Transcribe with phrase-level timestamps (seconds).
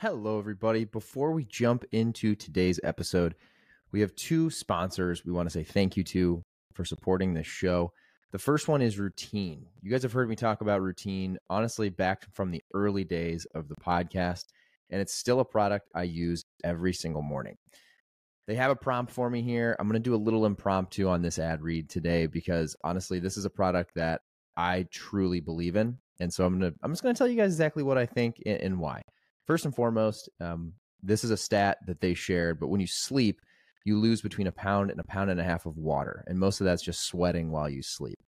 [0.00, 0.84] Hello, everybody.
[0.84, 3.34] Before we jump into today's episode,
[3.92, 6.42] we have two sponsors we want to say thank you to
[6.74, 7.94] for supporting this show.
[8.30, 9.64] The first one is Routine.
[9.80, 13.68] You guys have heard me talk about Routine, honestly, back from the early days of
[13.68, 14.44] the podcast,
[14.90, 17.56] and it's still a product I use every single morning.
[18.46, 19.76] They have a prompt for me here.
[19.78, 23.38] I'm going to do a little impromptu on this ad read today because honestly, this
[23.38, 24.20] is a product that
[24.58, 25.96] I truly believe in.
[26.20, 28.04] And so I'm going to I'm just going to tell you guys exactly what I
[28.04, 29.00] think and, and why.
[29.46, 30.72] First and foremost, um,
[31.02, 33.40] this is a stat that they shared, but when you sleep,
[33.84, 36.24] you lose between a pound and a pound and a half of water.
[36.26, 38.18] And most of that's just sweating while you sleep.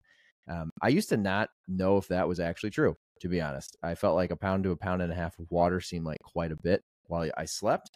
[0.49, 3.77] Um, I used to not know if that was actually true, to be honest.
[3.83, 6.21] I felt like a pound to a pound and a half of water seemed like
[6.23, 7.91] quite a bit while I slept.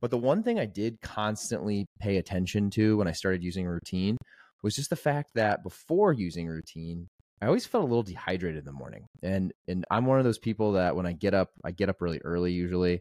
[0.00, 4.16] But the one thing I did constantly pay attention to when I started using routine
[4.62, 7.08] was just the fact that before using routine,
[7.40, 9.06] I always felt a little dehydrated in the morning.
[9.22, 12.00] And and I'm one of those people that when I get up, I get up
[12.00, 13.00] really early usually.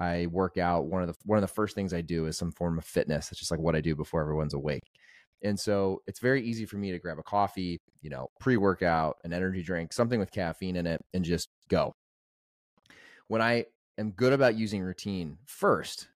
[0.00, 0.86] I work out.
[0.86, 3.30] One of the one of the first things I do is some form of fitness.
[3.30, 4.84] It's just like what I do before everyone's awake.
[5.42, 9.32] And so it's very easy for me to grab a coffee, you know, pre-workout, an
[9.32, 11.94] energy drink, something with caffeine in it and just go.
[13.28, 16.08] When I am good about using routine first,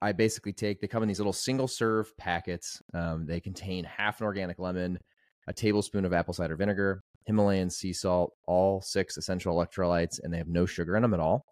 [0.00, 2.82] I basically take they come in these little single serve packets.
[2.94, 4.98] Um, they contain half an organic lemon,
[5.46, 10.38] a tablespoon of apple cider vinegar, Himalayan sea salt, all six essential electrolytes, and they
[10.38, 11.44] have no sugar in them at all.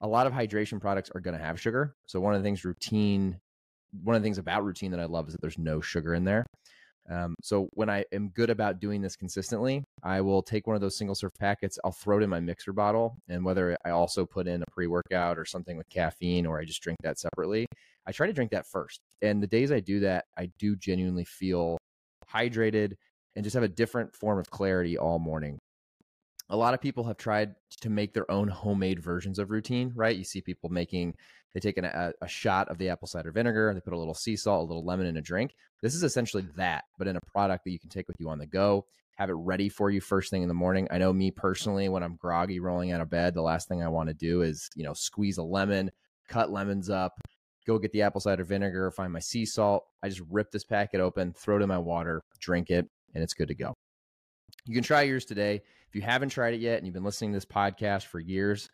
[0.00, 1.94] A lot of hydration products are going to have sugar.
[2.06, 3.38] So, one of the things routine,
[4.02, 6.24] one of the things about routine that I love is that there's no sugar in
[6.24, 6.46] there.
[7.10, 10.80] Um, so, when I am good about doing this consistently, I will take one of
[10.80, 14.24] those single serve packets, I'll throw it in my mixer bottle, and whether I also
[14.24, 17.66] put in a pre workout or something with caffeine or I just drink that separately,
[18.06, 19.00] I try to drink that first.
[19.20, 21.76] And the days I do that, I do genuinely feel
[22.32, 22.94] hydrated,
[23.36, 25.58] and just have a different form of clarity all morning.
[26.48, 30.16] A lot of people have tried to make their own homemade versions of routine, right?
[30.16, 31.14] You see people making,
[31.54, 34.14] they take an, a, a shot of the apple cider vinegar, they put a little
[34.14, 35.54] sea salt, a little lemon in a drink.
[35.80, 38.38] This is essentially that, but in a product that you can take with you on
[38.38, 38.84] the go,
[39.16, 40.88] have it ready for you first thing in the morning.
[40.90, 43.88] I know me personally, when I'm groggy rolling out of bed, the last thing I
[43.88, 45.90] want to do is, you know, squeeze a lemon,
[46.28, 47.20] cut lemons up,
[47.70, 49.84] go get the apple cider vinegar, find my sea salt.
[50.02, 53.34] I just rip this packet open, throw it in my water, drink it, and it's
[53.34, 53.74] good to go.
[54.66, 55.62] You can try yours today.
[55.88, 58.68] If you haven't tried it yet and you've been listening to this podcast for years,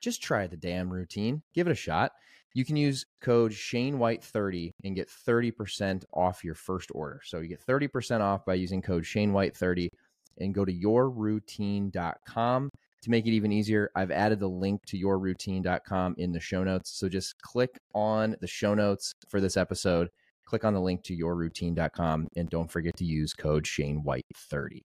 [0.00, 1.42] just try the damn routine.
[1.54, 2.12] Give it a shot.
[2.54, 7.20] You can use code Shane White 30 and get 30% off your first order.
[7.24, 9.90] So you get 30% off by using code Shane White 30
[10.38, 12.70] and go to yourroutine.com
[13.02, 16.90] to make it even easier, I've added the link to yourroutine.com in the show notes.
[16.90, 20.08] So just click on the show notes for this episode,
[20.44, 24.84] click on the link to yourroutine.com, and don't forget to use code Shane White 30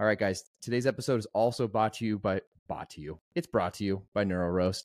[0.00, 3.18] All right, guys, today's episode is also brought to you by brought to you.
[3.34, 4.84] It's brought to you by NeuRoast.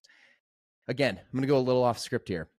[0.89, 2.49] Again, I'm going to go a little off script here.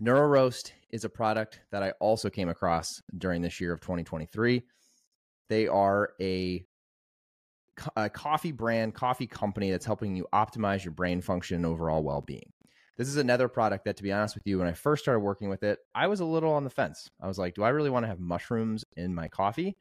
[0.00, 4.62] NeuRoast is a product that I also came across during this year of 2023.
[5.48, 6.64] They are a
[7.96, 12.20] a coffee brand, coffee company that's helping you optimize your brain function and overall well
[12.20, 12.52] being.
[12.98, 15.48] This is another product that, to be honest with you, when I first started working
[15.48, 17.10] with it, I was a little on the fence.
[17.20, 19.76] I was like, do I really want to have mushrooms in my coffee?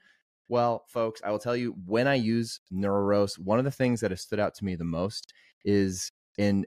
[0.48, 4.12] Well, folks, I will tell you when I use NeuRoast, one of the things that
[4.12, 5.34] has stood out to me the most
[5.66, 6.66] is in,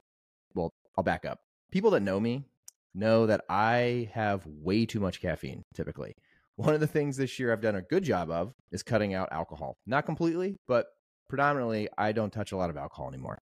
[0.53, 1.39] well, I'll back up.
[1.71, 2.45] People that know me
[2.93, 6.15] know that I have way too much caffeine typically.
[6.55, 9.29] One of the things this year I've done a good job of is cutting out
[9.31, 9.77] alcohol.
[9.85, 10.87] Not completely, but
[11.27, 13.39] predominantly I don't touch a lot of alcohol anymore.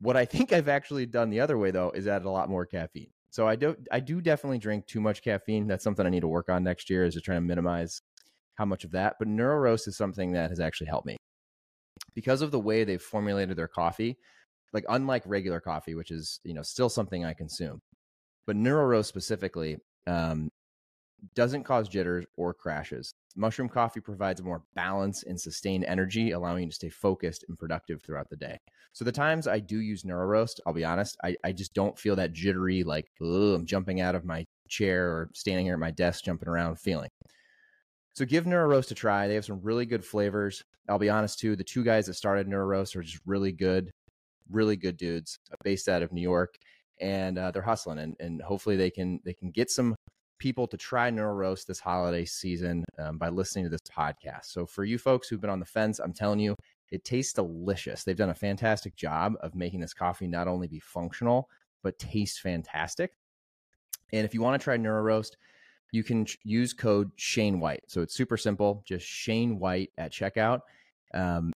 [0.00, 2.66] What I think I've actually done the other way though is add a lot more
[2.66, 3.10] caffeine.
[3.30, 5.66] So I do I do definitely drink too much caffeine.
[5.66, 8.00] That's something I need to work on next year is to try to minimize
[8.54, 9.16] how much of that.
[9.18, 11.16] But neuro NeuRoast is something that has actually helped me.
[12.14, 14.18] Because of the way they've formulated their coffee,
[14.72, 17.80] like unlike regular coffee, which is, you know, still something I consume.
[18.46, 20.50] But neuro NeuRoast specifically, um,
[21.34, 23.12] doesn't cause jitters or crashes.
[23.36, 28.02] Mushroom coffee provides more balance and sustained energy, allowing you to stay focused and productive
[28.02, 28.58] throughout the day.
[28.92, 32.16] So the times I do use NeuRoast, I'll be honest, I, I just don't feel
[32.16, 36.24] that jittery, like I'm jumping out of my chair or standing here at my desk
[36.24, 37.10] jumping around feeling.
[38.14, 39.28] So give NeuRoast a try.
[39.28, 40.62] They have some really good flavors.
[40.88, 43.90] I'll be honest too, the two guys that started NeuRoast are just really good,
[44.50, 46.56] really good dudes, based out of New York,
[47.00, 47.98] and uh, they're hustling.
[47.98, 49.94] And, and hopefully they can they can get some
[50.38, 54.46] people to try NeuRoast this holiday season um, by listening to this podcast.
[54.46, 56.54] So for you folks who've been on the fence, I'm telling you,
[56.90, 58.04] it tastes delicious.
[58.04, 61.48] They've done a fantastic job of making this coffee not only be functional,
[61.82, 63.12] but taste fantastic.
[64.12, 65.32] And if you want to try NeuRoast,
[65.92, 67.82] you can use code Shane White.
[67.88, 70.60] So it's super simple, just Shane White at checkout.
[71.14, 71.52] Um,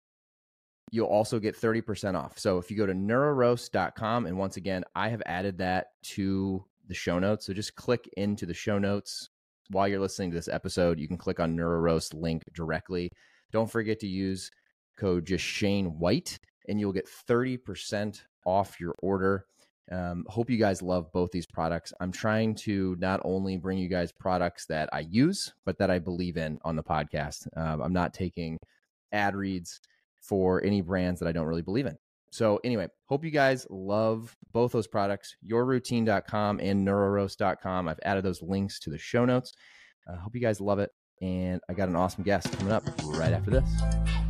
[0.90, 2.38] you'll also get 30% off.
[2.38, 6.94] So if you go to neuroast.com, and once again, I have added that to the
[6.94, 7.46] show notes.
[7.46, 9.30] So just click into the show notes
[9.70, 10.98] while you're listening to this episode.
[10.98, 13.08] You can click on NeuRoast link directly.
[13.52, 14.50] Don't forget to use
[14.98, 16.38] code just Shane White,
[16.68, 19.46] and you'll get 30% off your order.
[19.90, 21.92] Um, hope you guys love both these products.
[22.00, 25.98] I'm trying to not only bring you guys products that I use, but that I
[25.98, 27.48] believe in on the podcast.
[27.56, 28.56] Um, I'm not taking
[29.12, 29.80] ad reads
[30.20, 31.96] for any brands that I don't really believe in.
[32.30, 37.88] So, anyway, hope you guys love both those products, yourroutine.com and neuroast.com.
[37.88, 39.52] I've added those links to the show notes.
[40.08, 40.90] I uh, hope you guys love it.
[41.20, 44.29] And I got an awesome guest coming up right after this.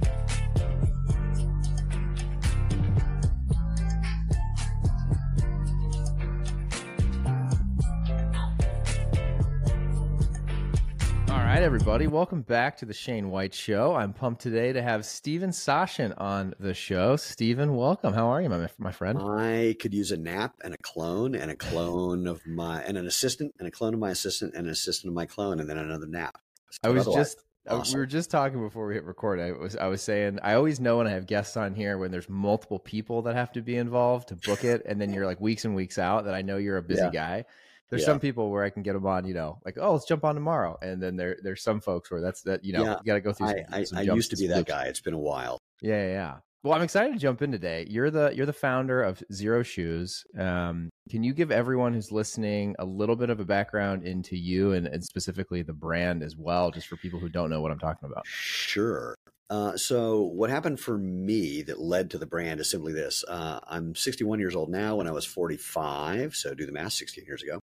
[11.51, 12.07] Right, everybody.
[12.07, 13.97] Welcome back to the Shane White Show.
[13.97, 17.17] I'm pumped today to have Steven Sashen on the show.
[17.17, 18.15] Steven, welcome.
[18.15, 19.19] How are you, my, my friend?
[19.21, 23.05] I could use a nap and a clone and a clone of my and an
[23.05, 25.77] assistant and a clone of my assistant and an assistant of my clone and then
[25.77, 26.39] another nap.
[26.85, 27.95] I was just uh, awesome.
[27.95, 29.41] we were just talking before we hit record.
[29.41, 32.13] I was I was saying I always know when I have guests on here when
[32.13, 35.41] there's multiple people that have to be involved to book it, and then you're like
[35.41, 37.11] weeks and weeks out that I know you're a busy yeah.
[37.11, 37.45] guy.
[37.91, 38.07] There's yeah.
[38.07, 40.35] some people where I can get them on, you know, like oh, let's jump on
[40.35, 42.97] tomorrow, and then there there's some folks where that's that, you know, yeah.
[42.99, 43.49] you got to go through.
[43.49, 44.85] Some, I, some I, I used to be that guy.
[44.85, 45.59] It's been a while.
[45.83, 46.35] Yeah, yeah.
[46.63, 47.87] Well, I'm excited to jump in today.
[47.89, 50.25] You're the you're the founder of Xero Shoes.
[50.39, 54.73] Um, can you give everyone who's listening a little bit of a background into you
[54.73, 57.79] and, and specifically the brand as well, just for people who don't know what I'm
[57.79, 58.27] talking about?
[58.27, 59.15] Sure.
[59.51, 63.25] Uh, so what happened for me that led to the brand is simply this.
[63.27, 64.95] Uh, I'm 61 years old now.
[64.95, 67.59] When I was 45, so do the math, 16 years ago,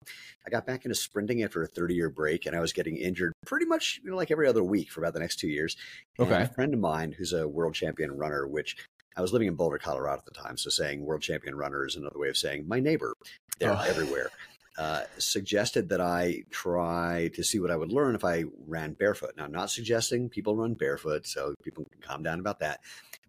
[0.45, 3.31] I got back into sprinting after a 30 year break, and I was getting injured
[3.45, 5.77] pretty much you know, like every other week for about the next two years.
[6.19, 6.43] And okay.
[6.43, 8.75] a friend of mine who's a world champion runner, which
[9.15, 11.95] I was living in Boulder, Colorado at the time, so saying world champion runner is
[11.95, 13.13] another way of saying my neighbor.
[13.59, 13.83] They're oh.
[13.87, 14.29] everywhere.
[14.77, 19.31] Uh, suggested that I try to see what I would learn if I ran barefoot.
[19.35, 22.81] Now, I'm not suggesting people run barefoot, so people can calm down about that.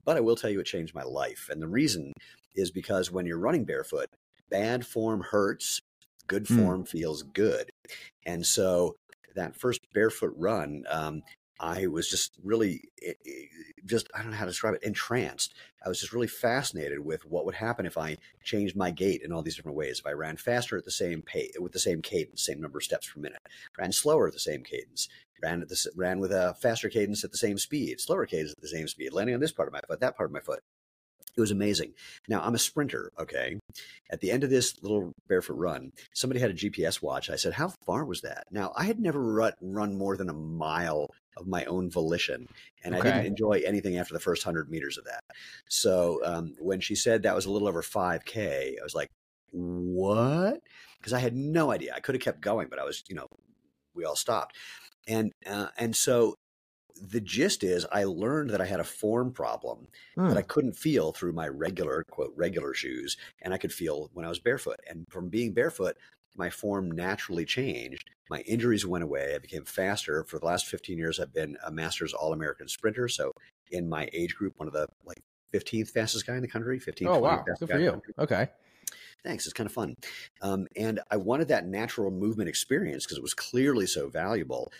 [0.04, 1.48] But I will tell you it changed my life.
[1.50, 2.12] And the reason
[2.54, 4.10] is because when you're running barefoot,
[4.50, 5.80] bad form hurts,
[6.26, 6.58] good hmm.
[6.58, 6.88] form mm.
[6.88, 7.70] feels good.
[8.26, 8.96] And so
[9.34, 11.22] that first barefoot run, um,
[11.60, 13.30] I was just really, eh, eh,
[13.84, 15.54] just, I don't know how to describe it, entranced.
[15.84, 19.32] I was just really fascinated with what would happen if I changed my gait in
[19.32, 19.98] all these different ways.
[19.98, 22.84] If I ran faster at the same pace, with the same cadence, same number of
[22.84, 23.40] steps per minute,
[23.76, 25.08] ran slower at the same cadence,
[25.42, 28.62] ran at the, ran with a faster cadence at the same speed, slower cadence at
[28.62, 30.62] the same speed, landing on this part of my foot, that part of my foot.
[31.38, 31.92] It was amazing.
[32.28, 33.60] Now, I'm a sprinter, okay?
[34.10, 37.30] At the end of this little barefoot run, somebody had a GPS watch.
[37.30, 38.48] I said, How far was that?
[38.50, 42.48] Now, I had never run, run more than a mile of my own volition,
[42.82, 43.08] and okay.
[43.08, 45.22] I didn't enjoy anything after the first 100 meters of that.
[45.68, 49.08] So um, when she said that was a little over 5K, I was like,
[49.52, 50.60] What?
[50.98, 51.94] Because I had no idea.
[51.94, 53.28] I could have kept going, but I was, you know,
[53.94, 54.56] we all stopped.
[55.06, 56.34] And uh, and so
[57.00, 60.28] the gist is I learned that I had a form problem mm.
[60.28, 60.48] that I hmm.
[60.48, 63.16] couldn't feel through my regular, quote, regular shoes.
[63.42, 64.80] And I could feel when I was barefoot.
[64.88, 65.96] And from being barefoot,
[66.36, 68.10] my form naturally changed.
[68.30, 69.34] My injuries went away.
[69.34, 70.24] I became faster.
[70.24, 73.08] For the last 15 years, I've been a Masters All American sprinter.
[73.08, 73.32] So
[73.70, 75.22] in my age group, one of the like
[75.52, 77.06] 15th fastest guy in the country, 15th.
[77.06, 77.44] Oh, wow.
[77.58, 78.02] Good for you.
[78.18, 78.48] Okay.
[79.24, 79.46] Thanks.
[79.46, 79.94] It's kind of fun.
[80.42, 84.70] Um, and I wanted that natural movement experience because it was clearly so valuable.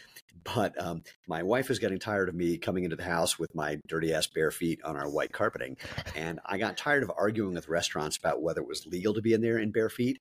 [0.55, 3.81] But um, my wife was getting tired of me coming into the house with my
[3.87, 5.77] dirty ass bare feet on our white carpeting.
[6.17, 9.33] And I got tired of arguing with restaurants about whether it was legal to be
[9.33, 10.21] in there in bare feet.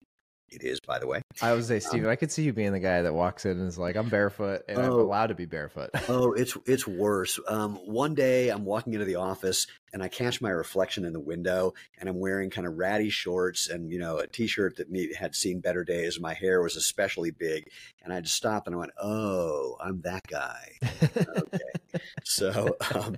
[0.50, 1.22] It is, by the way.
[1.42, 3.60] I would say, Steven, um, I could see you being the guy that walks in
[3.60, 6.88] and is like, "I'm barefoot and oh, I'm allowed to be barefoot." oh, it's it's
[6.88, 7.38] worse.
[7.48, 11.20] Um, one day, I'm walking into the office and I catch my reflection in the
[11.20, 15.16] window, and I'm wearing kind of ratty shorts and you know a t-shirt that need,
[15.16, 16.20] had seen better days.
[16.20, 17.70] My hair was especially big,
[18.02, 20.78] and I just stopped and I went, "Oh, I'm that guy."
[21.18, 23.18] okay, so um,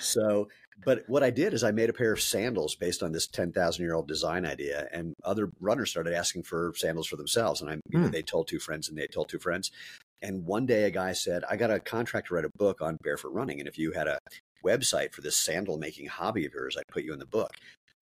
[0.00, 0.48] so
[0.84, 3.84] but what I did is I made a pair of sandals based on this 10,000
[3.84, 4.88] year old design idea.
[4.92, 7.60] And other runners started asking for sandals for themselves.
[7.60, 8.10] And I, you know, hmm.
[8.10, 9.70] they told two friends and they told two friends.
[10.22, 12.96] And one day a guy said, I got a contract to write a book on
[13.02, 13.58] barefoot running.
[13.58, 14.18] And if you had a
[14.64, 17.52] website for this sandal making hobby of yours, I'd put you in the book.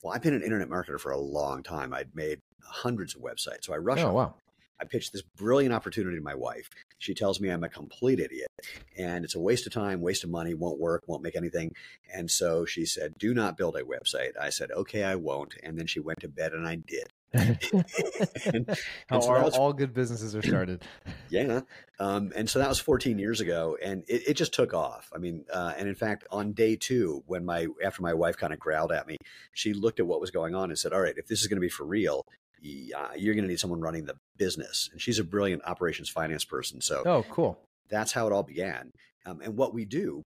[0.02, 1.92] Well, I've been an internet marketer for a long time.
[1.92, 3.64] I'd made hundreds of websites.
[3.64, 4.04] So I rushed.
[4.04, 4.34] Oh, wow.
[4.80, 6.70] I pitched this brilliant opportunity to my wife.
[6.98, 8.48] She tells me I'm a complete idiot
[8.96, 11.72] and it's a waste of time, waste of money, won't work, won't make anything.
[12.12, 14.32] And so she said, Do not build a website.
[14.40, 15.54] I said, Okay, I won't.
[15.62, 17.08] And then she went to bed and I did.
[17.32, 17.56] and,
[19.08, 20.82] How and so all, was- all good businesses are started.
[21.28, 21.60] yeah.
[22.00, 25.10] Um, and so that was 14 years ago, and it, it just took off.
[25.14, 28.52] I mean, uh, and in fact, on day two, when my after my wife kind
[28.52, 29.16] of growled at me,
[29.52, 31.58] she looked at what was going on and said, "All right, if this is going
[31.58, 32.24] to be for real,
[32.62, 36.44] uh, you're going to need someone running the business." And she's a brilliant operations finance
[36.44, 37.58] person, so Oh, cool.
[37.88, 38.90] that's how it all began.
[39.26, 40.22] Um, and what we do,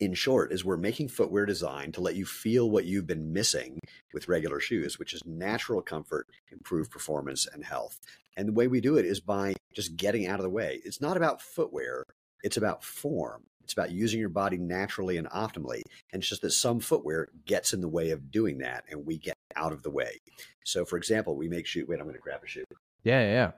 [0.00, 3.78] in short, is we're making footwear design to let you feel what you've been missing
[4.12, 7.98] with regular shoes, which is natural comfort, improved performance, and health.
[8.36, 10.80] And the way we do it is by just getting out of the way.
[10.84, 12.04] It's not about footwear,
[12.42, 13.42] it's about form.
[13.64, 15.82] It's about using your body naturally and optimally.
[16.12, 19.18] And it's just that some footwear gets in the way of doing that, and we
[19.18, 20.20] get out of the way.
[20.64, 21.84] So, for example, we make shoe.
[21.88, 22.64] Wait, I'm going to grab a shoe.
[23.04, 23.50] Yeah, yeah, yeah.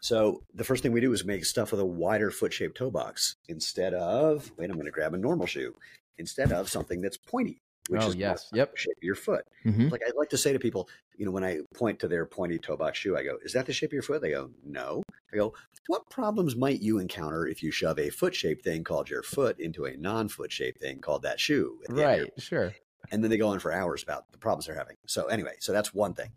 [0.00, 2.90] So the first thing we do is make stuff with a wider foot shaped toe
[2.90, 5.74] box instead of wait, I'm going to grab a normal shoe
[6.18, 8.48] instead of something that's pointy, which Oh, is yes.
[8.52, 8.76] Yep.
[8.76, 9.44] shape of your foot.
[9.62, 12.26] hmm Like I like to say to people, you know, when I point to their
[12.26, 14.50] pointy toe box shoe, I go, "Is that the shape of your foot?" They go,
[14.64, 15.54] "No." I go,
[15.86, 19.60] "What problems might you encounter if you shove a foot shaped thing called your foot
[19.60, 22.42] into a non foot shaped thing called that shoe?" at the end of your Right.
[22.42, 22.74] Sure.
[23.10, 24.96] And then they go on for hours about the problems they're having.
[25.06, 26.30] So anyway, so that's one thing.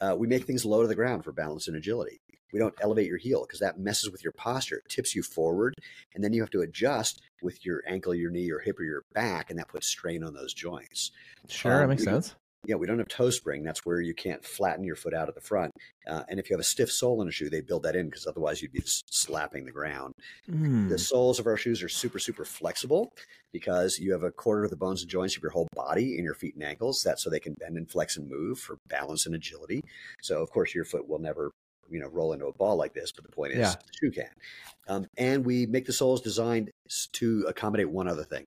[0.00, 2.20] Uh, we make things low to the ground for balance and agility.
[2.52, 4.76] We don't elevate your heel because that messes with your posture.
[4.76, 5.74] It tips you forward,
[6.14, 9.02] and then you have to adjust with your ankle, your knee, your hip, or your
[9.14, 11.10] back, and that puts strain on those joints.
[11.48, 11.76] Sure.
[11.78, 12.34] that Um, makes we don't- sense.
[12.66, 13.62] Yeah, we don't have toe spring.
[13.62, 15.72] That's where you can't flatten your foot out at the front.
[16.06, 18.06] Uh, and if you have a stiff sole in a shoe, they build that in
[18.06, 20.12] because otherwise you'd be slapping the ground.
[20.50, 20.88] Mm.
[20.88, 23.12] The soles of our shoes are super, super flexible
[23.52, 26.24] because you have a quarter of the bones and joints of your whole body in
[26.24, 27.02] your feet and ankles.
[27.04, 29.82] That's so they can bend and flex and move for balance and agility.
[30.20, 31.52] So, of course, your foot will never,
[31.88, 33.12] you know, roll into a ball like this.
[33.12, 33.74] But the point is, Yeah.
[33.74, 34.30] the shoe can.
[34.88, 36.70] Um, and we make the soles designed
[37.12, 38.44] to accommodate one other thing.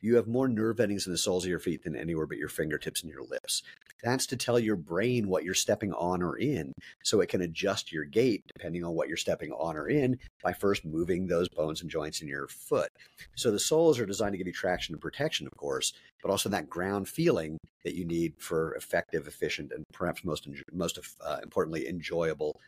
[0.00, 2.48] You have more nerve endings in the soles of your feet than anywhere but your
[2.48, 3.62] fingertips and your lips.
[4.02, 6.72] That's to tell your brain what you're stepping on or in,
[7.04, 10.54] so it can adjust your gait depending on what you're stepping on or in by
[10.54, 12.88] first moving those bones and joints in your foot.
[13.36, 15.92] So the soles are designed to give you traction and protection, of course,
[16.22, 20.98] but also that ground feeling that you need for effective, efficient, and perhaps most most
[21.22, 22.58] uh, importantly enjoyable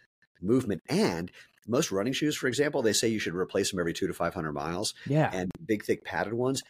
[0.42, 0.82] movement.
[0.88, 1.30] And
[1.66, 4.34] most running shoes, for example, they say you should replace them every two to five
[4.34, 5.30] hundred miles, Yeah.
[5.32, 6.62] and big, thick, padded ones.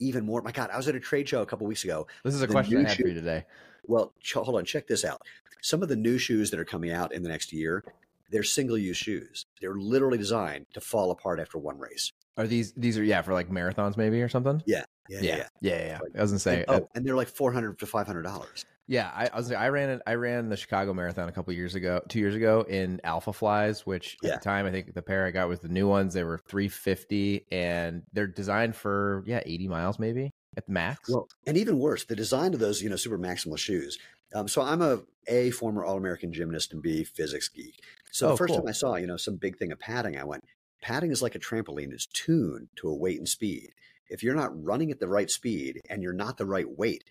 [0.00, 0.42] Even more.
[0.42, 2.06] My God, I was at a trade show a couple weeks ago.
[2.24, 3.44] This is a the question I had for you today.
[3.86, 5.22] Well, ch- hold on, check this out.
[5.62, 7.84] Some of the new shoes that are coming out in the next year,
[8.30, 9.46] they're single-use shoes.
[9.60, 12.12] They're literally designed to fall apart after one race.
[12.36, 14.62] Are these these are yeah for like marathons maybe or something?
[14.66, 15.46] Yeah, yeah, yeah, yeah.
[15.60, 15.86] yeah.
[15.86, 15.98] yeah.
[16.02, 16.64] Like- I was gonna say.
[16.66, 18.64] And, oh, and they're like four hundred to five hundred dollars.
[18.90, 19.52] Yeah, I, I was.
[19.52, 20.02] I ran it.
[20.04, 24.16] I ran the Chicago Marathon a couple years ago, two years ago in Alphaflys, which
[24.24, 26.12] at the time I think the pair I got was the new ones.
[26.12, 31.08] They were three fifty, and they're designed for yeah eighty miles maybe at the max.
[31.08, 33.96] Well, and even worse, the design of those, you know, super maximal shoes.
[34.34, 37.80] Um, so I'm a a former All American gymnast and B physics geek.
[38.10, 38.58] So Oh, the first cool.
[38.62, 40.42] time I saw, you know, some big thing of padding, I went,
[40.82, 41.92] padding is like a trampoline.
[41.92, 43.68] It's tuned to a weight and speed.
[44.08, 47.04] If you're not running at the right speed and you're not the right weight,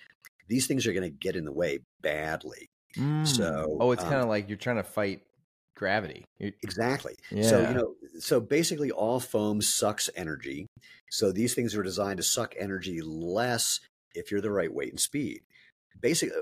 [0.49, 2.67] these things are going to get in the way badly.
[2.97, 3.25] Mm.
[3.27, 5.21] so, oh, it's um, kind of like you're trying to fight
[5.75, 6.25] gravity.
[6.39, 7.13] You- Exactly.
[7.29, 7.69] So, Yeah.
[7.69, 10.65] you know, so basically all foam sucks energy.
[11.11, 13.79] So these things are designed to suck energy less
[14.15, 15.41] if you're the right weight and speed.
[16.01, 16.35] Basically,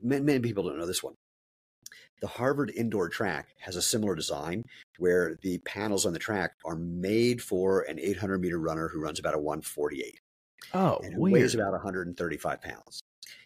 [0.00, 1.14] many, many people don't know this one.
[2.20, 4.64] The Harvard indoor track has a similar design
[4.98, 9.18] where the panels on the track are made for an 800 meter runner who runs
[9.18, 10.20] about a 148
[10.74, 11.32] oh, and weird.
[11.42, 13.00] weighs about 135 pounds.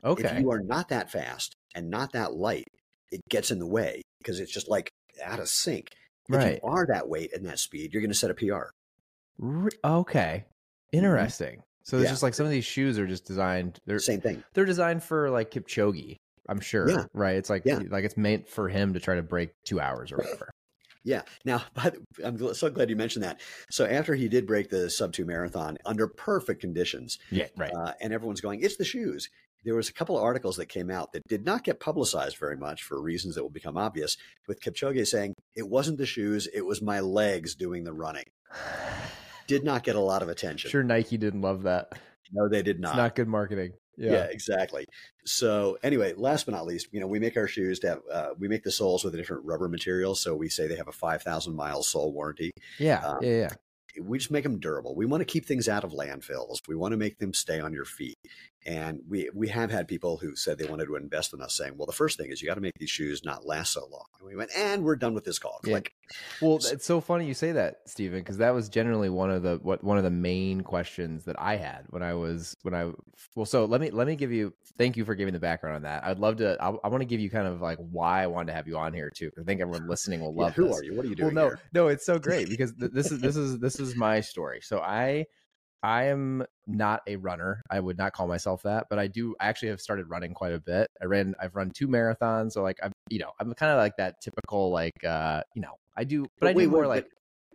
[0.04, 0.28] okay.
[0.36, 2.66] If you are not that fast and not that light,
[3.10, 4.90] it gets in the way because it's just like
[5.24, 5.88] out of sync.
[6.28, 6.60] If right.
[6.62, 8.70] you are that weight and that speed, you're going to set a PR.
[9.38, 10.44] Re- okay.
[10.92, 11.62] Interesting.
[11.84, 12.04] So it's Mm-hmm.
[12.04, 12.10] Yeah.
[12.10, 13.80] just like some of these shoes are just designed.
[13.86, 14.44] They're Same thing.
[14.54, 16.16] they're designed for like Kipchoge.
[16.48, 16.88] I'm sure.
[16.88, 17.04] Yeah.
[17.12, 17.36] Right.
[17.36, 17.80] It's like Yeah.
[17.88, 20.48] like it's meant for him to try to break two hours or whatever.
[21.04, 21.22] Yeah.
[21.44, 23.40] Now, but I'm so glad you mentioned that.
[23.70, 27.48] So after he did break the sub two marathon under perfect conditions, yeah.
[27.56, 27.72] Right.
[27.72, 29.28] uh, and everyone's going, it's the shoes.
[29.64, 32.56] There was a couple of articles that came out that did not get publicized very
[32.56, 34.16] much for reasons that will become obvious.
[34.48, 38.24] With Kipchoge saying it wasn't the shoes, it was my legs doing the running.
[39.46, 40.70] Did not get a lot of attention.
[40.70, 41.92] sure, Nike didn't love that.
[42.32, 42.96] No, they did It's not.
[42.96, 43.74] not good marketing.
[43.96, 44.12] Yeah.
[44.12, 44.24] Yeah.
[44.24, 44.86] exactly.
[45.24, 48.28] So anyway, last but not least, you know, we make our shoes to have, uh,
[48.38, 50.14] we make the soles with a different rubber material.
[50.14, 52.50] So we say they have a 5,000 mile sole warranty.
[52.78, 53.04] Yeah.
[53.04, 53.30] Um, yeah.
[53.30, 53.50] Yeah.
[54.02, 54.94] We just make them durable.
[54.94, 56.58] We want to keep things out of landfills.
[56.66, 58.16] We want to make them stay on your feet.
[58.64, 61.72] And we we have had people who said they wanted to invest in us, saying,
[61.76, 64.04] "Well, the first thing is you got to make these shoes not last so long."
[64.20, 65.80] And we went, "And we're done with this call." Yeah.
[66.40, 69.58] Well, it's so funny you say that, Steven, because that was generally one of the
[69.62, 72.92] what one of the main questions that I had when I was when I
[73.34, 73.46] well.
[73.46, 76.04] So let me let me give you thank you for giving the background on that.
[76.04, 76.56] I'd love to.
[76.60, 78.76] I, I want to give you kind of like why I wanted to have you
[78.78, 79.30] on here too.
[79.38, 80.50] I think everyone listening will love.
[80.50, 80.78] Yeah, who this.
[80.78, 80.94] are you?
[80.94, 81.34] What are you doing?
[81.34, 81.58] Well, no, here?
[81.72, 84.60] no, it's so great because th- this is this is this is my story.
[84.62, 85.26] So I
[85.82, 87.62] I am not a runner.
[87.70, 90.52] I would not call myself that, but I do I actually have started running quite
[90.52, 90.88] a bit.
[91.00, 93.96] I ran I've run two marathons, so like I'm you know, I'm kind of like
[93.96, 97.06] that typical like uh, you know, I do but, I wait, do more wait, like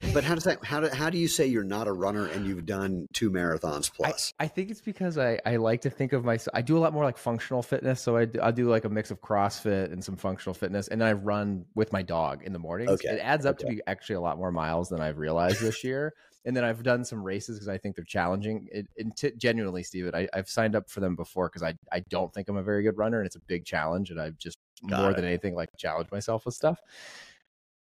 [0.01, 0.63] But, but how does that?
[0.63, 3.91] How do how do you say you're not a runner and you've done two marathons
[3.91, 4.31] plus?
[4.39, 6.53] I think it's because I, I like to think of myself.
[6.55, 8.01] I do a lot more like functional fitness.
[8.01, 10.87] So I do, I do like a mix of CrossFit and some functional fitness.
[10.87, 12.91] And then I run with my dog in the mornings.
[12.91, 15.83] Okay, It adds up to be actually a lot more miles than I've realized this
[15.83, 16.13] year.
[16.47, 18.67] And then I've done some races because I think they're challenging.
[18.71, 21.99] It, and t- genuinely, Steven, I, I've signed up for them before because I, I
[22.09, 24.09] don't think I'm a very good runner and it's a big challenge.
[24.09, 24.57] And I've just
[24.89, 25.15] Got more it.
[25.17, 26.79] than anything like challenge myself with stuff.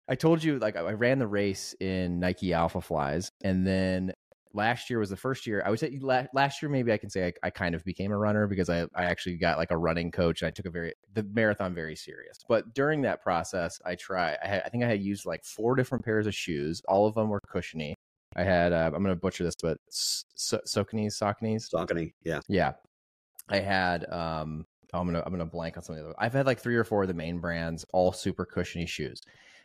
[0.08, 4.14] I told you like I I ran the race in Nike Alphaflys, and then
[4.54, 5.62] last year was the first year.
[5.66, 8.18] I would say last year maybe I can say I, I kind of became a
[8.18, 10.94] runner because I I actually got like a running coach and I took a very
[11.14, 12.40] the marathon very serious.
[12.48, 15.76] But during that process, I try I, had, I think I had used like four
[15.76, 16.82] different pairs of shoes.
[16.88, 17.96] All of them were cushiony.
[18.38, 22.40] I had uh, I'm going to butcher this, but so- Saucony's Saucony's Saucony, yeah.
[22.48, 22.74] yeah.
[23.50, 26.16] I had um oh, I'm gonna I'm gonna blank on some of the other.
[26.20, 29.22] I've had like three or four of the main brands, all super cushiony shoes.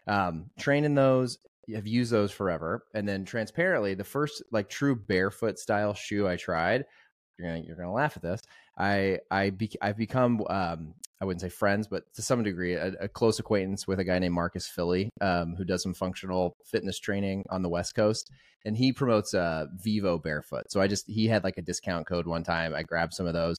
[0.07, 1.39] Um, train in those,
[1.75, 2.85] have used those forever.
[2.95, 6.85] And then transparently, the first like true barefoot style shoe I tried,
[7.39, 8.41] you're gonna you're gonna laugh at this.
[8.79, 12.89] I I be, I've become um I wouldn't say friends, but to some degree, a,
[12.99, 16.99] a close acquaintance with a guy named Marcus Filly, um, who does some functional fitness
[16.99, 18.29] training on the West Coast,
[18.65, 20.65] and he promotes uh Vivobarefoot.
[20.71, 22.75] So I just he had like a discount code one time.
[22.75, 23.57] I grabbed some of those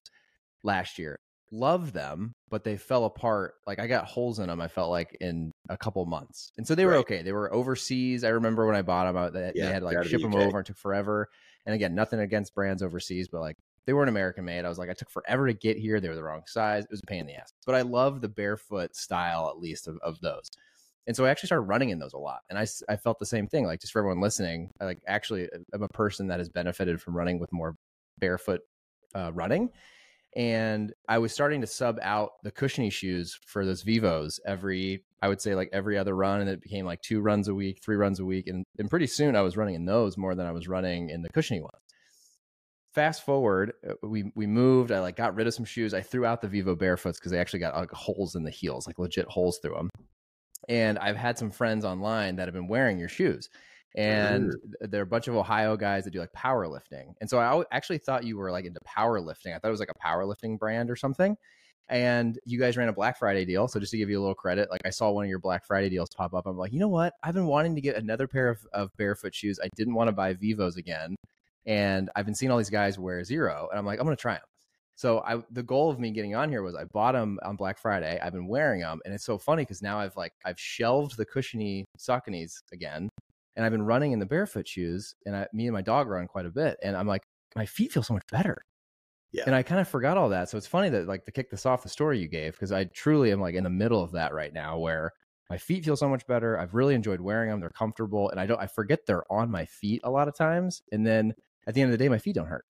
[0.61, 1.15] last year.
[1.53, 3.53] Loved them, but they fell apart.
[3.65, 4.59] Like I got holes in them.
[4.59, 6.99] I felt like in a couple months, and so they were Right.
[6.99, 7.21] okay.
[7.21, 8.25] They were overseas.
[8.25, 10.35] I remember when I bought them, out they, Yeah, they had like ship the them
[10.35, 11.29] over and took forever.
[11.65, 13.55] And again, nothing against brands overseas, but like
[13.85, 14.65] they weren't American made.
[14.65, 15.99] I was like, I took forever to get here.
[15.99, 16.85] They were the wrong size.
[16.85, 17.51] It was a pain in the ass.
[17.65, 20.49] But I love the barefoot style, at least of, of those.
[21.05, 22.41] And so I actually started running in those a lot.
[22.49, 23.65] And I, I felt the same thing.
[23.65, 27.15] Like just for everyone listening, I like actually I'm a person that has benefited from
[27.15, 27.75] running with more
[28.19, 28.61] barefoot
[29.13, 29.69] uh, running.
[30.35, 35.27] And I was starting to sub out the cushiony shoes for those Vivos every, I
[35.27, 36.41] would say like every other run.
[36.41, 38.47] And it became like two runs a week, three runs a week.
[38.47, 41.21] And, and pretty soon I was running in those more than I was running in
[41.21, 41.81] the cushiony ones.
[42.93, 44.91] Fast forward, uh, we we moved.
[44.91, 45.93] I like got rid of some shoes.
[45.93, 48.99] I threw out the Vivobarefoots because they actually got like holes in the heels, like
[48.99, 49.89] legit holes through them.
[50.69, 53.49] And I've had some friends online that have been wearing your shoes,
[53.95, 57.13] and th- they're a bunch of Ohio guys that do like powerlifting.
[57.19, 59.55] And so I actually thought you were like into powerlifting.
[59.55, 61.35] I thought it was like a powerlifting brand or something.
[61.89, 63.67] And you guys ran a Black Friday deal.
[63.67, 65.65] So just to give you a little credit, like I saw one of your Black
[65.65, 66.45] Friday deals pop up.
[66.45, 67.13] I'm like, you know what?
[67.23, 69.59] I've been wanting to get another pair of, of barefoot shoes.
[69.61, 71.15] I didn't want to buy Vivos again.
[71.65, 73.69] And I've been seeing all these guys wear Xero.
[73.69, 74.43] And I'm like, I'm to try them.
[74.95, 77.79] So I, the goal of me getting on here was I bought them on Black
[77.79, 78.19] Friday.
[78.21, 81.25] I've been wearing them, and it's so funny because now I've like I've shelved the
[81.25, 83.09] cushiony Sauconys again,
[83.55, 85.15] and I've been running in the barefoot shoes.
[85.25, 87.23] And I, me and my dog run quite a bit, and I'm like,
[87.55, 88.61] my feet feel so much better.
[89.31, 89.43] Yeah.
[89.47, 90.49] And I kind of forgot all that.
[90.49, 92.83] So it's funny that like to kick this off the story you gave because I
[92.85, 95.11] truly am like in the middle of that right now where
[95.49, 96.59] my feet feel so much better.
[96.59, 97.59] I've really enjoyed wearing them.
[97.59, 100.83] They're comfortable, and I don't I forget they're on my feet a lot of times,
[100.91, 101.33] and then
[101.67, 102.65] at the end of the day, my feet don't hurt.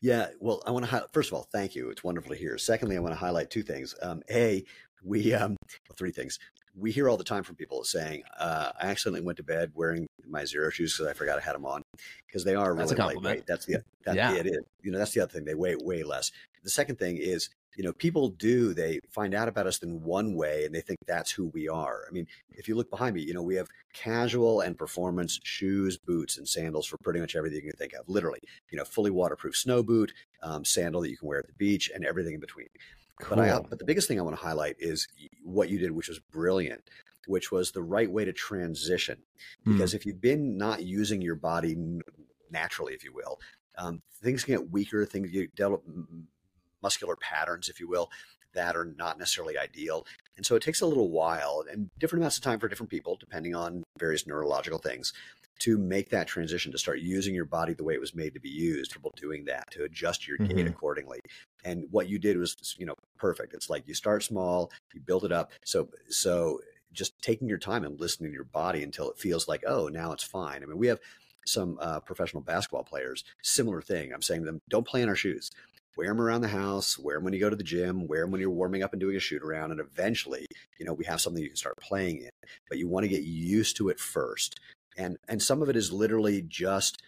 [0.00, 1.90] Yeah, well, I want to hi- first of all, thank you.
[1.90, 2.58] It's wonderful to hear.
[2.58, 3.94] Secondly, I want to highlight two things.
[4.02, 4.62] Um, a,
[5.02, 5.56] we um,
[5.88, 6.38] well, three things.
[6.78, 10.06] We hear all the time from people saying, uh, "I accidentally went to bed wearing
[10.28, 11.82] my Xero shoes because I forgot I had them on,"
[12.26, 13.24] because they are That's a really compliment.
[13.24, 13.46] lightweight.
[13.46, 14.34] That's the that, yeah.
[14.34, 14.58] it is.
[14.82, 15.46] You know, that's the other thing.
[15.46, 16.30] They weigh way less.
[16.62, 20.34] The second thing is, you know, people do they find out about us in one
[20.34, 22.04] way and they think that's who we are.
[22.08, 25.98] I mean, if you look behind me, you know, we have casual and performance shoes,
[25.98, 28.08] boots, and sandals for pretty much everything you can think of.
[28.08, 30.12] Literally, you know, fully waterproof snow boot,
[30.42, 32.68] um, sandal that you can wear at the beach, and everything in between.
[33.28, 35.06] But I, but the biggest thing I want to highlight is
[35.42, 36.82] what you did, which was brilliant,
[37.26, 39.18] which was the right way to transition.
[39.64, 41.76] Because if you've been not using your body
[42.50, 43.38] naturally, if you will,
[43.78, 45.04] um, things get weaker.
[45.04, 45.82] Things you develop
[46.82, 48.10] muscular patterns, if you will,
[48.54, 50.06] that are not necessarily ideal.
[50.36, 53.16] And so it takes a little while and different amounts of time for different people,
[53.18, 55.12] depending on various neurological things,
[55.60, 58.40] to make that transition to start using your body the way it was made to
[58.40, 58.92] be used.
[58.92, 60.68] People doing that to adjust your gait Mhm.
[60.68, 61.20] accordingly.
[61.64, 63.54] And what you did was, you know, perfect.
[63.54, 65.52] It's like you start small, you build it up.
[65.64, 66.60] So, so
[66.92, 70.12] just taking your time and listening to your body until it feels like, oh, now
[70.12, 70.62] it's fine.
[70.62, 71.00] I mean, we have
[71.46, 74.12] some uh, professional basketball players, similar thing.
[74.12, 75.50] I'm saying to them, don't play in our shoes
[75.96, 78.30] wear them around the house, wear them when you go to the gym, wear them
[78.30, 79.70] when you're warming up and doing a shoot around.
[79.70, 80.46] And eventually,
[80.78, 82.30] you know, we have something you can start playing in,
[82.68, 84.60] but you want to get used to it first.
[84.96, 87.02] And, and some of it is literally just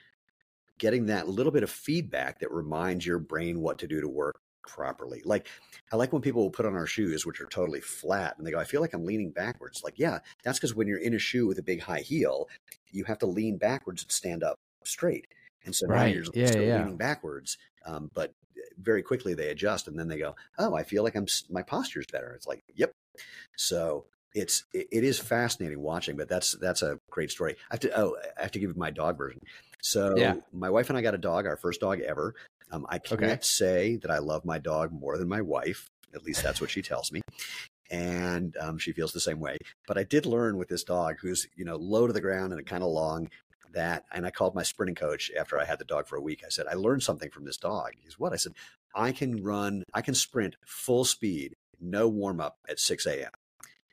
[0.78, 4.40] getting that little bit of feedback that reminds your brain what to do to work
[4.62, 5.22] properly.
[5.24, 5.48] Like
[5.90, 8.50] I like when people will put on our shoes, which are totally flat, and they
[8.50, 9.82] go, I feel like I'm leaning backwards.
[9.82, 12.48] Like, yeah, that's because when you're in a shoe with a big high heel,
[12.90, 15.26] you have to lean backwards and stand up straight.
[15.64, 16.08] And so Right.
[16.08, 16.78] now you're Yeah, still yeah.
[16.78, 17.58] leaning backwards.
[17.84, 18.32] Um, but
[18.80, 22.06] very quickly they adjust and then they go, Oh, I feel like I'm my posture's
[22.12, 22.32] better.
[22.34, 22.92] It's like, yep.
[23.56, 27.56] So it's it, it is fascinating watching, but that's that's a great story.
[27.70, 29.40] I have to oh I have to give you my dog version.
[29.82, 30.34] So Yeah.
[30.52, 32.34] my wife and I got a dog, our first dog ever.
[32.70, 33.38] Um, I can't Okay.
[33.42, 35.88] say that I love my dog more than my wife.
[36.14, 37.20] At least that's what she tells me.
[37.90, 39.56] And um, she feels the same way.
[39.86, 42.66] But I did learn with this dog, who's you know low to the ground and
[42.66, 43.30] kind of long,
[43.72, 44.04] that.
[44.12, 46.42] And I called my sprinting coach after I had the dog for a week.
[46.44, 47.92] I said, I learned something from this dog.
[47.98, 48.32] He's what?
[48.32, 48.52] I said,
[48.94, 53.30] I can run, I can sprint full speed, no warm up at 6 a.m.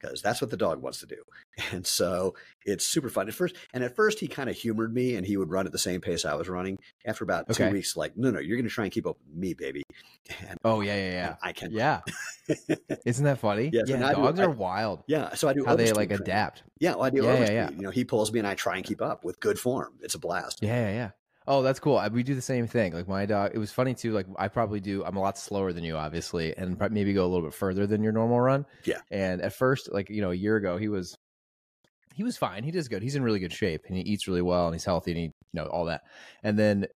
[0.01, 1.17] Because that's what the dog wants to do.
[1.71, 3.55] And so it's super fun at first.
[3.73, 6.01] And at first, he kind of humored me and he would run at the same
[6.01, 6.77] pace I was running.
[7.05, 7.69] After about Okay.
[7.69, 9.84] two weeks, like, no, no, you're going to try and keep up with me, baby.
[10.49, 11.36] And, Oh yeah, yeah, yeah.
[11.41, 11.71] I can.
[11.71, 12.01] Yeah.
[13.05, 13.69] Isn't that funny?
[13.71, 15.03] Yeah, I do- dogs I- are wild.
[15.08, 15.34] Yeah.
[15.36, 16.23] So I do How they like training.
[16.23, 16.63] adapt.
[16.79, 16.91] Yeah.
[16.95, 17.69] Well, I do Yeah, yeah, yeah.
[17.71, 19.93] You know, he pulls me and I try and keep up with good form.
[20.01, 20.60] It's a blast.
[20.62, 21.10] Yeah, yeah, yeah.
[21.47, 21.97] Oh, that's cool.
[21.97, 22.93] I- We do the same thing.
[22.93, 24.12] Like my dog, it was funny too.
[24.13, 25.03] Like I probably do.
[25.05, 28.01] I'm a lot slower than you, obviously, and maybe go a little bit further than
[28.03, 28.65] your normal run.
[28.84, 28.99] Yeah.
[29.12, 31.15] And at first, like you know, a year ago, he was
[32.15, 32.63] he was fine.
[32.63, 33.03] He does good.
[33.03, 35.23] He's in really good shape, and he eats really well, and he's healthy, and he
[35.25, 36.01] you know all that.
[36.43, 36.88] And then,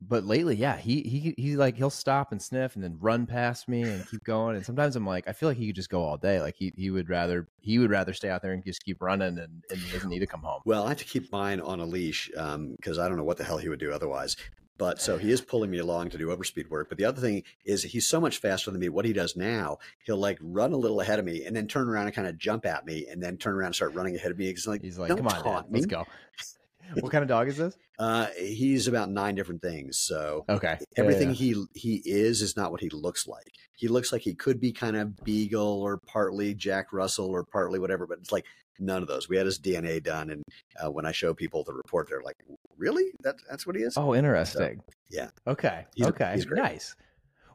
[0.00, 3.68] but lately, yeah, he he he like he'll stop and sniff, and then run past
[3.68, 4.56] me and keep going.
[4.56, 6.40] And sometimes I'm like, I feel like he could just go all day.
[6.40, 9.38] Like he he would rather he would rather stay out there and just keep running,
[9.38, 10.62] and, and he doesn't need to come home.
[10.64, 13.36] Well, I have to keep mine on a leash um, because I don't know what
[13.36, 14.36] the hell he would do otherwise.
[14.78, 16.88] But so he is pulling me along to do overspeed work.
[16.88, 18.88] But the other thing is he's so much faster than me.
[18.88, 21.90] What he does now, he'll like run a little ahead of me and then turn
[21.90, 24.30] around and kind of jump at me and then turn around and start running ahead
[24.30, 24.46] of me.
[24.46, 26.06] He's like, He's like, "Don't come on, taunt let's go.
[27.00, 27.76] what kind of dog is this?
[27.98, 29.98] Uh, he's about nine different things.
[29.98, 31.34] So Okay, everything yeah.
[31.34, 33.52] he he is is not what he looks like.
[33.76, 37.78] He looks like he could be kind of beagle or partly Jack Russell or partly
[37.78, 38.44] whatever, but it's like
[38.78, 39.28] none of those.
[39.28, 40.42] We had his DNA done, and
[40.82, 42.36] uh, when I show people the report, they're like,
[42.76, 43.04] "Really?
[43.22, 44.80] That that's what he is?" Oh, interesting.
[45.10, 45.28] yeah.
[45.46, 45.86] Okay.
[45.94, 46.32] He's- okay.
[46.34, 46.94] he's nice.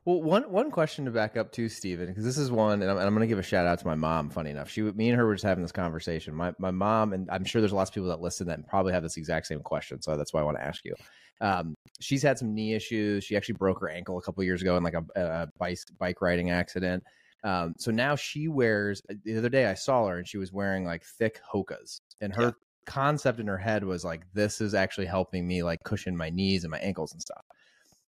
[0.05, 2.97] Well, one one question to back up to Steven, because this is one, and I'm,
[2.97, 4.29] I'm going to give a shout out to my mom.
[4.29, 6.35] Funny enough, she, me and her were just having this conversation.
[6.35, 9.01] My my mom, and I'm sure there's lots of people that listen that probably have
[9.01, 10.01] this exact same question.
[10.03, 10.95] So that's why I want to ask you.
[11.41, 13.23] Um, she's had some knee issues.
[13.23, 16.21] She actually broke her ankle a couple years ago in like a, a bike bike
[16.21, 17.03] riding accident.
[17.43, 19.01] Um, so now she wears.
[19.23, 22.45] The other day I saw her, and she was wearing like thick hokas, and her
[22.45, 22.51] Yeah.
[22.85, 26.63] concept in her head was like, "This is actually helping me like cushion my knees
[26.63, 27.43] and my ankles and stuff."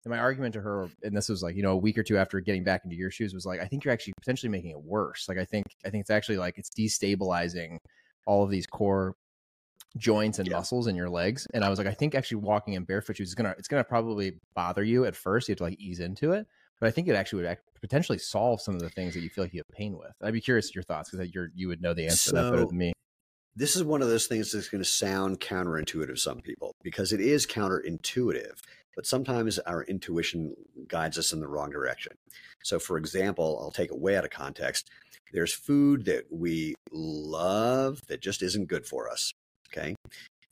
[0.06, 2.16] And my argument to her, and this was like, you know, a week or two
[2.16, 4.80] after getting back into your shoes, was like, I think you're actually potentially making it
[4.80, 5.28] worse.
[5.28, 7.78] Like, I think, I think it's actually like it's destabilizing
[8.24, 9.16] all of these core
[9.98, 10.58] joints and Yeah.
[10.58, 11.48] muscles in your legs.
[11.54, 13.82] And I was like, I think actually walking in barefoot shoes is gonna, it's gonna
[13.82, 15.48] probably bother you at first.
[15.48, 16.46] You have to like ease into it,
[16.78, 19.28] but I think it actually would act- potentially solve some of the things that you
[19.28, 20.12] feel like you have pain with.
[20.22, 22.62] I'd be curious your thoughts because you're you would know the answer to that better
[22.62, 22.92] So- than me.
[23.56, 27.12] this is one of those things that's going to sound counterintuitive to some people because
[27.12, 28.60] it is counterintuitive
[28.96, 30.54] but sometimes our intuition
[30.88, 32.14] guides us in the wrong direction.
[32.64, 34.90] So for example i'll take it way out of context.
[35.32, 39.32] There's food that we love that just isn't good for us
[39.72, 39.94] okay?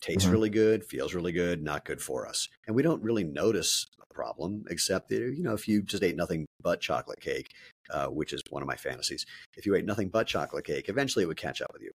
[0.01, 0.33] Tastes Mhm.
[0.33, 2.49] really good feels really good not good for us.
[2.67, 6.17] And we don't really notice a problem except that you know if you just ate
[6.17, 7.49] nothing but chocolate cake
[7.91, 9.27] uh, which is one of my fantasies
[9.57, 11.91] if you ate nothing but chocolate cake eventually it would catch up with you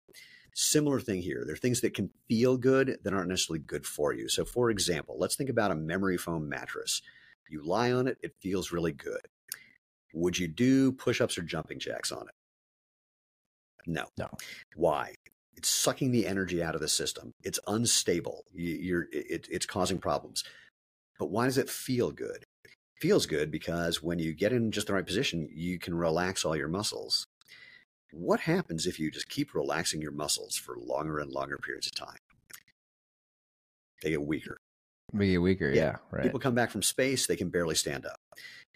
[0.60, 1.44] Similar thing here.
[1.46, 4.28] There are things that can feel good that aren't necessarily good for you.
[4.28, 7.00] So, for example, let's think about a memory foam mattress.
[7.48, 9.20] You lie on it, it feels really good.
[10.12, 12.34] Would you do push ups or jumping jacks on it?
[13.86, 14.06] No.
[14.18, 14.30] No.
[14.74, 15.14] Why?
[15.54, 17.34] It's sucking the energy out of the system.
[17.44, 18.44] It's unstable.
[18.52, 20.42] You, you're, it, it's causing problems.
[21.20, 22.42] But why does it feel good?
[22.64, 26.44] It feels good because when you get in just the right position, you can relax
[26.44, 27.28] all your muscles.
[28.12, 31.94] What happens if you just keep relaxing your muscles for longer and longer periods of
[31.94, 32.16] time?
[34.02, 34.58] They get weaker.
[35.12, 35.68] Make it weaker.
[35.70, 35.74] Yeah.
[35.82, 35.96] Yeah.
[36.10, 36.22] Right.
[36.22, 38.18] People come back from space, they can barely stand up.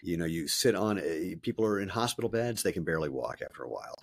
[0.01, 3.39] You know, you sit on, a, people are in hospital beds, they can barely walk
[3.41, 3.95] after a while.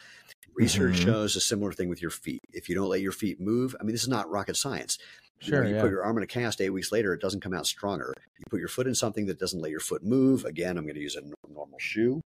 [0.54, 1.04] Research Mhm.
[1.04, 2.40] shows a similar thing with your feet.
[2.52, 4.98] If you don't let your feet move, I mean, this is not rocket science.
[5.42, 5.66] You know, Sure.
[5.68, 5.82] you yeah.
[5.82, 8.12] put your arm in a cast eight weeks later, it doesn't come out stronger.
[8.38, 10.44] You put your foot in something that doesn't let your foot move.
[10.44, 12.20] Again, I'm going to use a normal shoe.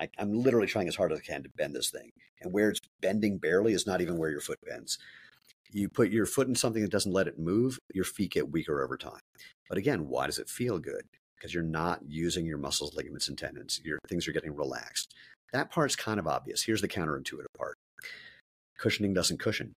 [0.00, 2.10] I, I'm literally trying as hard as I can to bend this thing.
[2.40, 4.98] And where it's bending barely is not even where your foot bends.
[5.72, 8.82] You put your foot in something that doesn't let it move, your feet get weaker
[8.82, 9.20] over time.
[9.68, 11.02] But again, why does it feel good?
[11.40, 13.80] because you're not using your muscles, ligaments, and tendons.
[13.82, 15.14] Your things are getting relaxed.
[15.52, 16.62] That part's kind of obvious.
[16.62, 17.76] Here's the counterintuitive part
[18.78, 19.72] cushioning doesn't cushion.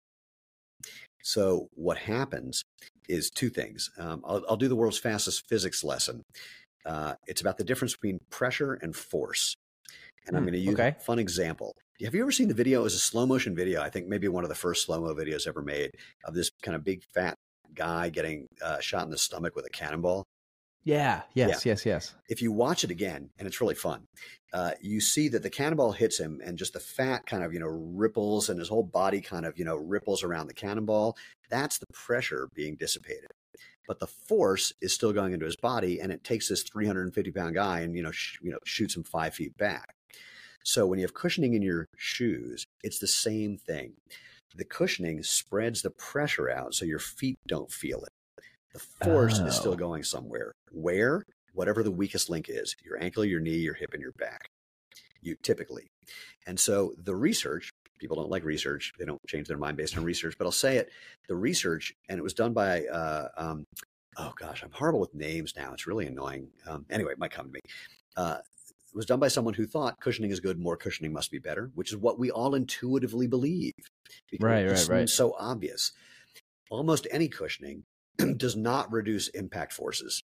[1.23, 2.63] So, what happens
[3.07, 3.89] is two things.
[3.97, 6.21] Um, I'll, I'll, do the world's fastest physics lesson.
[6.85, 9.55] Uh, it's about the difference between pressure and force.
[10.27, 10.95] And I'm going to use okay.
[10.97, 11.75] a fun example.
[12.03, 12.81] Have you ever seen the video?
[12.81, 13.81] It was a slow motion video.
[13.81, 15.91] I think maybe one of the first slow mo videos ever made
[16.25, 17.37] of this kind of big fat
[17.73, 20.25] guy getting uh, shot in the stomach with a cannonball.
[20.83, 21.21] Yeah.
[21.33, 21.65] Yes.
[21.65, 21.71] Yeah.
[21.71, 21.85] Yes.
[21.85, 22.15] Yes.
[22.29, 24.07] If you watch it again, and it's really fun,
[24.51, 27.59] uh, you see that the cannonball hits him, and just the fat kind of you
[27.59, 31.15] know ripples, and his whole body kind of you know ripples around the cannonball.
[31.49, 33.31] That's the pressure being dissipated,
[33.87, 37.55] but the force is still going into his body, and it takes this 350 pound
[37.55, 39.95] guy and you know sh- you know shoots him five feet back.
[40.63, 43.93] So when you have cushioning in your shoes, it's the same thing.
[44.55, 48.43] The cushioning spreads the pressure out so your feet don't feel it.
[48.73, 49.45] The force oh.
[49.45, 49.77] is still oh.
[49.77, 50.53] going somewhere.
[50.71, 51.23] Where?
[51.53, 54.47] Whatever the weakest link is your ankle, your knee, your hip, and your back.
[55.21, 55.87] You typically.
[56.47, 58.91] And so the research, people don't like research.
[58.97, 60.89] They don't change their mind based on research, but I'll say it.
[61.27, 63.65] The research, and it was done by, uh, um,
[64.17, 65.71] oh gosh, I'm horrible with names now.
[65.73, 66.47] It's really annoying.
[66.67, 67.59] Um, anyway, it might come to me.
[68.15, 68.37] Uh,
[68.93, 71.91] was done by someone who thought cushioning is good, more cushioning must be better, which
[71.91, 73.73] is what we all intuitively believe.
[74.39, 75.09] Right, right, right.
[75.09, 75.91] So obvious.
[76.69, 77.83] Almost any cushioning
[78.37, 80.21] does not reduce impact forces.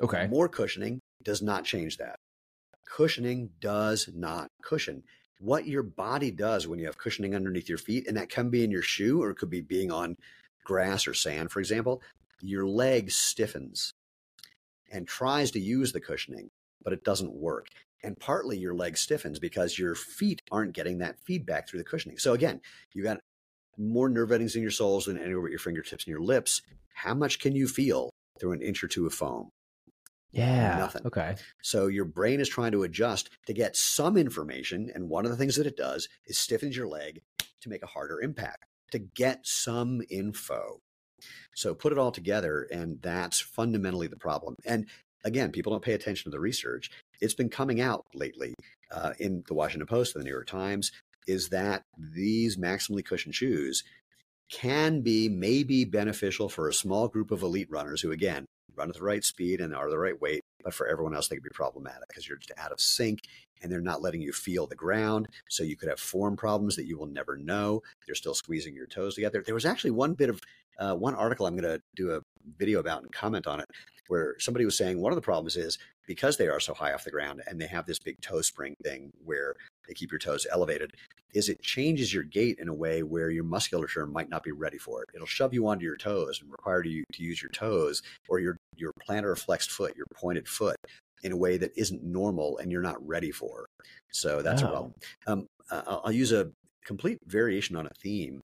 [0.00, 0.26] Okay.
[0.28, 2.16] More cushioning does not change that.
[2.86, 5.02] Cushioning does not cushion.
[5.40, 8.64] What your body does when you have cushioning underneath your feet, and that can be
[8.64, 10.16] in your shoe or it could be being on
[10.64, 12.02] grass or sand, for example,
[12.40, 13.92] your leg stiffens
[14.90, 16.50] and tries to use the cushioning,
[16.82, 17.66] but it doesn't work.
[18.02, 22.18] And partly your leg stiffens because your feet aren't getting that feedback through the cushioning.
[22.18, 22.60] So again,
[22.92, 23.18] you got
[23.76, 26.62] more nerve endings in your soles than anywhere but your fingertips and your lips.
[26.94, 29.50] How much can you feel through an inch or two of foam?
[30.30, 30.78] Yeah.
[30.78, 31.06] Nothing.
[31.06, 31.36] Okay.
[31.62, 34.90] So your brain is trying to adjust to get some information.
[34.94, 37.22] And one of the things that it does is stiffens your leg
[37.62, 40.80] to make a harder impact, to get some info.
[41.54, 44.54] So put it all together, and that's fundamentally the problem.
[44.64, 44.86] And
[45.24, 46.90] again, people don't pay attention to the research.
[47.20, 48.54] It's been coming out lately
[48.90, 50.92] uh, in the Washington Post and the New York Times
[51.26, 53.84] is that these maximally cushioned shoes
[54.50, 58.94] can be maybe beneficial for a small group of elite runners who, again, run at
[58.94, 61.50] the right speed and are the right weight, but for everyone else, they could be
[61.52, 63.20] problematic because you're just out of sync
[63.60, 65.28] and they're not letting you feel the ground.
[65.50, 67.82] So you could have form problems that you will never know.
[68.06, 69.42] They're still squeezing your toes together.
[69.44, 70.40] There was actually one bit of
[70.78, 72.20] uh, one article I'm going to do a
[72.56, 73.66] video about and comment on it
[74.08, 77.04] where somebody was saying one of the problems is because they are so high off
[77.04, 79.54] the ground and they have this big toe spring thing where
[79.86, 80.92] they keep your toes elevated
[81.34, 84.78] is it changes your gait in a way where your musculature might not be ready
[84.78, 85.10] for it.
[85.14, 88.56] It'll shove you onto your toes and require you to use your toes or your
[88.76, 90.76] your plantar flexed foot, your pointed foot,
[91.22, 93.66] in a way that isn't normal and you're not ready for.
[94.10, 94.94] So that's a problem.
[95.26, 96.50] Um, I'll use a
[96.84, 98.40] complete variation on a theme.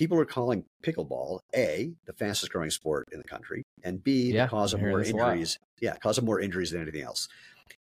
[0.00, 4.46] People are calling pickleball a the fastest growing sport in the country, and b yeah,
[4.46, 5.58] the cause of more injuries.
[5.78, 7.28] Yeah, cause of more injuries than anything else.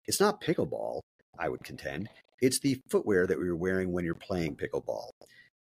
[0.07, 1.01] It's not pickleball,
[1.39, 2.09] I would contend.
[2.41, 5.11] It's the footwear that are wearing when you're playing pickleball.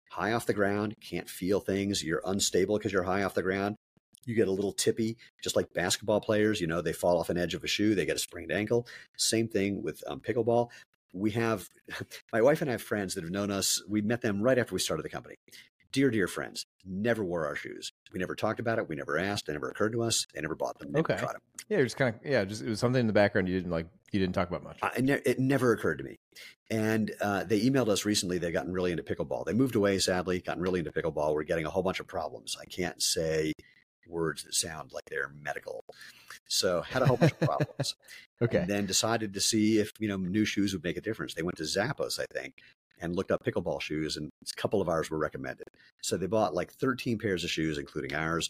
[0.09, 2.03] High off the ground, can't feel things.
[2.03, 3.77] You're unstable because you're high off the ground.
[4.25, 6.59] You get a little tippy, just like basketball players.
[6.59, 8.85] You know, they fall off an edge of a shoe, they get a sprained ankle.
[9.15, 10.67] Same thing with um, pickleball.
[11.13, 11.69] We have,
[12.33, 13.81] my wife and I have friends that have known us.
[13.87, 15.37] We met them right after we started the company
[15.91, 17.91] dear, dear friends, never wore our shoes.
[18.13, 18.87] We never talked about it.
[18.89, 19.49] We never asked.
[19.49, 20.25] It never occurred to us.
[20.33, 20.95] They never bought them.
[20.95, 21.15] okay.
[21.15, 21.29] Them.
[21.69, 23.87] Yeah, just kind of yeah, just it was something in the background you didn't like.
[24.11, 24.77] You didn't talk about much.
[24.81, 26.17] Uh, it, ne- it, never occurred to me.
[26.69, 28.39] And uh, they emailed us recently.
[28.39, 29.45] They've gotten really into pickleball.
[29.45, 31.33] They moved away, sadly, gotten really into pickleball.
[31.33, 32.57] We're getting a whole bunch of problems.
[32.59, 33.53] I can't say
[34.07, 35.85] words that sound like they're medical.
[36.47, 37.95] So had a whole bunch of problems.
[38.41, 38.59] okay.
[38.59, 41.33] And then decided to see if you know new shoes would make a difference.
[41.33, 42.55] They went to Zappos, I think,
[43.01, 45.67] and looked up pickleball shoes, and a couple of ours were recommended.
[46.01, 48.49] So they bought like 13 pairs of shoes, including ours.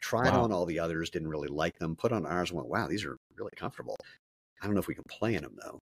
[0.00, 0.42] Tried wow.
[0.42, 1.94] on all the others, didn't really like them.
[1.94, 3.96] Put on ours, and went, "Wow, these are really comfortable."
[4.60, 5.78] I don't know if we can play in them though.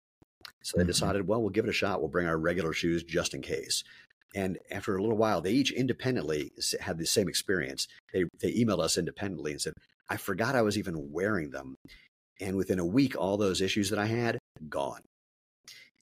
[0.63, 0.89] So they mm-hmm.
[0.89, 2.01] decided, well, we'll give it a shot.
[2.01, 3.83] We'll bring our regular shoes just in case.
[4.35, 7.89] And after a little while, they each independently had the same experience.
[8.13, 9.75] They they emailed us independently and said,
[10.09, 11.77] "I forgot I was even wearing them."
[12.41, 15.01] And within a week, all those issues that I had gone.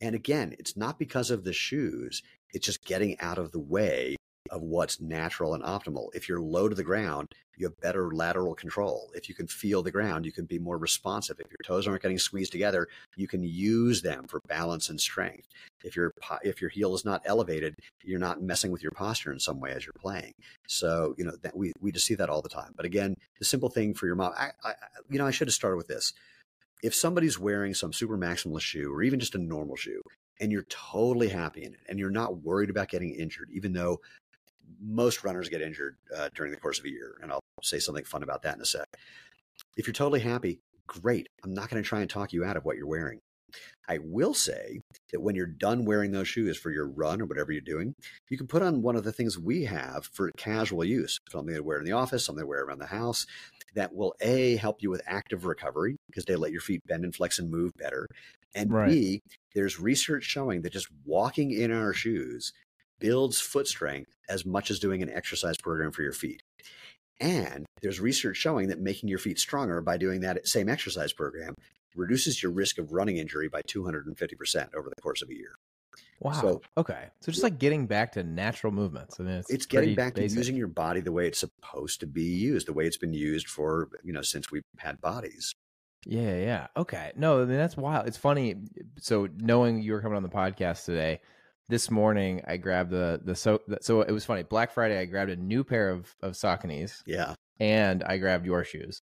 [0.01, 4.17] And again, it's not because of the shoes, it's just getting out of the way
[4.51, 6.09] of what's natural and optimal.
[6.15, 9.11] If you're low to the ground, you have better lateral control.
[9.15, 11.41] If you can feel the ground, you can be more responsive.
[11.41, 15.49] If your toes aren't getting squeezed together, you can use them for balance and strength.
[15.85, 19.41] If your if your heel is not elevated, you're not messing with your posture in
[19.41, 20.35] some way as you're playing.
[20.67, 22.73] So you know that we we just see that all the time.
[22.77, 24.75] But again, the simple thing for your mom, I, I
[25.11, 26.13] you know I should have started with this.
[26.83, 30.03] If somebody's wearing some super maximalist shoe or even just a normal shoe,
[30.41, 34.01] and you're totally happy in it, and you're not worried about getting injured, even though
[34.81, 38.05] most runners get injured uh, during the course of a year, and I'll say something
[38.05, 38.87] fun about that in a sec.
[39.77, 41.27] If you're totally happy, great.
[41.45, 43.21] I'm not going to try and talk you out of what you're wearing.
[43.89, 47.51] I will say that when you're done wearing those shoes for your run or whatever
[47.51, 47.95] you're doing,
[48.29, 51.63] you can put on one of the things we have for casual use, something to
[51.63, 53.27] wear in the office, something to wear around the house
[53.75, 57.15] that will A, help you with active recovery because they let your feet bend and
[57.15, 58.07] flex and move better.
[58.55, 58.89] And right.
[58.89, 59.23] B,
[59.55, 62.53] there's research showing that just walking in our shoes
[62.99, 66.43] builds foot strength as much as doing an exercise program for your feet.
[67.21, 71.55] And there's research showing that making your feet stronger by doing that same exercise program
[71.97, 75.57] reduces your risk of running injury by 250% over the course of a year.
[76.21, 76.33] Wow.
[76.33, 77.07] So, okay.
[77.21, 79.21] So just like getting back to natural movements.
[79.21, 80.35] I mean, it's, it's getting back basic.
[80.35, 83.13] to using your body the way it's supposed to be used, the way it's been
[83.13, 85.55] used for, you know, since we've had bodies.
[86.07, 86.67] Yeah, yeah.
[86.77, 87.13] Okay.
[87.17, 88.09] No, I mean that's wild.
[88.09, 88.57] It's funny.
[88.99, 91.21] So knowing you were coming on the podcast today,
[91.69, 94.43] this morning I grabbed the the so so it was funny.
[94.43, 97.03] Black Friday I grabbed a new pair of of Sauconys.
[97.07, 97.35] Yeah.
[97.61, 99.03] And I grabbed your shoes.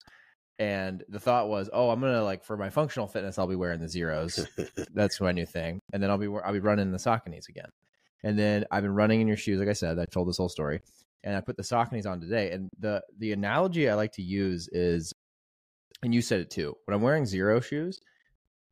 [0.62, 3.80] And the thought was, oh, I'm gonna like for my functional fitness, I'll be wearing
[3.80, 4.46] the Xeros.
[4.94, 7.70] That's my new thing, and then I'll be I'll be running the Sauconys again.
[8.24, 9.98] And then I've been running in your shoes, like I said.
[9.98, 10.82] I told this whole story,
[11.24, 12.52] and I put the Sauconys on today.
[12.52, 15.12] And the the analogy I like to use is,
[16.04, 16.76] and you said it too.
[16.86, 18.00] When I'm wearing Xero shoes,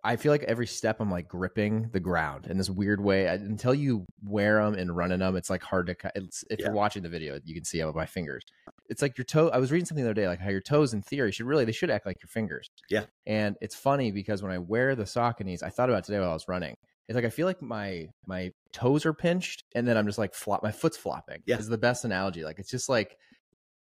[0.04, 3.28] I feel like every step I'm like gripping the ground in this weird way.
[3.28, 5.96] I, until you wear them and run in them, it's like hard to.
[6.14, 6.68] It's, if yeah.
[6.68, 8.44] you're watching the video, you can see how my fingers.
[8.90, 9.50] It's like your toe.
[9.50, 11.66] I was reading something the other day, like how your toes, in theory, should really
[11.66, 12.70] they should act like your fingers.
[12.90, 13.06] Yeah.
[13.26, 16.34] And it's funny because when I wear the Sauconys, I thought about today while I
[16.34, 16.76] was running.
[17.08, 20.34] It's like I feel like my my toes are pinched, and then I'm just like
[20.34, 20.62] flop.
[20.64, 21.42] My foot's flopping.
[21.46, 21.58] Yeah.
[21.58, 22.44] Is the best analogy.
[22.44, 23.18] Like it's just like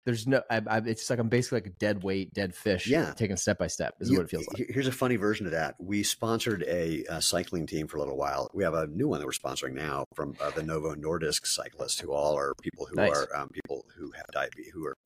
[0.04, 3.12] there's no I, I, it's like i'm basically like a dead weight dead fish yeah.
[3.12, 4.66] taken step by step is you, what it feels like.
[4.68, 5.76] here's a funny version of that.
[5.78, 8.50] We sponsored a, a, cycling team for a little while.
[8.54, 11.98] We have a new one that we're sponsoring now from uh, the novo nordisk cyclists
[11.98, 13.12] who all are people who nice.
[13.12, 14.96] are um, people who have diabetes who are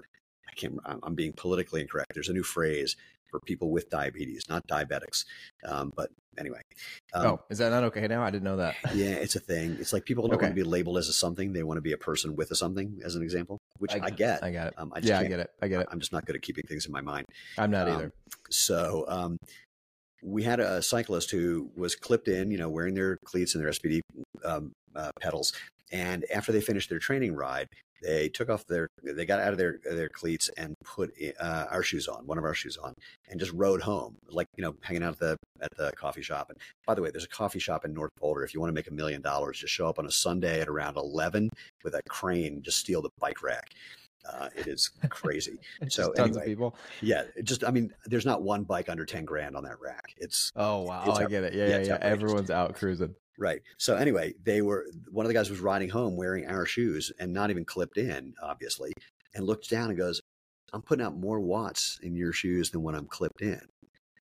[0.48, 2.12] i can't i'm being politically incorrect.
[2.14, 2.96] There's a new phrase
[3.30, 5.24] for people with diabetes, not diabetics.
[5.64, 6.60] Um, but anyway.
[7.14, 8.22] Um, oh, is that not okay now?
[8.22, 8.76] I didn't know that.
[8.94, 9.76] yeah, it's a thing.
[9.80, 10.46] It's like people don't okay.
[10.46, 11.52] want to be labeled as a something.
[11.52, 14.10] They want to be a person with a something, as an example, which I, I
[14.10, 14.42] get.
[14.42, 14.74] I get it.
[14.76, 15.50] Um, I yeah, I get it.
[15.62, 15.88] I get it.
[15.90, 17.26] I'm just not good at keeping things in my mind.
[17.56, 18.04] I'm not either.
[18.04, 18.12] Um,
[18.50, 19.38] so um,
[20.22, 23.70] we had a cyclist who was clipped in, you know, wearing their cleats and their
[23.70, 24.00] SPD
[24.44, 25.52] um, uh, pedals.
[25.90, 27.68] And after they finished their training ride,
[28.02, 31.82] they took off their, they got out of their their cleats and put uh, our
[31.82, 32.94] shoes on, one of our shoes on,
[33.28, 36.50] and just rode home, like you know, hanging out at the at the coffee shop.
[36.50, 38.44] And by the way, there's a coffee shop in North Boulder.
[38.44, 40.68] If you want to make a million dollars, just show up on a Sunday at
[40.68, 41.50] around eleven
[41.84, 43.74] with a crane, just steal the bike rack.
[44.28, 45.58] Uh, it is crazy.
[45.88, 46.76] so tons anyway, of people.
[47.00, 50.14] Yeah, just I mean, there's not one bike under ten grand on that rack.
[50.16, 51.54] It's oh wow, it's oh, I get it.
[51.54, 51.84] Yeah, yeah, yeah.
[51.86, 51.98] yeah.
[52.00, 53.14] Everyone's out cruising.
[53.38, 53.62] Right.
[53.76, 57.32] So anyway, they were one of the guys was riding home wearing our shoes and
[57.32, 58.92] not even clipped in, obviously,
[59.32, 60.20] and looked down and goes,
[60.72, 63.60] "I'm putting out more watts in your shoes than when I'm clipped in."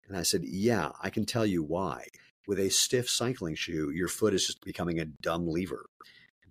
[0.07, 2.07] And I said, "Yeah, I can tell you why.
[2.45, 5.85] With a stiff cycling shoe, your foot is just becoming a dumb lever.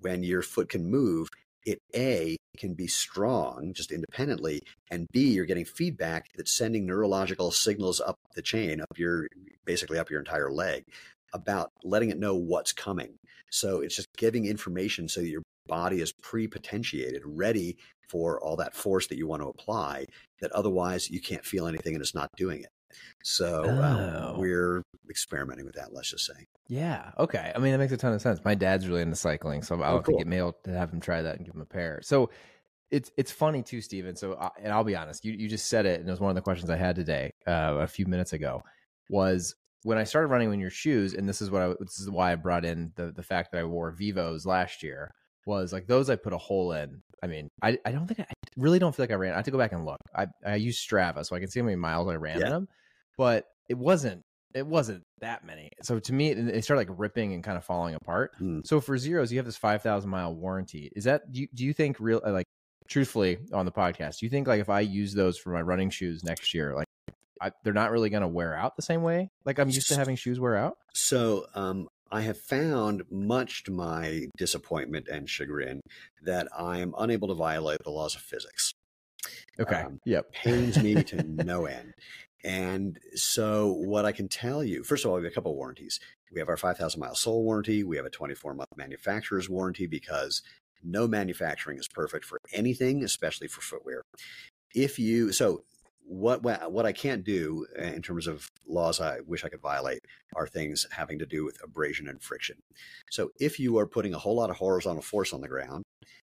[0.00, 1.28] When your foot can move,
[1.66, 7.50] it a can be strong just independently and b you're getting feedback that's sending neurological
[7.50, 9.26] signals up the chain up your
[9.64, 10.84] basically up your entire leg
[11.34, 13.14] about letting it know what's coming.
[13.50, 17.76] So it's just giving information so that your body is pre-potentiated, ready
[18.08, 20.06] for all that force that you want to apply,
[20.40, 22.68] that otherwise you can't feel anything and it's not doing it.
[23.22, 24.34] So um, oh.
[24.38, 26.46] we're experimenting with that, let's just say.
[26.68, 27.10] Yeah.
[27.18, 27.52] Okay.
[27.54, 28.40] I mean, that makes a ton of sense.
[28.44, 30.18] My dad's really into cycling, so I'll oh, cool.
[30.18, 32.00] get mail to have him try that and give him a pair.
[32.02, 32.30] So
[32.90, 34.14] it's it's funny too, Steven.
[34.14, 36.30] So, uh, and I'll be honest, you you just said it, and it was one
[36.30, 38.62] of the questions I had today, uh, a few minutes ago,
[39.10, 42.10] was when I started running in your shoes, and this is what I this is
[42.10, 45.10] why I brought in the the fact that I wore Vivos last year
[45.46, 47.02] was like those I put a hole in.
[47.22, 49.32] I mean, I, I don't think I, I really don't feel like I ran.
[49.32, 50.00] I have to go back and look.
[50.16, 52.48] I I use Strava so I can see how many miles I ran yeah.
[52.48, 52.66] them,
[53.16, 54.22] but it wasn't
[54.54, 55.68] it wasn't that many.
[55.82, 58.32] So to me, it started like ripping and kind of falling apart.
[58.38, 58.60] Hmm.
[58.64, 60.90] So for Xeros, you have this five thousand mile warranty.
[60.96, 62.46] Is that do you, do you think real like
[62.88, 64.20] truthfully on the podcast?
[64.20, 66.86] Do you think like if I use those for my running shoes next year, like
[67.40, 69.30] I, they're not really going to wear out the same way.
[69.44, 70.78] Like I'm used to having shoes wear out.
[70.94, 75.80] So um, I have found, much to my disappointment and chagrin,
[76.22, 78.72] that I am unable to violate the laws of physics.
[79.58, 79.82] Okay.
[79.82, 80.32] Um, yep.
[80.32, 81.92] Pains me to no end.
[82.44, 85.56] And so, what I can tell you, first of all, we have a couple of
[85.56, 85.98] warranties.
[86.30, 87.82] We have our 5,000 mile sole warranty.
[87.82, 90.42] We have a 24 month manufacturer's warranty because
[90.82, 94.02] no manufacturing is perfect for anything, especially for footwear.
[94.74, 95.64] If you, so
[96.06, 100.00] what, what I can't do in terms of laws I wish I could violate
[100.36, 102.56] are things having to do with abrasion and friction.
[103.10, 105.84] So if you are putting a whole lot of horizontal force on the ground,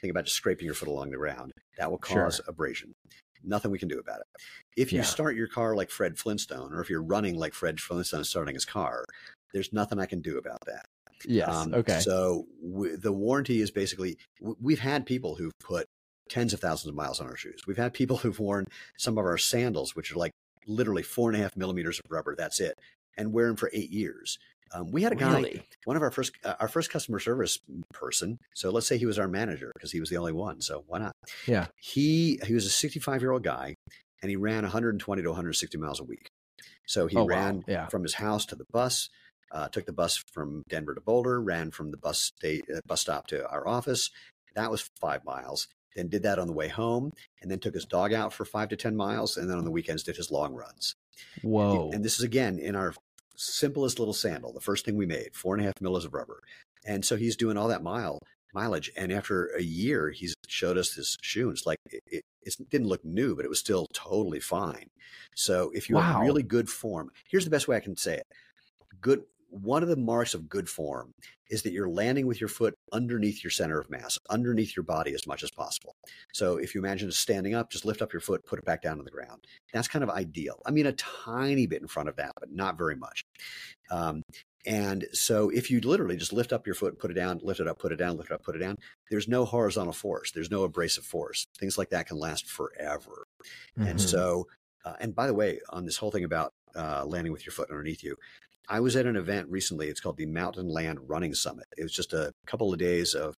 [0.01, 2.45] think about just scraping your foot along the ground, that will cause sure.
[2.47, 2.93] abrasion.
[3.43, 4.27] Nothing we can do about it.
[4.77, 5.05] If you yeah.
[5.05, 8.65] start your car like Fred Flintstone, or if you're running like Fred Flintstone starting his
[8.65, 9.03] car,
[9.53, 10.85] there's nothing I can do about that.
[11.25, 11.49] Yes.
[11.49, 11.99] Um, okay.
[11.99, 15.87] So w- the warranty is basically w- we've had people who've put
[16.29, 17.63] tens of thousands of miles on our shoes.
[17.67, 18.65] We've had people who've worn
[18.97, 20.31] some of our sandals, which are like
[20.67, 22.35] literally four and a half millimeters of rubber.
[22.35, 22.77] That's it,
[23.17, 24.37] and wear them for eight years.
[24.73, 25.67] Um, we had a guy, really?
[25.83, 27.59] one of our first, uh, our first customer service
[27.93, 28.37] person.
[28.55, 30.61] So let's say he was our manager because he was the only one.
[30.61, 31.11] So why not?
[31.45, 31.67] Yeah.
[31.75, 33.75] He he was a 65 year old guy,
[34.21, 36.29] and he ran 120 to 160 miles a week.
[36.87, 37.63] So he oh, ran wow.
[37.67, 37.87] yeah.
[37.87, 39.09] from his house to the bus,
[39.51, 43.01] uh, took the bus from Denver to Boulder, ran from the bus state uh, bus
[43.01, 44.09] stop to our office.
[44.55, 45.67] That was five miles.
[45.95, 47.11] Then did that on the way home,
[47.41, 49.71] and then took his dog out for five to ten miles, and then on the
[49.71, 50.95] weekends did his long runs.
[51.41, 51.91] Whoa!
[51.91, 52.93] And this is again in our
[53.35, 56.41] simplest little sandal, the first thing we made, four and a half millis of rubber.
[56.85, 58.19] And so he's doing all that mile
[58.53, 58.91] mileage.
[58.95, 61.47] And after a year, he's showed us this shoe.
[61.47, 64.87] And it's like it, it, it didn't look new, but it was still totally fine.
[65.35, 66.01] So if you wow.
[66.01, 68.27] have really good form, here's the best way I can say it.
[68.99, 71.13] Good one of the marks of good form
[71.49, 75.13] is that you're landing with your foot underneath your center of mass, underneath your body
[75.13, 75.95] as much as possible.
[76.33, 78.97] So if you imagine standing up, just lift up your foot, put it back down
[78.97, 79.45] to the ground.
[79.73, 80.61] That's kind of ideal.
[80.65, 83.25] I mean, a tiny bit in front of that, but not very much.
[83.91, 84.23] Um,
[84.65, 87.67] and so if you literally just lift up your foot, put it down, lift it
[87.67, 88.77] up, put it down, lift it up, put it down,
[89.09, 90.31] there's no horizontal force.
[90.31, 91.47] There's no abrasive force.
[91.59, 93.27] Things like that can last forever.
[93.77, 93.89] Mm-hmm.
[93.89, 94.47] And so,
[94.85, 97.69] uh, and by the way, on this whole thing about uh, landing with your foot
[97.69, 98.15] underneath you,
[98.69, 99.87] I was at an event recently.
[99.87, 101.65] It's called the Mountain Land Running Summit.
[101.77, 103.35] It was just a couple of days of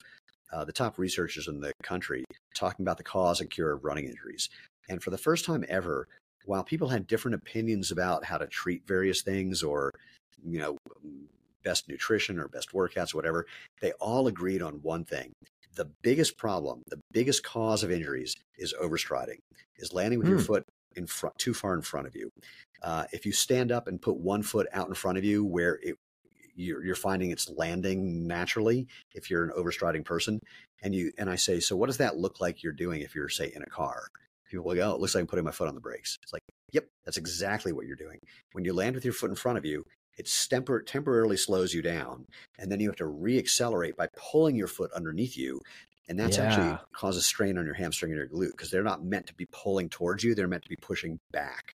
[0.51, 2.23] uh, the top researchers in the country
[2.55, 4.49] talking about the cause and cure of running injuries.
[4.89, 6.07] And for the first time ever,
[6.45, 9.91] while people had different opinions about how to treat various things or,
[10.45, 10.77] you know,
[11.63, 13.45] best nutrition or best workouts, or whatever,
[13.81, 15.31] they all agreed on one thing.
[15.75, 19.39] The biggest problem, the biggest cause of injuries is overstriding,
[19.77, 20.31] is landing with mm.
[20.31, 20.45] your hmm.
[20.45, 20.65] foot
[20.95, 22.29] in front, too far in front of you.
[22.83, 25.79] Uh, if you stand up and put one foot out in front of you where
[25.81, 25.95] it,
[26.55, 30.39] you're, you're finding it's landing naturally if you're an overstriding person
[30.83, 33.29] and you and i say so what does that look like you're doing if you're
[33.29, 34.07] say in a car?
[34.49, 36.17] People will go oh, it looks like i'm putting my foot on the brakes.
[36.21, 38.19] It's like yep that's exactly what you're doing.
[38.51, 39.85] When you land with your foot in front of you
[40.17, 42.25] it tempor- temporarily slows you down
[42.59, 45.59] and then you have to reaccelerate by pulling your foot underneath you
[46.07, 46.43] and that's yeah.
[46.43, 49.47] actually causes strain on your hamstring and your glute because they're not meant to be
[49.51, 51.73] pulling towards you they're meant to be pushing back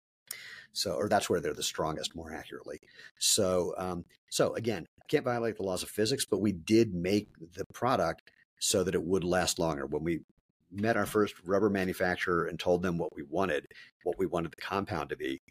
[0.77, 2.79] so, or that's where they're the strongest, more accurately.
[3.17, 7.65] So, um, so again, can't violate the laws of physics, but we did make the
[7.73, 9.87] product so that it would last longer.
[9.87, 10.19] When we
[10.71, 13.65] met our first rubber manufacturer and told them what we wanted,
[14.03, 15.41] what we wanted the compound to be,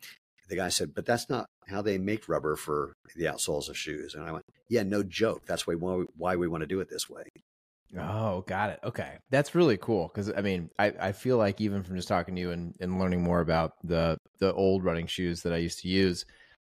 [0.49, 4.15] the guy said, "But that's not how they make rubber for the outsoles of shoes."
[4.15, 5.43] And I went, "Yeah, no joke.
[5.45, 7.25] That's why why we want to do it this way."
[7.99, 8.81] Oh, got it.
[8.85, 9.19] Okay.
[9.31, 10.09] That's really cool.
[10.09, 12.99] Cause I mean, I, I feel like even from just talking to you and, and
[12.99, 16.25] learning more about the, the old running shoes that I used to use,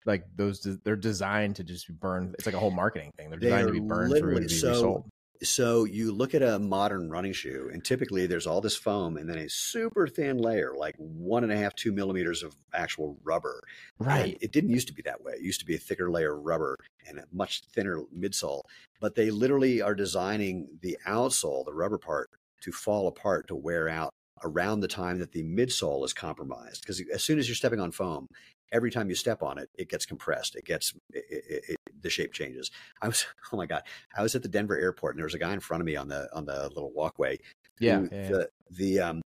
[0.05, 2.33] like those, they're designed to just burn.
[2.37, 3.29] It's like a whole marketing thing.
[3.29, 5.09] They're designed to be burned through and be so, resold.
[5.43, 9.29] So you look at a modern running shoe, and typically there's all this foam and
[9.29, 13.61] then a super thin layer, like one and a half, two millimeters of actual rubber.
[13.99, 14.33] Right.
[14.33, 15.33] And it didn't used to be that way.
[15.33, 16.77] It used to be a thicker layer of rubber
[17.07, 18.61] and a much thinner midsole.
[18.99, 22.29] But they literally are designing the outsole, the rubber part,
[22.61, 24.13] to fall apart, to wear out
[24.43, 26.81] around the time that the midsole is compromised.
[26.81, 28.27] Because as soon as you're stepping on foam,
[28.71, 30.55] every time you step on it, it gets compressed.
[30.55, 31.23] It gets it,
[31.69, 32.71] it, the shape changes.
[33.01, 33.83] I was oh my god,
[34.15, 35.95] I was at the Denver airport and there was a guy in front of me
[35.95, 37.39] on the on the little walkway.
[37.79, 38.27] Yeah, yeah.
[38.29, 39.21] the the um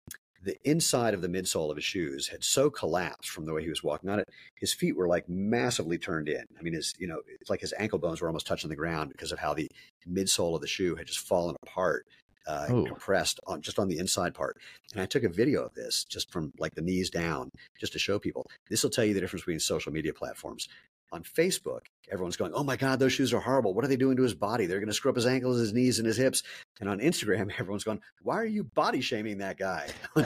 [0.43, 3.69] the inside of the midsole of his shoes had so collapsed from the way he
[3.69, 4.29] was walking on it.
[4.59, 6.45] His feet were like massively turned in.
[6.57, 9.11] I mean, his you know, it's like his ankle bones were almost touching the ground
[9.11, 9.69] because of how the
[10.07, 12.05] midsole of the shoe had just fallen apart
[12.47, 14.57] uh, compressed on just on the inside part.
[14.93, 17.99] And I took a video of this just from like the knees down, just to
[17.99, 18.45] show people.
[18.69, 20.67] This will tell you the difference between social media platforms.
[21.11, 21.81] On Facebook,
[22.11, 23.73] everyone's going, "Oh my God, those shoes are horrible!
[23.73, 24.65] What are they doing to his body?
[24.65, 26.43] They're going to screw up his ankles, his knees, and his hips."
[26.81, 29.87] And on Instagram, everyone's going, "Why are you body shaming that guy?"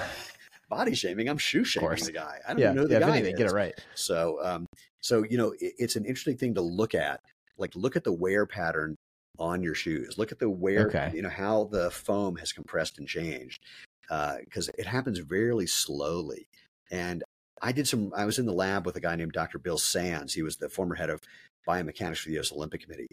[0.70, 1.28] body shaming.
[1.28, 2.40] I'm shoe shaming the guy.
[2.48, 3.18] I don't yeah, know the yeah, guy.
[3.18, 3.74] Anything, get it right.
[3.96, 4.66] So, um,
[5.02, 7.22] so you know, it, it's an interesting thing to look at.
[7.58, 8.96] Like, look at the wear pattern
[9.40, 10.18] on your shoes.
[10.18, 11.12] Look at the wear, okay.
[11.14, 13.64] you know, how the foam has compressed and changed
[14.02, 16.48] because uh, it happens very slowly.
[16.92, 17.24] And
[17.62, 19.60] I did some, I was in the lab with a guy named Dr.
[19.60, 20.34] Bill Sands.
[20.34, 21.22] He was the former head of
[21.68, 22.52] biomechanics for the U.S.
[22.52, 23.08] Olympic Committee,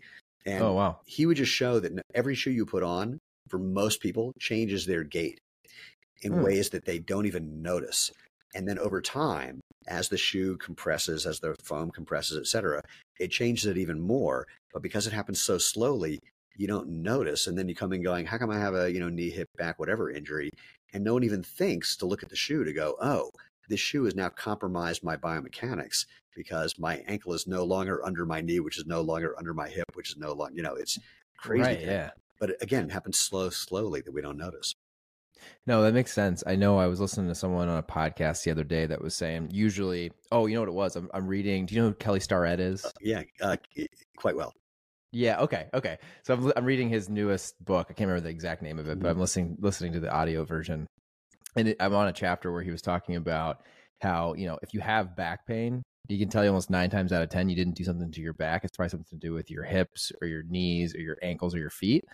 [0.45, 1.01] and oh wow.
[1.05, 3.19] he would just show that every shoe you put on,
[3.49, 5.39] for most people, changes their gait
[6.23, 6.43] in Hmm.
[6.43, 8.11] ways that they don't even notice.
[8.57, 12.83] And then over time, as the shoe compresses, as the foam compresses, et cetera,
[13.21, 14.47] it changes it even more.
[14.73, 16.21] But because it happens so slowly,
[16.57, 17.47] you don't notice.
[17.47, 19.51] And then you come in going, how come I have a, you know, knee, hip,
[19.59, 20.51] back, whatever injury?
[20.95, 23.31] And no one even thinks to look at the shoe to go, oh,
[23.69, 28.41] this shoe has now compromised my biomechanics because my ankle is no longer under my
[28.41, 30.99] knee, which is no longer under my hip, which is no longer, you know, it's
[31.37, 31.63] crazy.
[31.63, 32.11] Right, yeah.
[32.41, 34.75] But again, it happens slow, slowly that we don't notice.
[35.67, 36.43] No, that makes sense.
[36.47, 39.15] I know I was listening to someone on a podcast the other day that was
[39.15, 40.97] saying usually, oh, you know what it was?
[40.97, 41.67] I'm, I'm reading.
[41.67, 42.87] Do you know who Kelly Starrett is?
[43.01, 43.57] Yeah, uh,
[44.17, 44.53] quite well.
[45.13, 45.41] Yeah.
[45.41, 45.67] Okay.
[45.73, 45.99] Okay.
[46.25, 47.87] So I'm, I'm reading his newest book.
[47.91, 49.11] I can't remember the exact name of it, but Mhm.
[49.13, 50.87] I'm listening listening to the audio version,
[51.57, 53.63] and it, I'm on a chapter where he was talking about
[54.03, 57.13] how you know if you have back pain, you can tell you almost nine times
[57.13, 58.65] out of ten you didn't do something to your back.
[58.65, 61.59] It's probably something to do with your hips or your knees or your ankles or
[61.59, 62.05] your feet.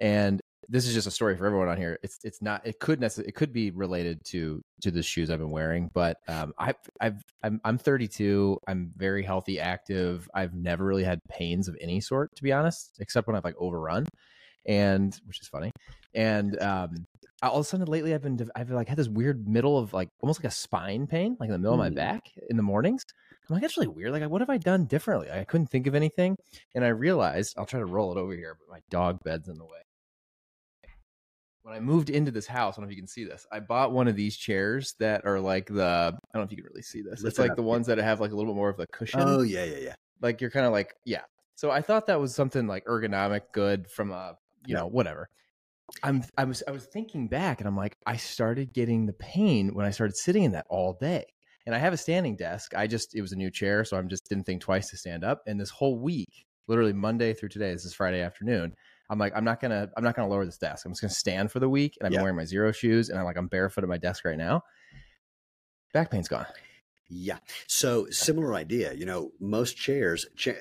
[0.00, 1.98] And this is just a story for everyone on here.
[2.02, 2.66] It's it's not.
[2.66, 3.28] It could necessarily.
[3.28, 7.22] It could be related to to the shoes I've been wearing, but um, I've I've
[7.42, 8.58] I'm I'm 32.
[8.66, 10.28] I'm very healthy, active.
[10.34, 13.56] I've never really had pains of any sort, to be honest, except when I've like
[13.58, 14.06] overrun,
[14.66, 15.70] and which is funny.
[16.14, 17.06] And um,
[17.42, 20.08] all of a sudden lately, I've been I've like had this weird middle of like
[20.20, 21.94] almost like a spine pain, like in the middle of my Hmm.
[21.94, 23.04] back in the mornings.
[23.48, 24.12] I'm like, that's really weird.
[24.12, 25.28] Like, what have I done differently?
[25.30, 26.36] I couldn't think of anything,
[26.74, 29.58] and I realized I'll try to roll it over here, but my dog bed's in
[29.58, 29.80] the way
[31.62, 33.46] when I moved into this house, I don't know if you can see this.
[33.52, 36.56] I bought one of these chairs that are like the I don't know if you
[36.56, 37.22] can really see this.
[37.22, 38.80] Lift It's it like up, the ones that have like a little bit more of
[38.80, 39.20] a cushion.
[39.20, 39.94] Oh yeah, yeah, yeah.
[40.20, 41.22] Like you're kind of like yeah.
[41.54, 44.36] So I thought that was something like ergonomic, good from a
[44.66, 44.80] you Yeah.
[44.80, 45.28] know whatever.
[46.02, 49.74] I'm I was I was thinking back and I'm like I started getting the pain
[49.74, 51.24] when I started sitting in that all day.
[51.64, 52.74] And I have a standing desk.
[52.74, 55.22] I just it was a new chair, so I'm just didn't think twice to stand
[55.22, 55.42] up.
[55.46, 58.74] And this whole week, literally Monday through today, this is Friday afternoon.
[59.10, 60.86] I'm like, I'm not gonna, I'm not gonna lower this desk.
[60.86, 62.22] I'm just gonna stand for the week, and I've Yeah.
[62.22, 64.62] wearing my Xero shoes, and I'm like, I'm barefoot at my desk right now.
[65.92, 66.46] Back pain's gone.
[67.08, 67.38] Yeah.
[67.66, 68.94] So similar idea.
[68.94, 70.24] You know, most chairs.
[70.36, 70.52] Cha-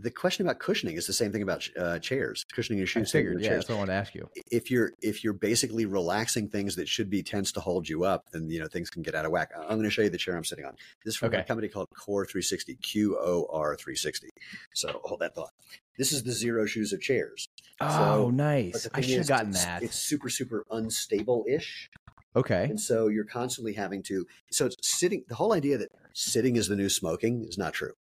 [0.00, 2.44] the question about cushioning is the same thing about uh, chairs.
[2.52, 3.10] Cushioning your shoes.
[3.10, 3.58] same figured, yeah, chairs.
[3.60, 4.28] that's what I wanted to ask you.
[4.50, 8.26] If you're if you're basically relaxing things that should be tense to hold you up,
[8.32, 9.50] then you know things can get out of whack.
[9.56, 10.74] I'm going to show you the chair I'm sitting on.
[11.04, 12.76] This is from a company called QOR 360.
[12.76, 14.28] Q O R 360.
[14.74, 15.50] So hold that thought.
[15.98, 17.48] This is the Xero shoes of chairs.
[17.80, 18.86] Oh, So- nice.
[18.94, 19.82] I should have gotten it's, that.
[19.82, 21.90] It's super super unstable ish.
[22.36, 22.64] okay.
[22.64, 24.26] And so you're constantly having to.
[24.50, 25.24] So it's sitting.
[25.28, 27.92] The whole idea that sitting is the new smoking is not true.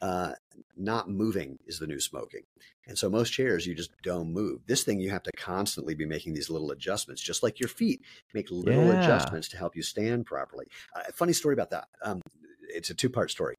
[0.00, 0.32] Uh,
[0.76, 2.42] not moving is the new smoking.
[2.86, 4.60] And so most chairs you just don't move.
[4.66, 8.00] This thing you have to constantly be making these little adjustments, just like your feet
[8.34, 8.98] make little Yeah.
[8.98, 10.66] adjustments to help you stand properly.
[10.96, 11.88] Uh, funny story about that.
[12.02, 12.20] Um,
[12.68, 13.54] it's a two part story.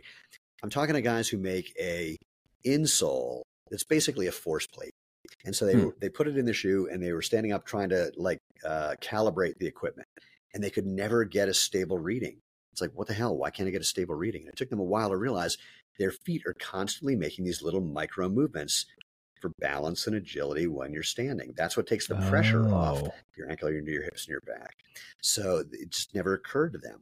[0.63, 2.17] I'm talking to guys who make a
[2.65, 4.93] insole that's basically a force plate.
[5.45, 5.89] And so they Hmm.
[5.99, 8.95] they put it in the shoe and they were standing up trying to like uh,
[9.01, 10.07] calibrate the equipment
[10.53, 12.39] and they could never get a stable reading.
[12.73, 13.35] It's like, what the hell?
[13.35, 14.43] Why can't I get a stable reading?
[14.43, 15.57] And it took them a while to realize
[15.99, 18.85] their feet are constantly making these little micro movements
[19.39, 21.51] for balance and agility when you're standing.
[21.57, 23.13] That's what takes the pressure off Oh.
[23.35, 24.75] your ankle, your, your hips, and your back.
[25.23, 27.01] So it just never occurred to them.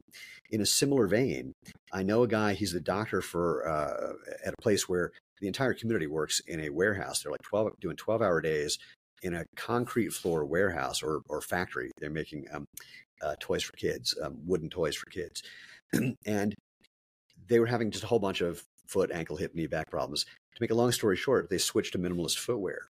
[0.50, 1.52] In a similar vein,
[1.92, 2.54] I know a guy.
[2.54, 4.12] He's the doctor for uh,
[4.44, 7.22] at a place where the entire community works in a warehouse.
[7.22, 8.78] They're like twelve doing twelve hour days
[9.22, 11.90] in a concrete floor warehouse or or factory.
[11.98, 12.64] They're making um,
[13.22, 15.42] uh, toys for kids, um, wooden toys for kids,
[16.26, 16.54] and
[17.48, 20.24] they were having just a whole bunch of foot, ankle, hip, knee, back problems.
[20.24, 22.88] To make a long story short, they switched to minimalist footwear.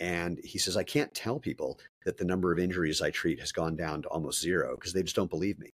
[0.00, 3.52] And he says, I can't tell people that the number of injuries I treat has
[3.52, 5.70] gone down to almost zero because they just don't believe me.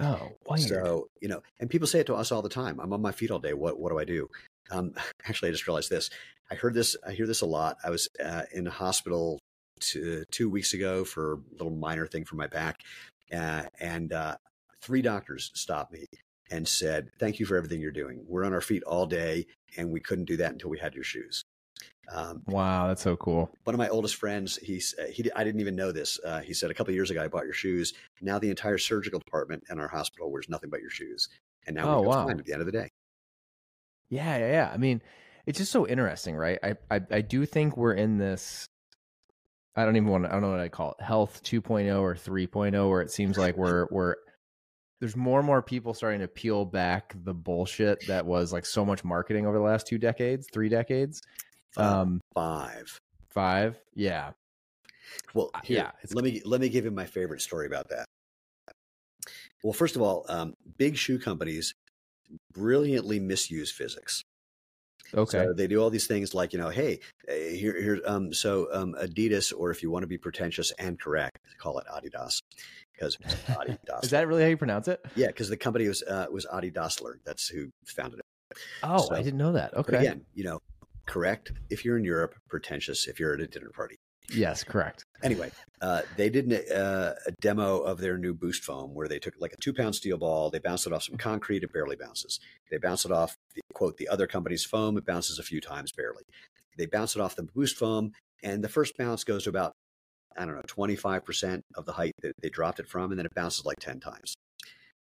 [0.00, 0.60] Oh, weird.
[0.60, 2.80] So, you know, and people say it to us all the time.
[2.80, 3.52] I'm on my feet all day.
[3.52, 4.28] What what do I do?
[4.70, 4.94] Um,
[5.28, 6.08] actually, I just realized this.
[6.50, 6.96] I heard this.
[7.06, 7.76] I hear this a lot.
[7.84, 9.38] I was uh, in a hospital
[9.80, 12.80] two, two weeks ago for a little minor thing for my back,
[13.34, 14.36] uh, and uh,
[14.80, 16.06] three doctors stopped me
[16.52, 18.24] and said, "Thank you for everything you're doing.
[18.28, 19.46] We're on our feet all day,
[19.76, 21.42] and we couldn't do that until we had your shoes."
[22.12, 23.48] Um, wow, that's so cool.
[23.64, 26.20] one of my oldest friends, he's he I didn't even know this.
[26.24, 27.94] Uh, he said a couple of years ago I bought your shoes.
[28.20, 31.28] Now the entire surgical department in our hospital wears nothing but your shoes,
[31.66, 32.26] and now Oh, we wow.
[32.26, 32.88] fine at the end of the day.
[34.10, 34.70] Yeah, yeah, yeah.
[34.72, 35.00] I mean,
[35.46, 36.58] it's just so interesting, right?
[36.62, 38.66] I, I, I do think we're in this.
[39.74, 40.28] I don't even want to.
[40.28, 43.56] I don't know what I call it, health 2.0 or 3.0, where it seems like
[43.56, 44.16] we're we're
[45.02, 48.84] there's more and more people starting to peel back the bullshit that was like so
[48.84, 51.20] much marketing over the last two decades, three decades,
[51.76, 53.00] Uh, um, five.
[53.28, 53.80] five.
[53.96, 54.30] Yeah,
[55.34, 58.04] Well, here, yeah, let me let me give you my favorite story about that.
[59.64, 61.74] Well, first of all, um, big shoe companies
[62.54, 64.22] brilliantly misuse physics.
[65.14, 65.46] Okay.
[65.46, 68.68] So they do all these things like, you know, hey, eh, here, here, um, so
[68.72, 72.40] um, Adidas, or if you want to be pretentious and correct, call it Adidas
[73.02, 73.16] because
[73.48, 74.02] Adidas.
[74.04, 75.04] Is that really how you pronounce it?
[75.16, 77.14] yeah, because the company was uh, was Adi Dassler.
[77.24, 78.58] That's who founded it.
[78.82, 79.74] Oh, So- I didn't know that.
[79.74, 79.96] Okay.
[79.98, 80.60] again, you know,
[81.06, 83.96] correct if you're in Europe, pretentious if you're at a dinner party.
[84.32, 85.04] Yes, correct.
[85.22, 85.50] Anyway,
[85.82, 89.34] uh, they did an, uh, a demo of their new boost foam where they took
[89.40, 92.38] like a two pound steel ball, they bounced it off some concrete, it barely bounces.
[92.70, 95.92] They bounce it off, the, quote, the other company's foam, it bounces a few times
[95.92, 96.22] barely.
[96.78, 99.74] They bounce it off the boost foam, and the first bounce goes to about,
[100.36, 103.34] I don't know, 25% of the height that they dropped it from, and then it
[103.34, 104.34] bounces like 10 times.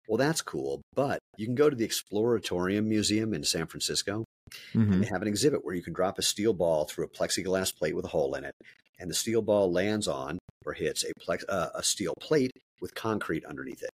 [0.07, 4.25] Well, that's cool, but you can go to the Exploratorium Museum in San Francisco,
[4.73, 4.93] Mhm.
[4.93, 7.73] and they have an exhibit where you can drop a steel ball through a plexiglass
[7.75, 8.53] plate with a hole in it,
[8.99, 12.51] and the steel ball lands on or hits a plex, uh, a steel plate
[12.81, 13.89] with concrete underneath it.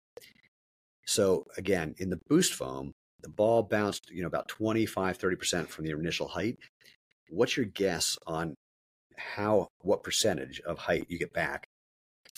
[1.07, 5.85] So again, in the boost foam, the ball bounced, you know, about 25, 30% from
[5.85, 6.59] the initial height.
[7.29, 8.55] What's your guess on
[9.19, 11.67] how what percentage of height you get back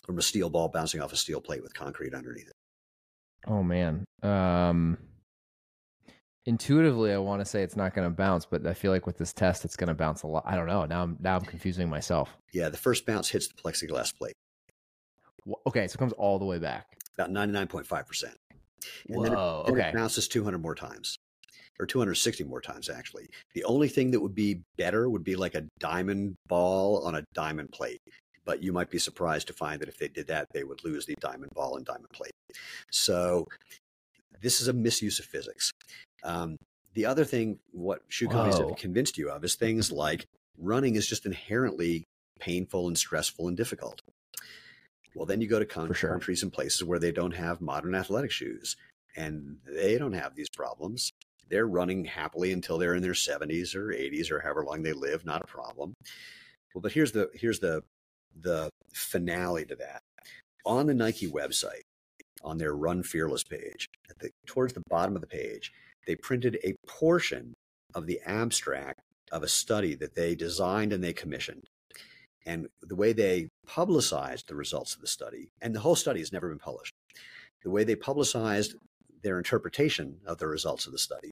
[0.04, 2.54] from a steel ball bouncing off a steel plate with concrete underneath it?
[3.46, 4.04] Oh man.
[4.22, 4.98] Um
[6.46, 9.18] intuitively I want to say it's not going to bounce, but I feel like with
[9.18, 10.44] this test it's going to bounce a lot.
[10.46, 10.84] I don't know.
[10.86, 12.30] Now I'm now I'm confusing myself.
[12.52, 14.34] Yeah, the first bounce hits the plexiglass plate,
[15.66, 16.86] Okay, so it comes all the way back.
[17.18, 18.22] about 99.5%.
[18.22, 19.64] And then it Whoa.
[19.66, 19.88] Then Okay.
[19.90, 21.16] it bounces 200 more times,
[21.80, 23.28] or 260 more times, actually.
[23.54, 27.24] The only thing that would be better would be like a diamond ball on a
[27.34, 28.00] diamond plate.
[28.44, 31.04] But you might be surprised to find that if they did that, they would lose
[31.06, 32.32] the diamond ball and diamond plate.
[32.90, 33.46] So
[34.40, 35.70] this is a misuse of physics.
[36.24, 36.56] Um,
[36.94, 38.68] the other thing, what shoe companies Whoa.
[38.68, 40.26] have convinced you of, is things like
[40.58, 42.04] running is just inherently
[42.40, 44.00] painful and stressful and difficult.
[45.14, 46.10] Well, then you go to con- sure.
[46.10, 48.76] countries and places where they don't have modern athletic shoes
[49.16, 51.12] and they don't have these problems.
[51.48, 55.24] They're running happily until they're in their 70s or 80s or however long they live,
[55.24, 55.94] not a problem.
[56.74, 57.82] Well, but here's the here's the
[58.40, 60.02] the finale to that.
[60.66, 61.82] On the Nike website,
[62.42, 63.86] on their Run Fearless page,
[64.20, 65.72] the, towards the bottom of the page,
[66.06, 67.54] they printed a portion
[67.94, 69.00] of the abstract
[69.32, 71.64] of a study that they designed and they commissioned.
[72.46, 76.32] And the way they publicized the results of the study, and the whole study has
[76.32, 76.94] never been published,
[77.62, 78.74] the way they publicized
[79.22, 81.30] their interpretation of the results of the study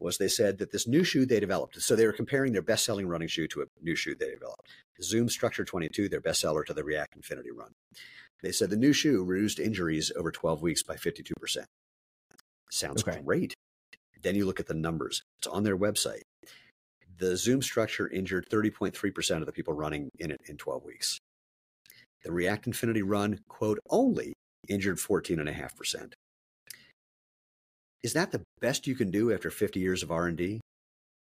[0.00, 2.84] was they said that this new shoe they developed, so they were comparing their best
[2.84, 4.68] selling running shoe to a new shoe they developed.
[4.96, 7.72] The Zoom Structure 22, their bestseller, to the React Infinity Run.
[8.42, 11.64] They said the new shoe reduced injuries over 12 weeks by 52%.
[12.70, 13.20] Sounds Okay.
[13.22, 13.54] great.
[14.20, 16.22] Then you look at the numbers, it's on their website.
[17.18, 21.18] The Zoom Structure injured 30.3% of the people running in it in 12 weeks.
[22.24, 24.32] The React Infinity Run, quote, only
[24.68, 26.12] injured 14.5%.
[28.02, 30.60] Is that the best you can do after 50 years of R&D?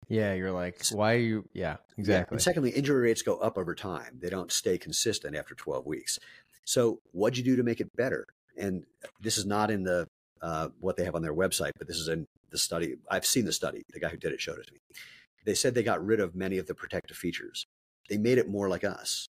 [0.10, 1.48] Yeah, you're like, why are you?
[1.54, 2.36] Yeah, exactly.
[2.36, 4.20] And secondly, injury rates go up over time.
[4.20, 6.20] They don't stay consistent after 12 weeks.
[6.66, 8.26] So what'd you do to make it better?
[8.58, 8.84] And
[9.22, 10.08] this is not in the
[10.42, 12.96] uh, what they have on their website, but this is in the study.
[13.10, 13.84] I've seen the study.
[13.94, 14.80] The guy who did it showed it to me.
[15.46, 17.66] They said they got rid of many of the protective features.
[18.10, 19.28] They made it more like us.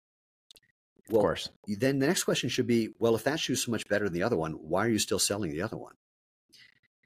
[1.08, 1.48] of course.
[1.66, 4.22] then the next question should be, well, if that shoe's so much better than the
[4.22, 5.94] other one, why are you still selling the other one?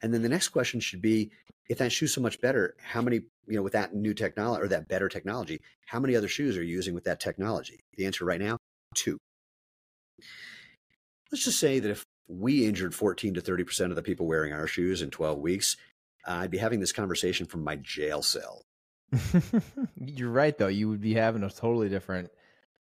[0.02, 1.30] And then the next question should be,
[1.68, 4.68] if that shoe's so much better, how many, you know, with that new technology or
[4.68, 7.80] that better technology, how many other shoes are you using with that technology?
[7.96, 8.58] The answer right now,
[8.94, 9.18] two.
[11.30, 14.66] Let's just say that if we injured 14 to 30% of the people wearing our
[14.66, 15.76] shoes in 12 weeks,
[16.26, 18.62] I'd be having this conversation from my jail cell.
[20.00, 20.68] you're right though.
[20.68, 22.30] You would be having a totally different,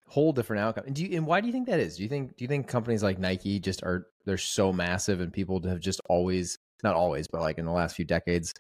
[0.07, 0.85] whole different outcome.
[0.87, 1.17] And do you?
[1.17, 1.97] And why do you think that is?
[1.97, 2.37] Do you think?
[2.37, 6.01] Do you think companies like Nike just are they're so massive and people have just
[6.09, 8.55] always not always, but like in the last few decades,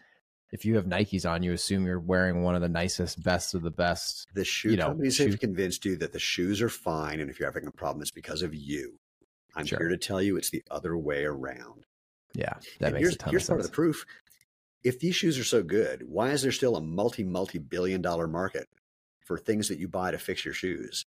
[0.52, 3.62] if you have Nikes on, you assume you're wearing one of the nicest, best of
[3.62, 4.28] the best.
[4.34, 7.28] The shoe You know, companies shoe- have convinced you that the shoes are fine, and
[7.28, 8.98] if you're having a problem, it's because of you.
[9.56, 9.78] I'm Sure.
[9.78, 11.86] here to tell you it's the other way around.
[12.34, 13.66] Yeah, that and makes here's, a ton here's of part sense.
[13.66, 14.06] of the proof.
[14.82, 18.26] If these shoes are so good, why is there still a multi multi billion dollar
[18.26, 18.68] market
[19.20, 21.06] for things that you buy to fix your shoes?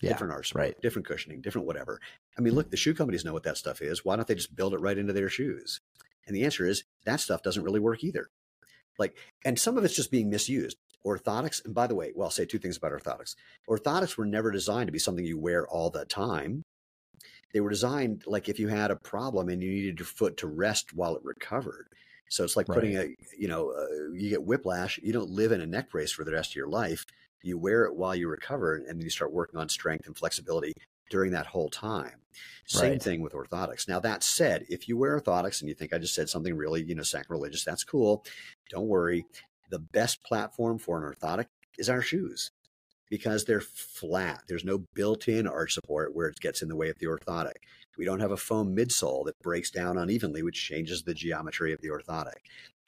[0.00, 0.78] Yeah, different art right.
[0.82, 2.00] different cushioning, different whatever.
[2.36, 2.58] I mean, hmm.
[2.58, 4.04] look, the shoe companies know what that stuff is.
[4.04, 5.80] Why don't they just build it right into their shoes?
[6.26, 8.28] And the answer is that stuff doesn't really work either.
[8.98, 10.76] Like, and some of it's just being misused.
[11.06, 13.36] Orthotics, and by the way, well, I'll say two things about orthotics.
[13.68, 16.62] Orthotics were never designed to be something you wear all the time.
[17.52, 20.48] They were designed like if you had a problem and you needed your foot to
[20.48, 21.86] rest while it recovered.
[22.28, 23.06] So it's like putting a,
[23.38, 24.98] you know, uh, you get whiplash.
[25.00, 27.06] You don't live in a neck brace for the rest of your life.
[27.42, 30.72] You wear it while you recover, and then you start working on strength and flexibility
[31.10, 32.20] during that whole time.
[32.66, 33.02] Same Right.
[33.02, 33.88] thing with orthotics.
[33.88, 36.82] Now that said, if you wear orthotics and you think I just said something really,
[36.82, 38.24] you know, sacrilegious, that's cool.
[38.70, 39.24] Don't worry.
[39.68, 41.46] the best platform for an orthotic
[41.76, 42.52] is our shoes
[43.10, 44.42] because they're flat.
[44.46, 47.54] There's no built in arch support where it gets in the way of the orthotic.
[47.98, 51.80] We don't have a foam midsole that breaks down unevenly, which changes the geometry of
[51.80, 52.36] the orthotic.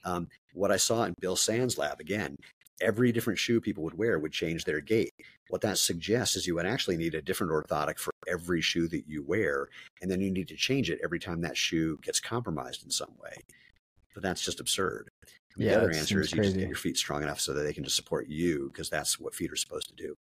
[0.05, 2.37] Um, what I saw in Bill Sands' lab, again,
[2.81, 5.11] every different shoe people would wear would change their gait.
[5.49, 9.07] What that suggests is you would actually need a different orthotic for every shoe that
[9.07, 9.69] you wear,
[10.01, 13.13] and then you need to change it every time that shoe gets compromised in some
[13.21, 13.33] way.
[14.13, 15.09] But that's just absurd.
[15.57, 17.73] Yeah, the other answer is you just get your feet strong enough so that they
[17.73, 20.15] can just support you because that's what feet are supposed to do.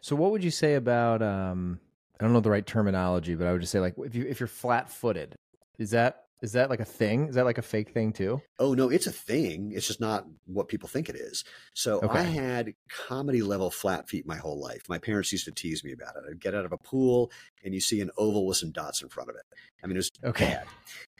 [0.00, 1.80] So what would you say about um
[2.18, 4.40] I don't know the right terminology, but I would just say like if you if
[4.40, 5.34] you're flat footed,
[5.78, 7.28] is that is that like a thing?
[7.28, 8.42] Is that like a fake thing too?
[8.58, 9.72] Oh no, it's a thing.
[9.74, 11.42] It's just not what people think it is.
[11.72, 14.82] So I had comedy level flat feet my whole life.
[14.88, 16.24] My parents used to tease me about it.
[16.30, 17.32] I'd get out of a pool
[17.64, 19.42] and you see an oval with some dots in front of it.
[19.82, 20.46] I mean, it was Okay.
[20.46, 20.66] bad.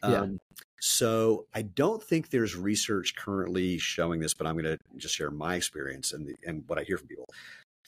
[0.06, 0.20] Yeah.
[0.20, 0.38] Um,
[0.82, 5.30] so I don't think there's research currently showing this, but I'm going to just share
[5.30, 7.24] my experience and the, and what I hear from people.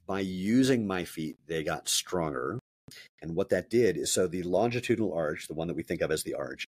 [0.07, 2.59] By using my feet, they got stronger.
[3.21, 6.11] And what that did is so the longitudinal arch, the one that we think of
[6.11, 6.65] as the arch,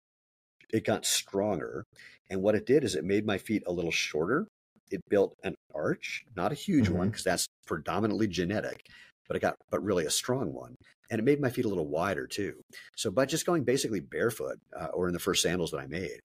[0.72, 1.84] it got stronger.
[2.30, 4.48] And what it did is it made my feet a little shorter.
[4.92, 7.12] It built an arch, not a huge one Mhm.
[7.12, 8.86] because that's predominantly genetic,
[9.28, 10.76] but it got but really a strong one.
[11.10, 12.62] And it made my feet a little wider too.
[12.96, 16.20] So by just going basically barefoot uh, or in the first sandals that I made,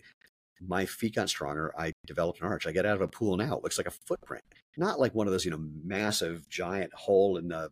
[0.61, 1.73] my feet got stronger.
[1.79, 2.67] I developed an arch.
[2.67, 3.57] I get out of a pool now.
[3.57, 4.45] It looks like a footprint,
[4.77, 7.71] not like one of those, you know, massive giant hole in the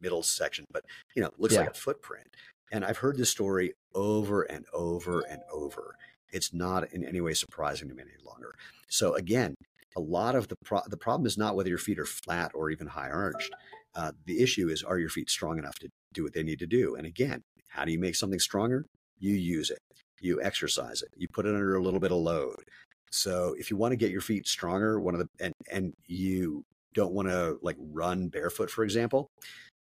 [0.00, 2.26] middle section, but you know, it looks like a footprint.
[2.72, 5.96] And I've heard this story over and over and over.
[6.32, 8.54] It's not in any way surprising to me any longer.
[8.88, 9.54] So again,
[9.96, 12.70] a lot of the pro- the problem is not whether your feet are flat or
[12.70, 13.50] even high arched.
[13.94, 16.66] Uh, the issue is are your feet strong enough to do what they need to
[16.66, 16.94] do?
[16.94, 18.86] And again, how do you make something stronger?
[19.18, 19.78] You use it.
[20.20, 21.08] You exercise it.
[21.16, 22.62] You put it under a little bit of load.
[23.10, 26.62] So if you want to get your feet stronger, one of the and and you
[26.94, 29.26] don't want to like run barefoot, for example,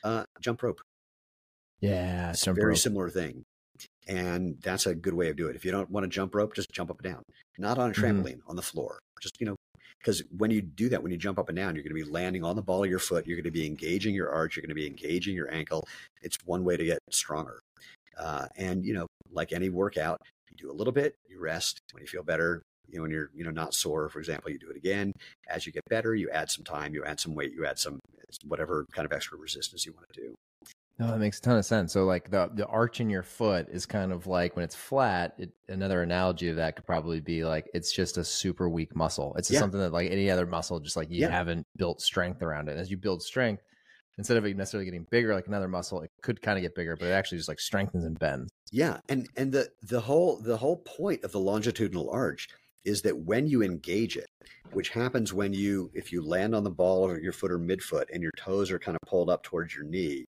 [0.03, 0.81] uh, jump rope.
[1.81, 2.79] Yeah, It's a very rope.
[2.79, 3.43] similar thing.
[4.09, 5.57] And that's a good way of doing it.
[5.57, 7.23] If you don't want to jump rope, just jump up and down.
[7.59, 8.03] Not on a Mhm.
[8.03, 8.99] trampoline, on the floor.
[9.21, 9.57] Just, you know,
[9.99, 12.11] because when you do that, when you jump up and down, you're going to be
[12.11, 13.27] landing on the ball of your foot.
[13.27, 14.57] You're going to be engaging your arch.
[14.57, 15.87] You're going to be engaging your ankle.
[16.23, 17.61] It's one way to get stronger.
[18.19, 21.79] Uh, and, you know, like any workout, you do a little bit, you rest.
[21.93, 24.59] When you feel better, you know, when you're, you know, not sore, for example, you
[24.59, 25.13] do it again.
[25.49, 28.01] As you get better, you add some time, you add some weight, you add some
[28.45, 30.35] whatever kind of extra resistance you want to do.
[30.99, 31.93] No, that makes a ton of sense.
[31.93, 35.35] So like the the arch in your foot is kind of like when it's flat.
[35.39, 39.35] It, another analogy of that could probably be like it's just a super weak muscle.
[39.37, 39.61] It's just Yeah.
[39.61, 41.31] something that like any other muscle, just like you Yeah.
[41.31, 42.77] haven't built strength around it.
[42.77, 43.63] As you build strength,
[44.19, 46.97] instead of it necessarily getting bigger like another muscle, it could kind of get bigger,
[46.97, 48.51] but it actually just like strengthens and bends.
[48.71, 52.49] Yeah, and and the the whole the whole point of the longitudinal arch
[52.85, 54.27] is that when you engage it,
[54.73, 58.07] which happens when you if you land on the ball of your foot or midfoot
[58.13, 60.25] and your toes are kind of pulled up towards your knee,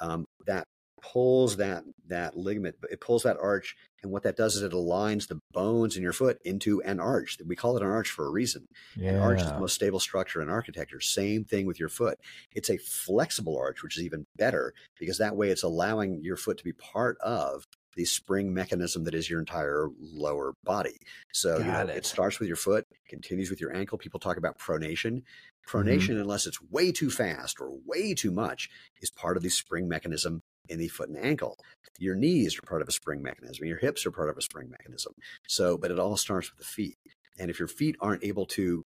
[0.00, 0.66] um, that
[1.02, 5.28] pulls that that ligament, it pulls that arch, and what that does is it aligns
[5.28, 7.36] the bones in your foot into an arch.
[7.46, 8.66] We call it an arch for a reason.
[9.10, 11.00] An arch is the most stable structure in architecture.
[11.00, 12.18] Same thing with your foot.
[12.54, 16.56] It's a flexible arch, which is even better because that way it's allowing your foot
[16.58, 17.66] to be part of
[17.96, 20.96] the spring mechanism that is your entire lower body.
[21.32, 21.90] So you know, it.
[21.90, 22.06] it.
[22.06, 23.98] starts with your foot, continues with your ankle.
[23.98, 25.22] People talk about pronation.
[25.66, 26.20] Pronation, Mm-hmm.
[26.20, 28.68] unless it's way too fast or way too much,
[29.00, 31.56] is part of the spring mechanism in the foot and ankle.
[31.98, 33.66] Your knees are part of a spring mechanism.
[33.66, 35.14] Your hips are part of a spring mechanism.
[35.48, 36.96] So, but it all starts with the feet.
[37.38, 38.82] And if your feet aren't able to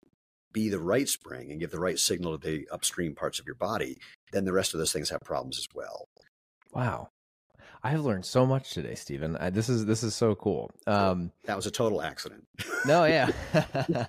[0.53, 3.55] be the right spring and give the right signal to the upstream parts of your
[3.57, 3.99] body,
[4.33, 6.07] then the rest of those things have problems as well.
[6.73, 7.09] Wow.
[7.83, 9.37] I've learned so much today, Steven.
[9.37, 10.71] I, this is this is so cool.
[10.87, 12.45] Um, That was a total accident.
[12.87, 13.31] no, yeah,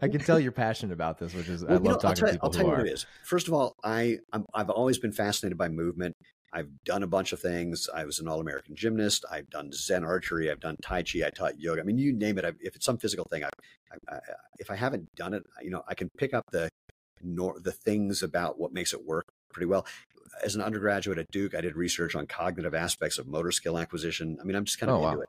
[0.00, 2.14] I can tell you're passionate about this, which is I Well, you love know, I'll
[2.14, 2.78] talking tell, to you- people I'll tell who you are.
[2.78, 3.06] what it is.
[3.24, 6.16] First of all, I I'm, I've always been fascinated by movement.
[6.54, 7.88] I've done a bunch of things.
[7.94, 9.24] I was an all American gymnast.
[9.30, 10.50] I've done Zen archery.
[10.50, 11.20] I've done Tai Chi.
[11.26, 11.80] I taught yoga.
[11.80, 12.44] I mean, you name it.
[12.44, 13.48] I, if it's some physical thing, I,
[13.90, 14.18] I, I,
[14.58, 16.68] if I haven't done it, you know, I can pick up the
[17.22, 19.86] nor, the things about what makes it work pretty well.
[20.44, 24.38] As an undergraduate at Duke, I did research on cognitive aspects of motor skill acquisition.
[24.40, 25.22] I mean, I'm just kind of Oh, into wow.
[25.22, 25.28] it.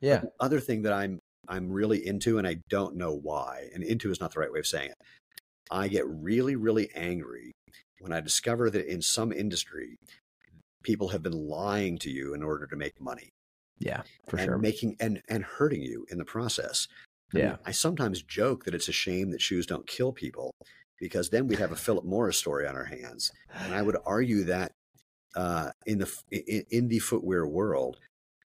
[0.00, 3.82] Yeah, The other thing that I'm I'm really into, and I don't know why, and
[3.82, 4.96] into is not the right way of saying it.
[5.70, 7.52] I get really, really angry
[8.00, 9.96] when I discover that in some industry,
[10.82, 13.28] people have been lying to you in order to make money
[13.78, 14.58] yeah, for and sure.
[14.58, 16.86] making and and hurting you in the process.
[17.32, 17.56] I mean, Yeah.
[17.66, 20.52] I sometimes joke that it's a shame that shoes don't kill people
[21.00, 23.32] because then we'd have a Philip Morris story on our hands.
[23.64, 24.72] And I would argue that
[25.34, 27.98] uh, in the in, in the footwear world,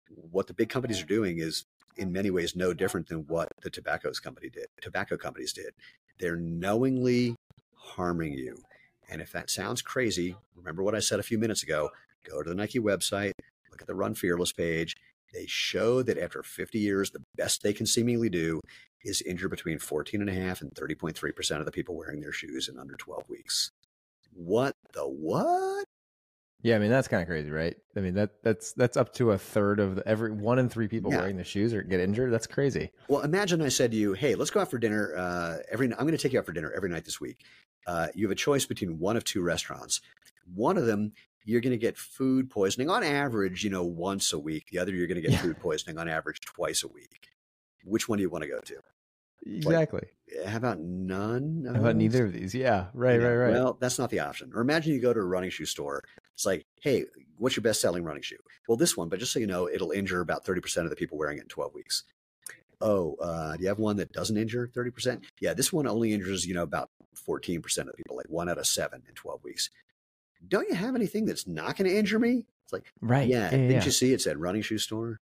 [0.09, 1.65] what the big companies are doing is
[1.97, 4.67] in many ways no different than what the tobacco's company did.
[4.81, 5.73] Tobacco companies did.
[6.19, 7.35] They're knowingly
[7.75, 8.59] harming you.
[9.09, 11.91] And if that sounds crazy, remember what I said a few minutes ago.
[12.29, 13.33] Go to the Nike website,
[13.71, 14.97] look at the Run Fearless page.
[15.33, 18.61] They show that after 50 years, the best they can seemingly do
[19.05, 23.29] is injure between 14.5 and 30.3% of the people wearing their shoes in under 12
[23.29, 23.71] weeks.
[24.33, 25.87] What the what?
[26.63, 27.77] Yeah, I mean that's kind of crazy, right?
[27.97, 30.89] I mean that that's that's up to a third of the, every one in three
[30.89, 31.19] people Yeah.
[31.19, 32.33] wearing the shoes or get injured.
[32.33, 32.91] That's crazy.
[33.09, 35.15] Well, imagine I said to you, "Hey, let's go out for dinner.
[35.15, 37.45] Uh, every I'm going to take you out for dinner every night this week.
[37.87, 40.01] Uh, you have a choice between one of two restaurants.
[40.55, 41.13] One of them
[41.45, 44.69] you're going to get food poisoning on average, you know, once a week.
[44.73, 45.43] The other you're going to get Yeah.
[45.43, 47.29] food poisoning on average twice a week.
[47.85, 48.77] Which one do you want to go to?
[49.47, 50.07] Exactly.
[50.47, 51.67] How about none?
[51.69, 52.55] How about neither of these?
[52.55, 53.53] Yeah, right, Yeah, right, right.
[53.53, 54.53] Well, that's not the option.
[54.55, 56.03] Or imagine you go to a running shoe store.
[56.33, 57.05] It's like, hey,
[57.37, 58.39] what's your best selling running shoe?
[58.69, 61.19] Well, this one, but just so you know, it'll injure about 30% of the people
[61.19, 62.05] wearing it in 12 weeks.
[62.81, 65.23] Oh, uh, do you have one that doesn't injure 30%?
[65.41, 66.91] Yeah, this one only injures, you know, about
[67.29, 69.71] 14% of the people, like one out of seven in 12 weeks.
[70.47, 72.47] Don't you have anything that's not going to injure me?
[72.65, 73.29] It's like, right.
[73.29, 73.85] yeah, yeah, didn't yeah.
[73.85, 75.21] you see it said running shoe store?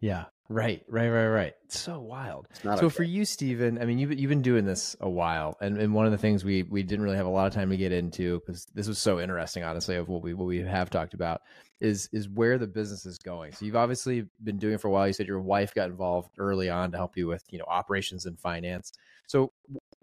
[0.00, 1.52] Yeah, right, right, right, right.
[1.64, 2.48] It's so wild.
[2.50, 2.88] It's so okay.
[2.88, 6.06] for you, Steven, I mean, you've you've been doing this a while, and, and one
[6.06, 8.40] of the things we we didn't really have a lot of time to get into
[8.40, 11.42] because this was so interesting, honestly, of what we what we have talked about
[11.80, 13.52] is is where the business is going.
[13.52, 15.06] So you've obviously been doing it for a while.
[15.06, 18.24] You said your wife got involved early on to help you with you know operations
[18.24, 18.92] and finance.
[19.26, 19.52] So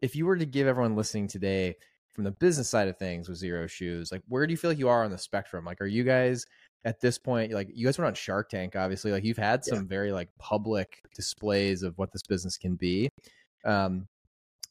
[0.02, 1.76] if you were to give everyone listening today
[2.14, 4.80] from the business side of things with Xero Shoes, like where do you feel like
[4.80, 5.66] you are on the spectrum?
[5.66, 6.46] Like, are you guys
[6.88, 9.76] at this point like you guys were on shark tank obviously like you've had Yeah.
[9.76, 13.10] some very like public displays of what this business can be
[13.66, 14.08] um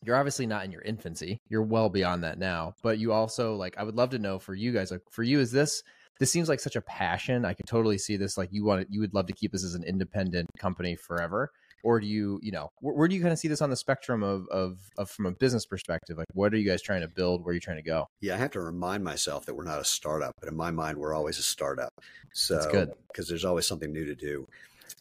[0.03, 3.77] you're obviously not in your infancy you're well beyond that now but you also like
[3.77, 5.83] i would love to know for you guys like for you is this
[6.19, 8.89] this seems like such a passion i could totally see this like you want it
[8.91, 11.51] you would love to keep this as an independent company forever
[11.83, 13.77] or do you you know where, where do you kind of see this on the
[13.77, 17.09] spectrum of, of of from a business perspective like what are you guys trying to
[17.09, 19.65] build where are you trying to go Yeah, I have to remind myself that we're
[19.65, 21.93] not a startup, but in my mind, we're always a startup.
[22.33, 22.93] So good.
[23.09, 24.47] because there's always something new to do.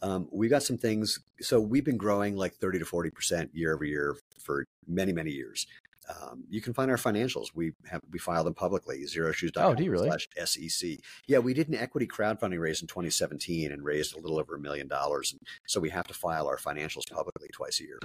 [0.02, 1.20] Um, we got some things.
[1.40, 5.30] So we've been growing like 30 to 40 percent year over year for many, many
[5.30, 5.66] years.
[6.08, 7.48] Um, you can find our financials.
[7.54, 9.02] We have we file them publicly.
[9.04, 10.10] Xeroshoes.com Oh, do you really?
[10.44, 10.90] SEC.
[11.26, 14.58] Yeah, we did an equity crowdfunding raise in 2017 and raised a little over a
[14.60, 15.32] million dollars.
[15.32, 17.98] And so we have to file our financials publicly twice a year.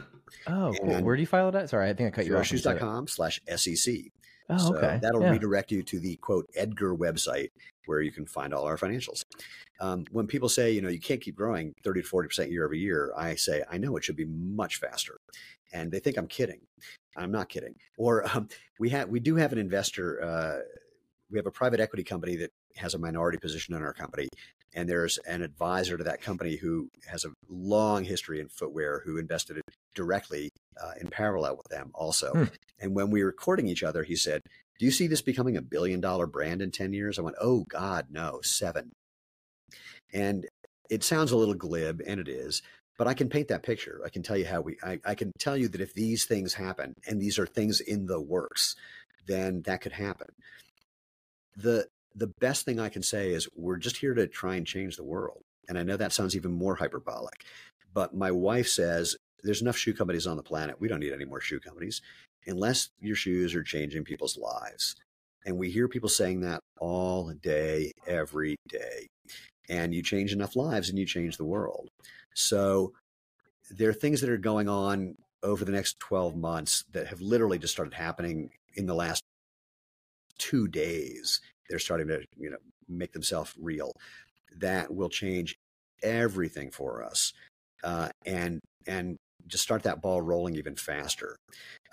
[0.48, 2.50] oh cool where do you file it at sorry i think i cut you off
[2.50, 2.78] when you said.
[2.78, 3.96] Xeroshoes.com slash SEC.
[4.50, 5.32] oh So okay that'll yeah.
[5.32, 7.50] redirect you to the quote Edgar website
[7.86, 9.26] where you can find all our financials.
[9.80, 12.76] Um, when people say, you know, you can't keep growing 30 to 40% year over
[12.76, 15.20] year, I say, I know it should be much faster.
[15.74, 16.60] And they think I'm kidding.
[17.18, 17.76] I'm not kidding.
[17.98, 18.48] Or um,
[18.80, 20.24] we have, we do have an investor.
[20.24, 20.60] Uh,
[21.30, 24.28] we have a private equity company that has a minority position in our company.
[24.74, 29.18] And there's an advisor to that company who has a long history in footwear who
[29.18, 29.64] invested it
[29.96, 30.50] directly
[30.82, 32.32] uh, in parallel with them also.
[32.32, 32.44] Hmm.
[32.80, 34.42] And when we were courting each other, he said,
[34.80, 37.20] Do you see this becoming a billion dollar brand in 10 years?
[37.20, 38.92] I went, Oh, God, no, seven.
[40.14, 40.48] And
[40.90, 42.62] it sounds a little glib, and it is,
[42.98, 44.02] but I can paint that picture.
[44.06, 46.54] I can tell you how we, I, I can tell you that if these things
[46.54, 48.76] happen, and these are things in the works,
[49.28, 50.28] then that could happen.
[51.56, 54.98] The, the best thing I can say is we're just here to try and change
[54.98, 55.42] the world.
[55.68, 57.46] And I know that sounds even more hyperbolic,
[57.94, 60.80] but my wife says there's enough shoe companies on the planet.
[60.80, 62.02] We don't need any more shoe companies
[62.46, 64.96] unless your shoes are changing people's lives.
[65.46, 69.08] And we hear people saying that all day, every day.
[69.70, 71.90] And you change enough lives and you change the world.
[72.34, 72.94] So
[73.70, 77.58] there are things that are going on over the next 12 months that have literally
[77.58, 79.22] just started happening in the last
[80.38, 81.42] two days.
[81.70, 82.58] They're starting to, you know,
[82.88, 83.94] make themselves real.
[84.58, 85.56] That will change
[86.04, 87.34] everything for us.
[87.84, 89.18] Uh, and and
[89.48, 91.36] just start that ball rolling even faster.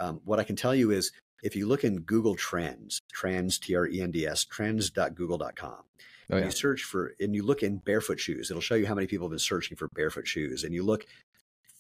[0.01, 1.13] Um, what I can tell you is
[1.43, 5.83] if you look in Google Trends, Trends, T R E N D S, trends.google.com,
[6.31, 6.45] oh, yeah.
[6.47, 9.27] you search for, and you look in barefoot shoes, it'll show you how many people
[9.27, 10.65] have been searching for barefoot shoes.
[10.65, 11.07] And you look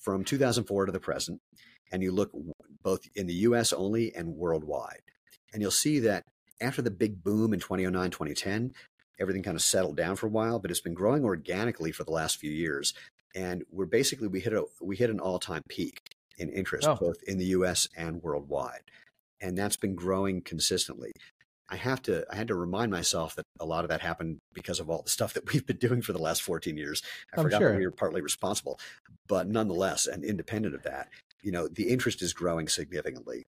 [0.00, 1.40] from 2004 to the present,
[1.92, 2.30] and you look
[2.82, 5.02] both in the US only and worldwide.
[5.52, 6.24] And you'll see that
[6.60, 8.72] after the big boom in 2009, 2010,
[9.20, 12.10] everything kind of settled down for a while, but it's been growing organically for the
[12.10, 12.94] last few years.
[13.34, 16.00] And we're basically, we hit a, we hit an all time peak
[16.38, 16.96] in interest, Oh.
[16.96, 18.82] both in the US and worldwide.
[19.40, 21.12] And that's been growing consistently.
[21.70, 24.80] I have to I had to remind myself that a lot of that happened because
[24.80, 27.02] of all the stuff that we've been doing for the last 14 years.
[27.34, 27.72] I I'm forgot sure.
[27.72, 28.78] that we were partly responsible,
[29.26, 31.08] but nonetheless, and independent of that,
[31.42, 33.44] you know, the interest is growing significantly.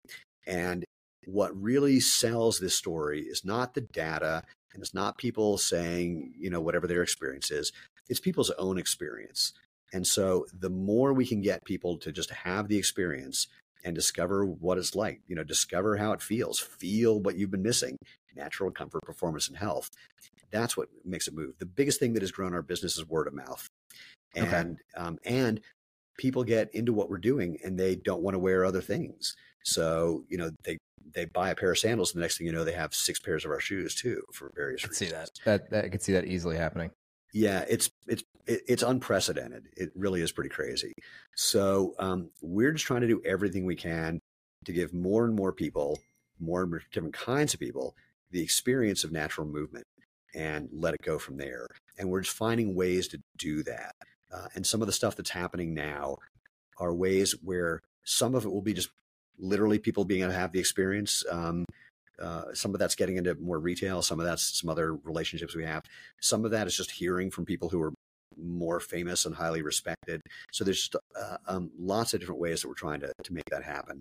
[0.46, 0.84] And
[1.26, 4.42] what really sells this story is not the data
[4.72, 7.72] and it's not people saying, you know, whatever their experience is.
[8.08, 9.52] It's people's own experience.
[9.92, 13.48] And so the more we can get people to just have the experience
[13.84, 17.62] and discover what it's like, you know, discover how it feels, feel what you've been
[17.62, 17.96] missing,
[18.36, 19.90] natural comfort, performance, and health.
[20.50, 21.54] That's what makes it move.
[21.58, 23.66] The biggest thing that has grown our business is word of mouth.
[24.34, 25.04] And okay.
[25.04, 25.60] um, and
[26.18, 29.34] people get into what we're doing and they don't want to wear other things.
[29.64, 30.78] So, you know, they
[31.12, 33.18] they buy a pair of sandals, and the next thing you know, they have six
[33.18, 34.98] pairs of our shoes too for various I reasons.
[34.98, 35.30] See that.
[35.44, 36.90] That, that I could see that easily happening.
[37.32, 39.68] Yeah, it's it's it's unprecedented.
[39.76, 40.92] It really is pretty crazy.
[41.36, 44.20] So um, we're just trying to do everything we can
[44.64, 46.00] to give more and more people,
[46.40, 47.94] more and more different kinds of people,
[48.30, 49.84] the experience of natural movement
[50.34, 51.66] and let it go from there.
[51.98, 53.94] And we're just finding ways to do that.
[54.32, 56.16] Uh, and some of the stuff that's happening now
[56.78, 58.90] are ways where some of it will be just
[59.38, 61.24] literally people being able to have the experience.
[61.30, 61.64] Um,
[62.20, 64.02] uh, some of that's getting into more retail.
[64.02, 65.84] Some of that's some other relationships we have.
[66.20, 67.92] Some of that is just hearing from people who are
[68.36, 70.20] more famous and highly respected.
[70.52, 73.44] So there's just, uh, um, lots of different ways that we're trying to, to make
[73.50, 74.00] that happen.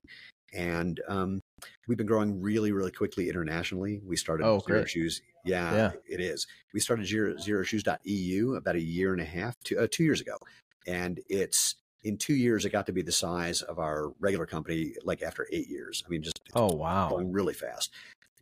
[0.53, 1.41] And um,
[1.87, 4.01] we've been growing really, really quickly internationally.
[4.03, 4.89] We started oh, Xero great.
[4.89, 5.21] Shoes.
[5.45, 6.47] Yeah, yeah, it is.
[6.73, 10.21] We started Xero, Xero Shoes.eu about a year and a half, two, uh, two years
[10.21, 10.37] ago.
[10.87, 14.93] And it's in two years, it got to be the size of our regular company,
[15.03, 16.03] like after eight years.
[16.05, 17.91] I mean, just oh wow, going really fast.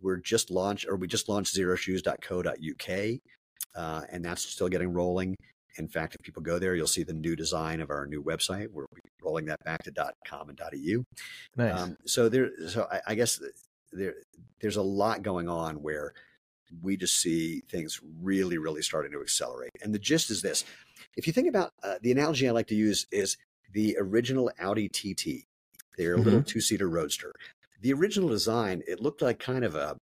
[0.02, 3.20] We're just launched, or we just launched xeroshoes.co.uk,
[3.76, 5.36] uh, and that's still getting rolling.
[5.80, 8.68] In fact, if people go there, you'll see the new design of our new website.
[8.72, 8.86] We're
[9.24, 9.92] rolling that back to
[10.28, 11.04] .com and .eu.
[11.56, 11.80] Nice.
[11.80, 13.40] Um, so there, so I, I guess
[13.92, 14.16] there,
[14.60, 16.14] there's a lot going on where
[16.82, 19.72] we just see things really, really starting to accelerate.
[19.82, 20.64] And the gist is this:
[21.16, 23.38] if you think about uh, the analogy I like to use is
[23.74, 25.46] the original Audi TT,
[25.98, 26.24] their mm-hmm.
[26.24, 27.34] little two seater roadster.
[27.82, 29.98] The original design, it looked like kind of a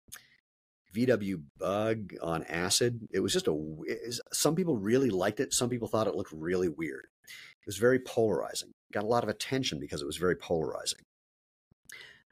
[0.94, 3.08] VW bug on acid.
[3.12, 5.54] It was just a, was, some people really liked it.
[5.54, 7.08] Some people thought it looked really weird.
[7.24, 11.00] It was very polarizing, got a lot of attention because it was very polarizing.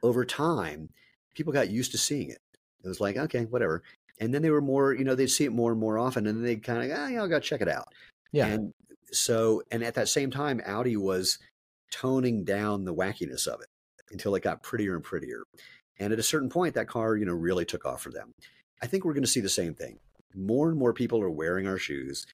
[0.02, 0.90] Over time,
[1.34, 2.40] people got used to seeing it.
[2.84, 3.82] It was like, okay, whatever.
[4.18, 6.36] And then they were more, you know, they'd see it more and more often and
[6.36, 7.88] then they'd kind of, ah, yeah, I'll go check it out.
[8.32, 8.46] Yeah.
[8.46, 8.72] And
[9.12, 11.38] so, and at that same time, Audi was
[11.90, 13.68] toning down the wackiness of it
[14.10, 15.44] until it got prettier and prettier.
[15.98, 18.32] And at a certain point, that car, you know, really took off for them.
[18.82, 19.98] I think we're going to see the same thing.
[20.34, 22.26] More and more people are wearing our shoes.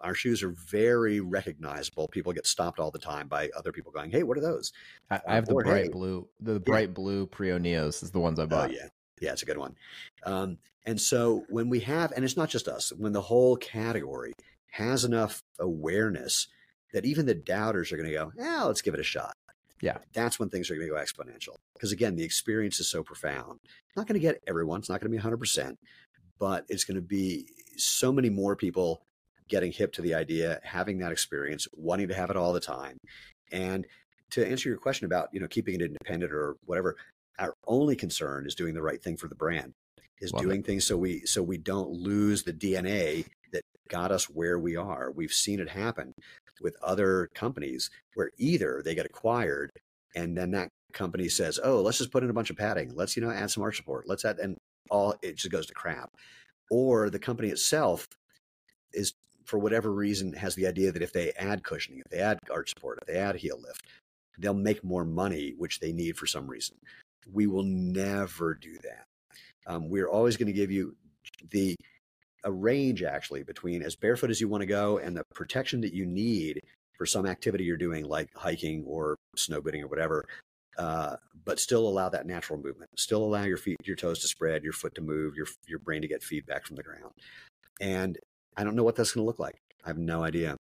[0.00, 2.08] Our shoes are very recognizable.
[2.08, 4.72] People get stopped all the time by other people going, "Hey, what are those?"
[5.10, 6.94] I, I have the bright hey, blue, the bright yeah.
[6.94, 8.70] blue Prio Neos is the ones I oh, bought.
[8.70, 8.88] Oh, yeah,
[9.20, 9.76] yeah, it's a good one.
[10.24, 14.34] Um, and so when we have, and it's not just us, when the whole category
[14.74, 16.48] has enough awareness
[16.92, 19.34] that even the doubters are going to go, yeah, let's give it a shot.
[19.80, 19.98] Yeah.
[20.12, 21.56] That's when things are going to go exponential.
[21.74, 23.60] Because again, the experience is so profound.
[23.96, 25.76] Not going to get everyone, it's not going to be 100%,
[26.40, 27.46] but it's going to be
[27.76, 29.02] so many more people
[29.48, 32.96] getting hip to the idea, having that experience, wanting to have it all the time.
[33.52, 33.86] And
[34.30, 36.96] to answer your question about, you know, keeping it independent or whatever,
[37.38, 39.72] our only concern is doing the right thing for the brand
[40.20, 40.66] is Love doing it.
[40.66, 43.26] things so we so we don't lose the DNA
[43.88, 45.10] got us where we are.
[45.10, 46.12] We've seen it happen
[46.60, 49.70] with other companies where either they get acquired
[50.14, 52.94] and then that company says, "Oh, let's just put in a bunch of padding.
[52.94, 54.08] Let's you know add some arch support.
[54.08, 54.56] Let's add," and
[54.90, 56.10] all it just goes to crap.
[56.70, 58.06] Or the company itself
[58.92, 59.12] is
[59.44, 62.70] for whatever reason has the idea that if they add cushioning, if they add arch
[62.70, 63.82] support, if they add heel lift,
[64.38, 66.76] they'll make more money, which they need for some reason.
[67.30, 69.04] We will never do that.
[69.66, 70.96] Um, we're always going to give you
[71.50, 71.74] the
[72.44, 75.94] a range actually between as barefoot as you want to go and the protection that
[75.94, 76.60] you need
[76.96, 80.24] for some activity you're doing, like hiking or snowboarding or whatever.
[80.78, 82.90] Uh, but still allow that natural movement.
[82.96, 86.02] Still allow your feet, your toes to spread, your foot to move, your your brain
[86.02, 87.12] to get feedback from the ground.
[87.80, 88.18] And
[88.56, 89.56] I don't know what that's going to look like.
[89.84, 90.56] I have no idea.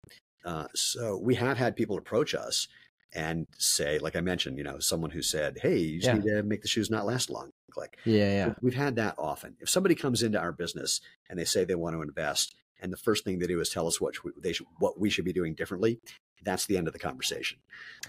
[0.44, 2.68] Uh, so we have had people approach us
[3.14, 6.14] and say, like I mentioned, you know, someone who said, "Hey, you just yeah.
[6.14, 9.56] need to make the shoes not last long." Like, yeah, yeah, we've had that often.
[9.60, 12.98] If somebody comes into our business and they say they want to invest, and the
[12.98, 15.54] first thing they do is tell us what they should, what we should be doing
[15.54, 16.00] differently,
[16.44, 17.60] that's the end of the conversation.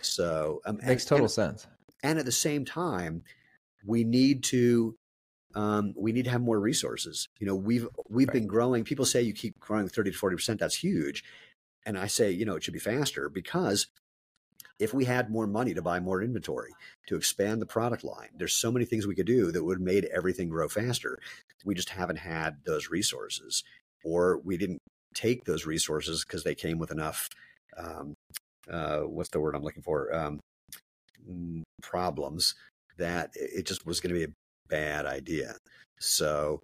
[0.00, 1.66] So um, makes and, total and, sense.
[2.02, 3.22] And at the same time,
[3.84, 4.96] we need to
[5.54, 7.28] um, we need to have more resources.
[7.38, 8.34] You know, we've we've right.
[8.34, 8.84] been growing.
[8.84, 10.60] People say you keep growing thirty to forty percent.
[10.60, 11.24] That's huge,
[11.84, 13.88] and I say you know it should be faster because
[14.82, 16.72] if we had more money to buy more inventory,
[17.06, 19.84] to expand the product line, there's so many things we could do that would have
[19.86, 21.18] made everything grow faster.
[21.64, 23.62] We just haven't had those resources,
[24.04, 24.80] or we didn't
[25.14, 27.28] take those resources because they came with enough.
[27.78, 28.14] Um,
[28.68, 30.12] uh, what's the word I'm looking for?
[30.14, 30.40] Um,
[31.30, 32.56] mm, problems
[32.98, 34.34] that it just was going to be a
[34.68, 35.54] bad idea.
[36.00, 36.60] So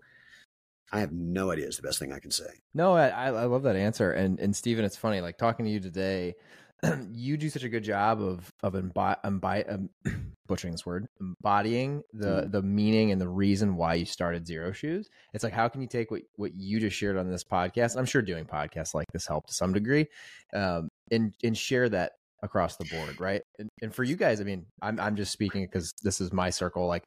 [0.91, 2.51] I have no idea is the best thing I can say.
[2.75, 4.11] No, I, I love that answer.
[4.11, 6.35] And and Steven, it's funny, like talking to you today,
[7.13, 9.91] you do such a good job of of embi- embi- um,
[10.47, 12.53] butchering this word, embodying the Mhm.
[12.53, 15.09] the meaning and the reason why you started Xero Shoes.
[15.35, 17.97] It's like how can you take what what you just shared on this podcast?
[17.97, 20.07] I'm sure doing podcasts like this helped to some degree,
[20.55, 22.13] um, and and share that
[22.43, 23.43] across the board, right?
[23.59, 26.51] And, and for you guys, I mean, I'm I'm just speaking because this is my
[26.51, 26.87] circle.
[26.87, 27.05] Like,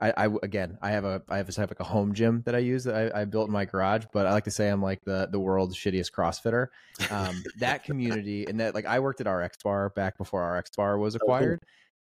[0.00, 2.42] I, I again, I have a I have a, I have like a home gym
[2.46, 4.68] that I use that I, I built in my garage, but I like to say
[4.68, 6.68] I'm like the the world's shittiest CrossFitter.
[7.10, 10.98] Um, that community and that like I worked at RX Bar back before RX Bar
[10.98, 11.34] was Oh, cool.
[11.34, 11.60] acquired.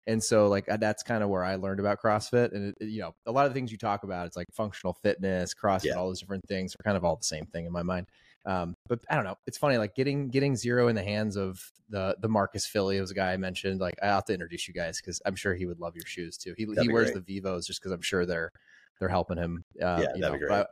[0.06, 2.52] And so, like, uh, that's kind of where I learned about CrossFit.
[2.52, 4.94] And, it, you know, a lot of the things you talk about, it's like functional
[4.94, 5.92] fitness, CrossFit, Yeah.
[5.94, 8.06] all those different things are kind of all the same thing in my mind.
[8.46, 9.36] Um, but I don't know.
[9.46, 13.10] It's funny, like getting getting Xero in the hands of the the Marcus Filly was
[13.10, 13.80] a guy I mentioned.
[13.80, 16.36] Like, I have to introduce you guys because I'm sure he would love your shoes
[16.36, 16.54] too.
[16.56, 17.26] He That'd he wears great.
[17.26, 18.50] the Vivos just because I'm sure they're
[18.98, 19.64] they're helping him.
[19.80, 20.66] Uh, Yeah, you that'd know, be great.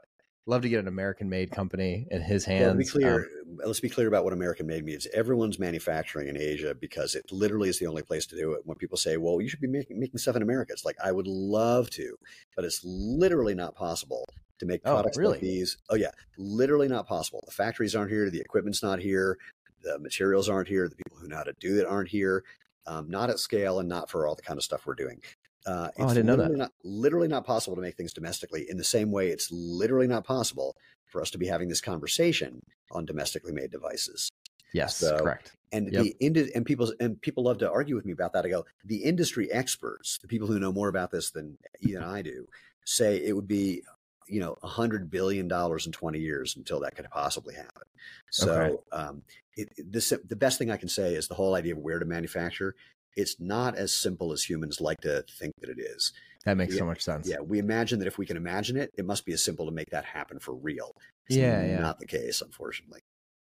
[0.47, 2.73] love to get an American made company in his Well, hands.
[2.73, 5.07] to be clear, Um, let's be clear about what American made means.
[5.13, 8.63] Everyone's manufacturing in Asia because it literally is the only place to do it.
[8.65, 11.13] When people say, "Well, you should be making, making stuff in America," it's like I
[11.13, 12.17] would love to,
[12.57, 14.25] but it's literally not possible
[14.59, 15.33] to make Oh, products really?
[15.33, 15.79] like these.
[15.91, 17.43] Oh yeah, literally not possible.
[17.47, 19.39] The factories aren't here, the equipment's not here,
[19.83, 22.45] the materials aren't here, the people who know how to do it aren't here.
[22.87, 25.21] Um, not at scale and not for all the kind of stuff we're doing.
[25.67, 26.45] Uh, Oh, I didn't know that.
[26.45, 28.67] literally Not, literally not possible to make things domestically.
[28.71, 30.75] In the same way, it's literally not possible
[31.07, 32.61] for us to be having this conversation
[32.93, 34.31] on domestically made devices.
[34.73, 35.53] yes, so- correct.
[35.71, 36.03] And Yep.
[36.03, 38.47] the indi- and people and people love to argue with me about that.
[38.47, 42.23] I go, the industry experts, the people who know more about this than even I
[42.23, 42.49] do,
[42.87, 43.83] say it would be,
[44.29, 47.83] you know, a hundred billion dollars in twenty years until that could possibly happen.
[48.31, 48.77] So, Okay.
[48.93, 49.23] um,
[49.57, 52.05] it, this the best thing I can say is the whole idea of where to
[52.05, 52.75] manufacture.
[53.17, 56.13] It's not as simple as humans like to think that it is.
[56.45, 57.29] That makes yeah, so much sense.
[57.29, 59.73] Yeah, we imagine that if we can imagine it, it must be as simple to
[59.73, 60.95] make that happen for real.
[61.27, 61.81] It's Yeah, yeah.
[61.81, 63.01] not the case, unfortunately.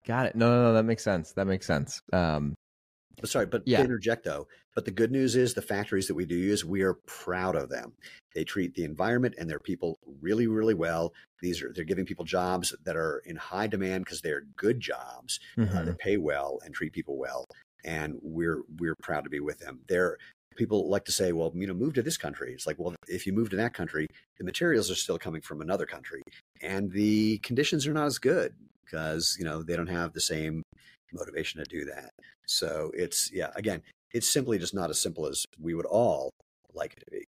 [0.06, 0.36] Got it.
[0.36, 0.74] No, no, no.
[0.74, 1.32] That makes sense.
[1.32, 2.02] That makes sense.
[2.12, 2.54] Um,
[3.24, 3.82] But sorry, but Yeah.
[3.82, 6.96] interject though, but the good news is the factories that we do use, we are
[7.06, 7.94] proud of them.
[8.36, 11.14] They treat the environment and their people really, really well.
[11.42, 15.40] These are they're giving people jobs that are in high demand because they're good jobs.
[15.58, 15.86] Uh, mhm.
[15.86, 17.46] they pay well and treat people well,
[17.86, 19.80] and we're we're proud to be with them.
[19.88, 20.18] They're
[20.58, 22.52] people like to say, well, you know, move to this country.
[22.54, 24.06] It's like, well, if you move to that country,
[24.38, 26.24] the materials are still coming from another country,
[26.62, 28.54] and the conditions are not as good
[28.84, 30.62] because you know they don't have the same
[31.14, 32.12] motivation to do that.
[32.48, 33.82] So it's yeah, again,
[34.14, 36.30] it's simply just not as simple as we would all
[36.74, 37.26] like it to be.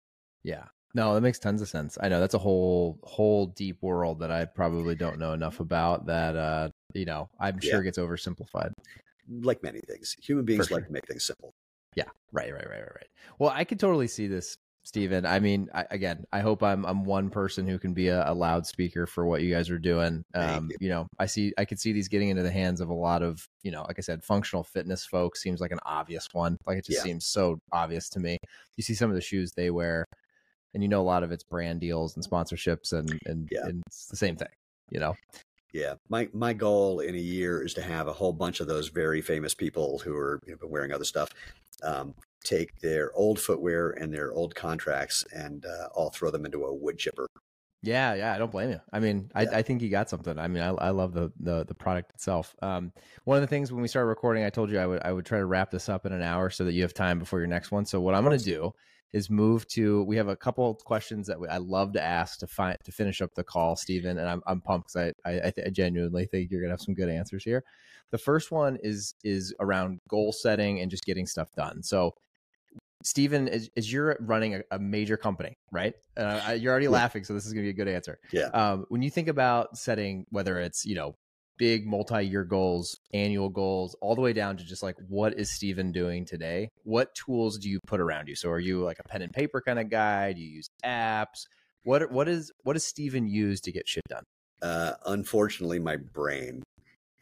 [0.44, 0.64] Yeah.
[0.94, 1.96] No, that makes tons of sense.
[2.00, 6.06] I know that's a whole whole deep world that I probably don't know enough about
[6.06, 7.70] that uh you know, I'm Yeah.
[7.70, 8.72] sure gets oversimplified.
[9.28, 10.78] Like many things, human beings sure.
[10.78, 11.54] like to make things simple.
[11.94, 12.04] Yeah.
[12.32, 13.08] Right, right, right, right, right.
[13.38, 15.24] Well, I could totally see this, Steven.
[15.24, 18.34] I mean, I, again, I hope I'm I'm one person who can be a, a
[18.34, 20.24] loudspeaker for what you guys are doing.
[20.34, 20.76] Um, you.
[20.80, 23.22] you know, I see I could see these getting into the hands of a lot
[23.22, 26.56] of, you know, like I said, functional fitness folks seems like an obvious one.
[26.66, 27.04] Like it just Yeah.
[27.04, 28.38] seems so obvious to me.
[28.76, 30.04] You see some of the shoes they wear,
[30.74, 33.66] and you know a lot of it's brand deals and sponsorships and and, Yeah.
[33.66, 34.48] and it's the same thing,
[34.90, 35.14] you know.
[35.72, 38.88] Yeah, my my goal in a year is to have a whole bunch of those
[38.88, 41.30] very famous people who are you know, wearing other stuff
[41.82, 46.64] um, take their old footwear and their old contracts and uh, all throw them into
[46.64, 47.26] a wood chipper.
[47.84, 48.80] Yeah, yeah, I don't blame you.
[48.92, 49.56] I mean, I, Yeah.
[49.58, 50.38] I think you got something.
[50.38, 52.54] I mean, I, I love the, the the product itself.
[52.62, 52.92] Um,
[53.24, 55.26] one of the things when we started recording, I told you I would I would
[55.26, 57.48] try to wrap this up in an hour so that you have time before your
[57.48, 57.84] next one.
[57.84, 58.70] So what I'm going to do
[59.12, 60.04] is move to.
[60.04, 62.92] We have a couple of questions that we, I love to ask to find to
[62.92, 66.52] finish up the call, Steven, and I'm I'm pumped because I I, I genuinely think
[66.52, 67.64] you're going to have some good answers here.
[68.12, 71.82] The first one is is around goal setting and just getting stuff done.
[71.82, 72.14] So
[73.04, 75.94] Steven, as, as you're running a, a major company, right?
[76.16, 76.90] Uh, you're already Yeah.
[76.90, 78.18] laughing, so this is going to be a good answer.
[78.32, 78.46] Yeah.
[78.46, 81.14] Um, when you think about setting, whether it's you know
[81.58, 85.92] big multi-year goals, annual goals, all the way down to just like what is Steven
[85.92, 86.68] doing today?
[86.84, 88.34] What tools do you put around you?
[88.34, 90.32] So are you like a pen and paper kind of guy?
[90.32, 91.44] Do you use apps?
[91.84, 94.22] What what is what does Steven use to get shit done?
[94.60, 96.62] Uh, unfortunately, my brain.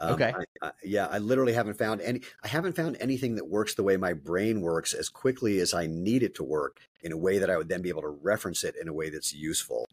[0.00, 0.32] Um, Okay.
[0.34, 2.22] I, I, yeah, I literally haven't found any.
[2.42, 5.86] I haven't found anything that works the way my brain works as quickly as I
[5.86, 8.64] need it to work in a way that I would then be able to reference
[8.64, 9.86] it in a way that's useful.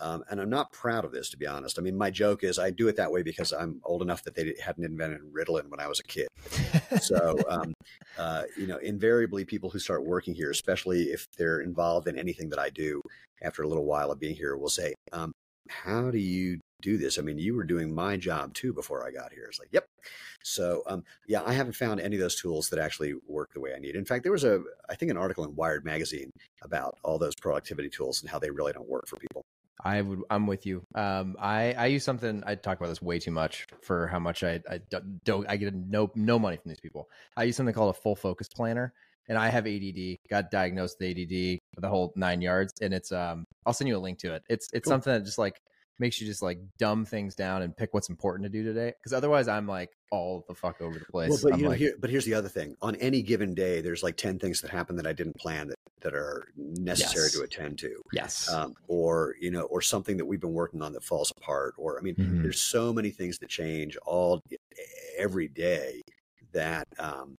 [0.00, 1.78] Um, and I'm not proud of this, to be honest.
[1.78, 4.34] I mean, my joke is I do it that way because I'm old enough that
[4.34, 6.28] they hadn't invented Ritalin when I was a kid.
[7.00, 7.74] So, um,
[8.18, 12.48] uh, you know, invariably people who start working here, especially if they're involved in anything
[12.50, 13.00] that I do,
[13.42, 15.32] after a little while of being here, will say, um,
[15.68, 17.18] "How do you do this?
[17.18, 19.86] I mean, you were doing my job too before I got here." It's like, "Yep."
[20.42, 23.74] So, um, yeah, I haven't found any of those tools that actually work the way
[23.74, 23.96] I need.
[23.96, 26.30] In fact, there was a, I think, an article in Wired magazine
[26.62, 29.44] about all those productivity tools and how they really don't work for people.
[29.84, 30.20] I would.
[30.30, 30.84] I'm with you.
[30.94, 32.42] Um, I I use something.
[32.46, 34.80] I talk about this way too much for how much I I
[35.24, 35.48] don't.
[35.48, 37.08] I get no no money from these people.
[37.36, 38.92] I use something called a full focus planner,
[39.28, 40.16] and I have ADD.
[40.28, 43.44] Got diagnosed with ADD, the whole nine yards, and it's um.
[43.64, 44.42] I'll send you a link to it.
[44.48, 44.92] It's it's cool.
[44.92, 45.60] something that just like
[45.98, 48.92] makes you just like dumb things down and pick what's important to do today.
[48.98, 51.30] Because otherwise, I'm like all the fuck over the place.
[51.30, 52.74] Well, but I'm you know, like, here, but here's the other thing.
[52.82, 55.76] On any given day, there's like ten things that happen that I didn't plan that
[56.00, 57.32] that are necessary Yes.
[57.34, 58.02] to attend to.
[58.12, 61.74] yes, Um, or you know, or something that we've been working on that falls apart.
[61.78, 62.42] Or I mean, Mhm.
[62.42, 64.40] there's so many things that change all
[65.16, 66.00] every day
[66.50, 67.36] that um,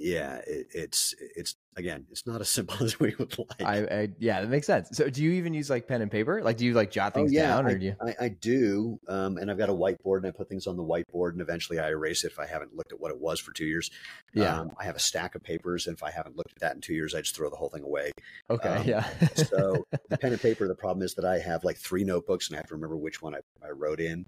[0.00, 3.62] yeah, it, it's it's again, it's not as simple as we would like.
[3.62, 4.88] I, I yeah, that makes sense.
[4.92, 6.42] So, do you even use like pen and paper?
[6.42, 7.96] Like, do you like jot Oh things yeah, down, I, or do you?
[8.00, 10.82] I, I do, um, and I've got a whiteboard, and I put things on the
[10.82, 13.52] whiteboard, and eventually I erase it if I haven't looked at what it was for
[13.52, 13.90] two years.
[14.32, 14.60] Yeah.
[14.60, 16.80] Um, I have a stack of papers, and if I haven't looked at that in
[16.80, 18.12] two years, I just throw the whole thing away.
[18.48, 18.68] okay.
[18.68, 19.06] um, yeah.
[19.34, 22.56] So the pen and paper, the problem is that I have like three notebooks, and
[22.56, 24.26] I have to remember which one I, I wrote in.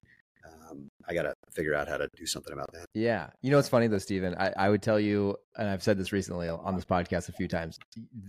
[0.72, 2.86] Um, I got to figure out how to do something about that.
[2.94, 3.30] Yeah.
[3.42, 4.34] You know what's funny though, Steven?
[4.34, 7.48] I, I would tell you, and I've said this recently on this podcast a few
[7.48, 7.78] times,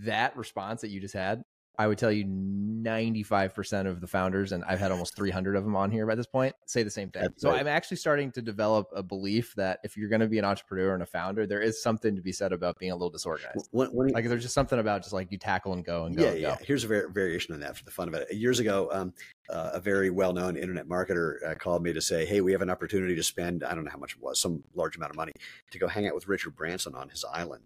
[0.04, 1.42] that response that you just had,
[1.76, 5.74] I would tell you 95% of the founders, and I've had almost 300 of them
[5.74, 7.22] on here by this point, say the same thing.
[7.22, 7.60] That's so right.
[7.60, 10.94] I'm actually starting to develop a belief that if you're going to be an entrepreneur
[10.94, 13.68] and a founder, there is something to be said about being a little disorganized.
[13.72, 16.22] When, when, Like there's just something about just like you tackle and go and go
[16.22, 16.56] yeah, and yeah.
[16.60, 18.32] Here's a var- variation on that for the fun of it.
[18.32, 19.12] Years ago, um,
[19.50, 22.70] uh, a very well-known internet marketer uh, called me to say, "Hey, we have an
[22.70, 25.32] opportunity to spend I don't know how much it was, some large amount of money
[25.70, 27.64] to go hang out with Richard Branson on his island."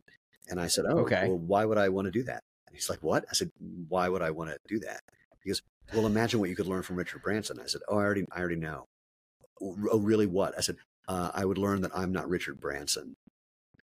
[0.49, 1.29] And I said, "Oh, Okay.
[1.29, 3.51] well, why would I want to do that?" And he's like, "What?" I said,
[3.89, 5.01] "Why would I want to do that?"
[5.43, 5.63] He goes,
[5.95, 8.39] "Well, imagine what you could learn from Richard Branson." I said, "Oh, I already, I
[8.39, 8.87] already know."
[9.61, 10.27] Oh, really?
[10.27, 10.55] What?
[10.57, 10.77] I said,
[11.09, 13.17] uh, "I would learn that I'm not Richard Branson."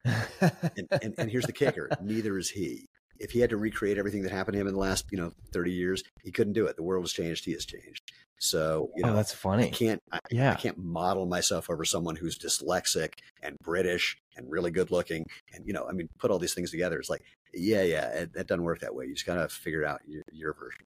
[0.05, 2.87] and, and, and here's the kicker neither is he
[3.17, 5.31] if he had to recreate everything that happened to him in the last you know
[5.51, 8.03] 30 years he couldn't do it the world has changed he has changed
[8.37, 9.69] so you know oh, that's i funny.
[9.69, 14.91] can't I, I can't model myself over someone who's dyslexic and british and really good
[14.91, 18.07] looking and you know i mean put all these things together it's like yeah yeah
[18.09, 20.85] it, that doesn't work that way you just gotta figure out your, your version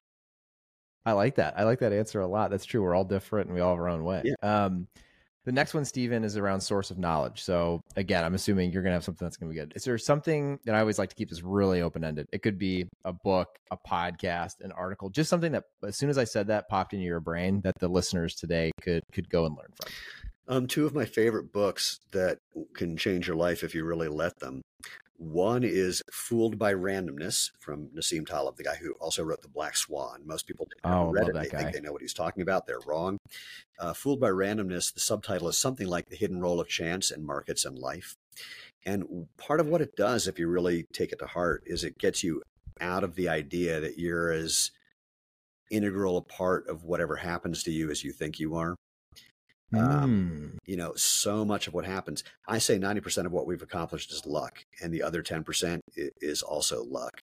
[1.06, 1.58] I like that.
[1.58, 2.52] I like that answer a lot.
[2.52, 2.84] That's true.
[2.84, 4.36] We're all different and we all have our own way.
[4.44, 4.88] Um,
[5.50, 7.42] the next one, Steven, is around source of knowledge.
[7.42, 9.74] So again, I'm assuming you're going to have something that's going to be good.
[9.76, 12.28] Is there something that I always like to keep this really open ended?
[12.32, 16.20] It could be a book, a podcast, an article, just something that as soon as
[16.20, 19.58] I said that popped into your brain that the listeners today could could go and
[19.58, 20.56] learn from.
[20.56, 22.38] Um, two of my favorite books that
[22.76, 24.62] can change your life if you really let them.
[25.20, 29.76] One is Fooled by Randomness from Nassim Taleb, the guy who also wrote The Black
[29.76, 30.22] Swan.
[30.26, 31.34] Most people Oh, read it.
[31.34, 31.60] They guy.
[31.60, 32.66] think they know what he's talking about.
[32.66, 33.18] They're wrong.
[33.78, 37.26] Uh, Fooled by Randomness, the subtitle is something like The Hidden Role of Chance in
[37.26, 38.16] Markets and Life.
[38.86, 41.98] And part of what it does, if you really take it to heart, is it
[41.98, 42.42] gets you
[42.80, 44.72] out of the idea that you're as
[45.70, 48.74] integral a part of whatever happens to you as you think you are
[49.74, 50.58] Um, Mm.
[50.66, 52.24] you know so much of what happens.
[52.48, 56.84] I say 90% of what we've accomplished is luck and the other 10% is also
[56.86, 57.20] luck.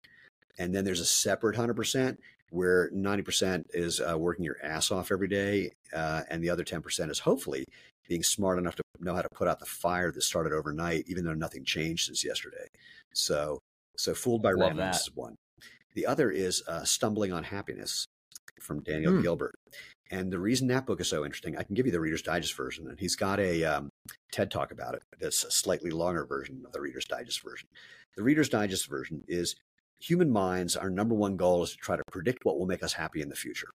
[0.58, 2.16] And then there's a separate 100%
[2.50, 7.10] where 90% is uh, working your ass off every day uh, and the other 10%
[7.10, 7.64] is hopefully
[8.08, 11.24] being smart enough to know how to put out the fire that started overnight even
[11.24, 12.66] though nothing changed since yesterday.
[13.14, 13.58] So
[13.96, 14.96] so fooled by that.
[14.96, 15.34] is one.
[15.94, 18.04] The other is uh, stumbling on happiness
[18.64, 19.22] from daniel Hmm.
[19.22, 19.54] gilbert
[20.10, 22.54] and the reason that book is so interesting, I can give you the Reader's Digest
[22.56, 23.90] version, and he's got a um,
[24.30, 25.02] TED talk about it.
[25.18, 27.68] That's a slightly longer version of the Reader's Digest version.
[28.16, 29.56] The Reader's Digest version is
[29.98, 32.92] human minds, our number one goal is to try to predict what will make us
[32.92, 33.68] happy in the future.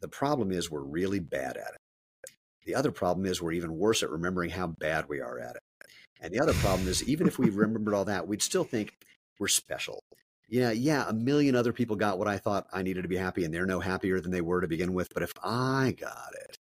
[0.00, 2.32] The problem is we're really bad at it.
[2.66, 5.62] The other problem is we're even worse at remembering how bad we are at it.
[6.20, 8.92] And the other problem is even if we remembered all that, we'd still think
[9.38, 10.02] we're special.
[10.52, 13.44] Yeah, yeah, a million other people got what I thought I needed to be happy,
[13.44, 15.08] and they're no happier than they were to begin with.
[15.14, 16.58] But if I got it,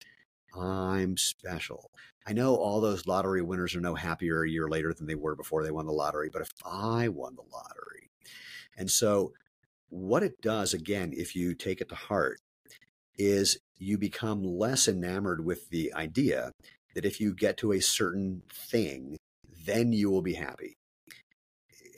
[0.56, 1.90] I'm special.
[2.24, 5.34] I know all those lottery winners are no happier a year later than they were
[5.34, 8.10] before they won the lottery, but if I won the lottery.
[8.76, 9.32] And so,
[9.88, 12.38] what it does, again, if you take it to heart,
[13.18, 16.52] is you become less enamored with the idea
[16.94, 19.16] that if you get to a certain thing,
[19.66, 20.76] then you will be happy.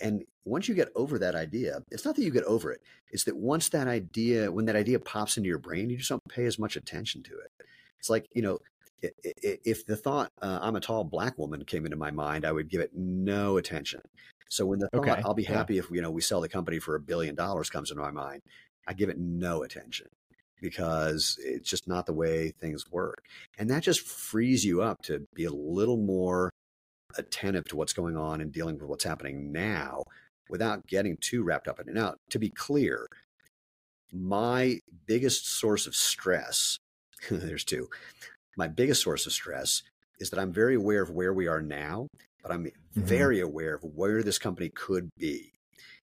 [0.02, 2.80] And once you get over that idea, it's not that you get over it.
[3.10, 6.20] It's that once that idea, when that idea pops into your brain, you just don't
[6.28, 7.66] pay as much attention to it.
[7.98, 8.58] It's like, you know,
[9.24, 12.68] if the thought, uh, I'm a tall black woman came into my mind, I would
[12.68, 14.00] give it no attention.
[14.48, 15.54] So when the thought, Okay, I'll be yeah.
[15.54, 18.10] happy if, you know, we sell the company for a billion dollars comes into my
[18.10, 18.42] mind,
[18.86, 20.08] I give it no attention
[20.60, 23.24] because it's just not the way things work.
[23.58, 26.51] And that just frees you up to be a little more
[27.16, 30.02] attentive to what's going on and dealing with what's happening now
[30.48, 31.94] without getting too wrapped up in it.
[31.94, 33.06] Now, to be clear,
[34.12, 36.78] my biggest source of stress,
[37.30, 37.88] there's two.
[38.56, 39.82] My biggest source of stress
[40.18, 42.06] is that I'm very aware of where we are now,
[42.42, 43.00] but I'm mm-hmm.
[43.00, 45.52] very aware of where this company could be.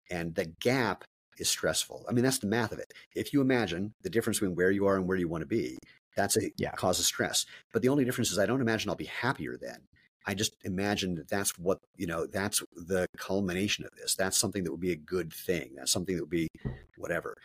[0.10, 1.04] And the gap
[1.38, 2.06] is stressful.
[2.08, 2.94] I mean, that's the math of it.
[3.16, 5.78] If you imagine the difference between where you are and where you want to be,
[6.16, 6.72] that's a yeah.
[6.72, 7.46] cause of stress.
[7.74, 9.82] But the only difference is I don't imagine I'll be happier then.
[10.28, 14.14] I just imagine that that's what, you know, that's the culmination of this.
[14.14, 15.72] That's something that would be a good thing.
[15.78, 16.50] That's something that would be
[16.98, 17.38] whatever.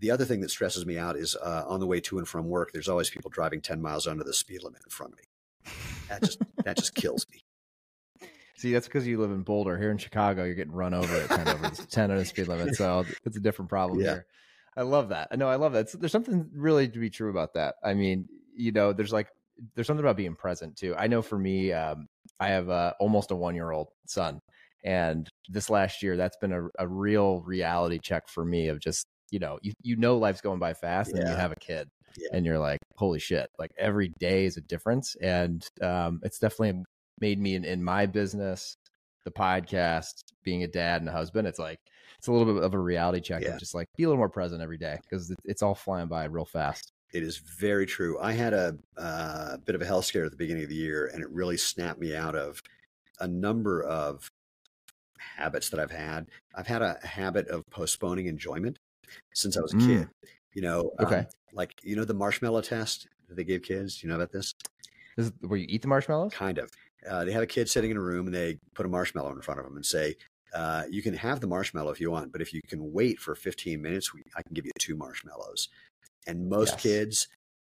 [0.00, 2.48] The other thing that stresses me out is uh, on the way to and from
[2.48, 5.72] work, there's always people driving 10 miles under the speed limit in front of me.
[6.08, 7.42] That just, that just kills me.
[8.56, 9.76] See, that's because you live in Boulder.
[9.78, 12.74] Here in Chicago, you're getting run over at 10 over 10 over the speed limit.
[12.76, 14.06] So it's a different problem yeah.
[14.06, 14.26] here.
[14.76, 15.28] I love that.
[15.30, 15.92] I know I love that.
[15.92, 17.74] There's something really to be true about that.
[17.84, 19.28] I mean, you know, there's like
[19.74, 20.94] there's something about being present too.
[20.96, 22.06] I know for me, um,
[22.38, 24.40] I have uh, almost a one year old son,
[24.84, 29.06] and this last year, that's been a, a, real reality check for me of just
[29.30, 31.20] you know, you you know, life's going by fast, yeah.
[31.20, 32.28] and you have a kid, yeah.
[32.32, 33.48] and you're like, holy shit!
[33.58, 36.82] Like every day is a difference, and um, it's definitely
[37.20, 38.76] made me in, in my business,
[39.24, 40.14] the podcast,
[40.44, 41.78] being a dad and a husband, it's like
[42.18, 43.50] it's a little bit of a reality check yeah.
[43.50, 46.24] of just like be a little more present every day because it's all flying by
[46.24, 46.92] real fast.
[47.12, 48.18] It is very true.
[48.20, 51.10] I had a uh, bit of a health scare at the beginning of the year,
[51.12, 52.62] and it really snapped me out of
[53.18, 54.30] a number of
[55.18, 56.26] habits that I've had.
[56.54, 58.78] I've had a habit of postponing enjoyment
[59.34, 59.86] since I was a mm.
[59.86, 60.08] kid.
[60.54, 64.02] You know, okay, um, like you know the marshmallow test that they give kids.
[64.02, 64.54] You know about this?
[65.16, 66.32] This is where you eat the marshmallows?
[66.34, 66.70] Kind of.
[67.08, 69.40] Uh, they have a kid sitting in a room and they put a marshmallow in
[69.40, 70.14] front of them and say,
[70.54, 73.34] uh, "You can have the marshmallow if you want, but if you can wait for
[73.34, 75.68] 15 minutes, we, I can give you two marshmallows."
[76.26, 76.82] And most yes.
[76.82, 77.28] kids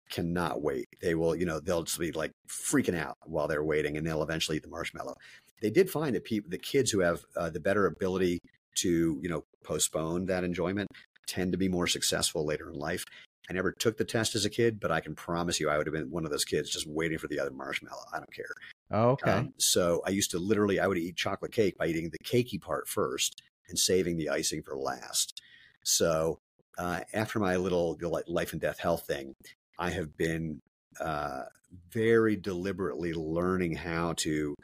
[0.10, 0.88] cannot wait.
[1.02, 4.24] They will, you know, they'll just be like freaking out while they're waiting, and they'll
[4.24, 5.16] eventually eat the marshmallow.
[5.62, 8.40] They did find that people, the kids who have uh, the better ability
[8.78, 10.90] to, you know, postpone that enjoyment,
[11.28, 13.06] tend to be more successful later in life.
[13.50, 15.88] I never took the test as a kid, but I can promise you I would
[15.88, 18.04] have been one of those kids just waiting for the other marshmallow.
[18.14, 18.54] I don't care.
[18.92, 19.32] Oh, okay.
[19.32, 22.62] Um, so I used to literally, I would eat chocolate cake by eating the cakey
[22.62, 25.42] part first and saving the icing for last.
[25.84, 26.40] So
[26.78, 29.34] uh, after my little life and death health thing,
[29.78, 30.62] I have been
[31.00, 31.44] uh,
[31.92, 34.56] very deliberately learning how to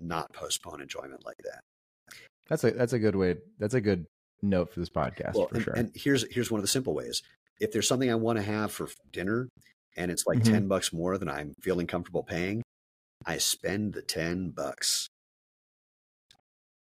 [0.00, 1.60] not postpone enjoyment like that.
[2.48, 3.36] That's a that's a good way.
[3.58, 4.06] That's a good
[4.42, 5.74] note for this podcast well, for and, sure.
[5.74, 7.22] And here's here's one of the simple ways.
[7.60, 9.48] If there's something I want to have for dinner
[9.96, 10.54] and it's like mm-hmm.
[10.54, 12.62] 10 bucks more than I'm feeling comfortable paying,
[13.24, 15.06] I spend the 10 bucks.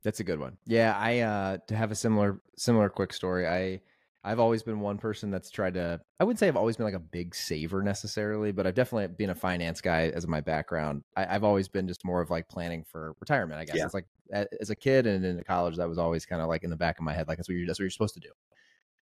[0.04, 0.58] That's a good one.
[0.66, 3.46] Yeah, I uh to have a similar similar quick story.
[3.46, 3.80] I
[4.22, 6.94] I've always been one person that's tried to I wouldn't say I've always been like
[6.94, 11.02] a big saver necessarily, but I've definitely been a finance guy as my background.
[11.16, 13.76] I, have always been just more of like planning for retirement, I guess.
[13.76, 13.84] Yeah.
[13.86, 16.70] It's like as a kid and in college, that was always kind of like in
[16.70, 18.30] the back of my head, like that's what you're that's what you're supposed to do.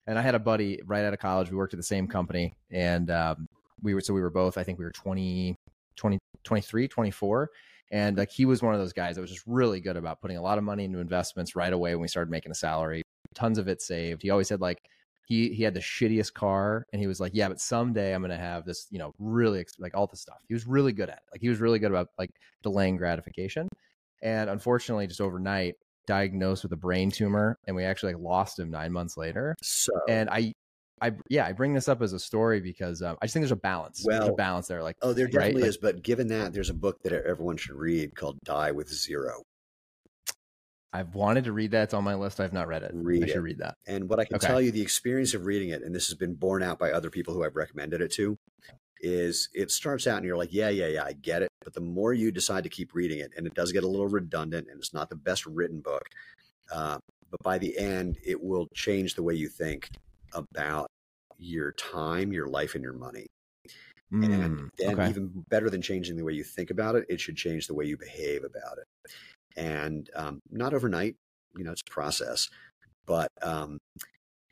[0.07, 1.51] And I had a buddy right out of college.
[1.51, 3.47] We worked at the same company, and um,
[3.81, 4.57] we were so we were both.
[4.57, 5.55] I think we were 20,
[5.95, 7.49] 20 23, 24.
[7.91, 10.37] And like he was one of those guys that was just really good about putting
[10.37, 13.03] a lot of money into investments right away when we started making a salary.
[13.33, 14.23] Tons of it saved.
[14.23, 14.79] He always said like
[15.27, 18.37] he he had the shittiest car and he was like yeah but someday i'm gonna
[18.37, 21.23] have this you know really like all the stuff he was really good at it
[21.31, 22.31] like he was really good about like
[22.63, 23.67] delaying gratification
[24.23, 25.75] and unfortunately just overnight
[26.07, 29.91] diagnosed with a brain tumor and we actually like lost him nine months later so
[30.07, 30.53] and i
[30.99, 33.51] I yeah, I bring this up as a story because um, I just think there's
[33.51, 34.03] a balance.
[34.03, 34.81] Well, there's a balance there.
[34.81, 35.69] Like oh, there definitely right?
[35.69, 35.77] is.
[35.77, 39.43] But given that, there's a book that everyone should read called "Die with Zero.
[40.97, 41.83] I've wanted to read that.
[41.83, 42.39] It's on my list.
[42.39, 42.89] I've not read it.
[42.95, 43.41] Read I should it.
[43.41, 43.75] read that.
[43.85, 44.47] And what I can okay.
[44.47, 47.11] tell you, the experience of reading it, and this has been borne out by other
[47.11, 48.35] people who I've recommended it to,
[49.01, 51.49] is it starts out and you're like, yeah, yeah, yeah, I get it.
[51.63, 54.07] But the more you decide to keep reading it, and it does get a little
[54.07, 56.09] redundant, and it's not the best written book,
[56.73, 56.97] uh,
[57.29, 59.91] but by the end, it will change the way you think
[60.33, 60.87] about
[61.37, 63.27] your time, your life, and your money.
[64.11, 65.09] Mm, and then, okay.
[65.09, 67.85] even better than changing the way you think about it, it should change the way
[67.85, 69.11] you behave about it
[69.57, 71.15] and um, not overnight.
[71.57, 72.49] You know, it's a process,
[73.05, 73.79] but um,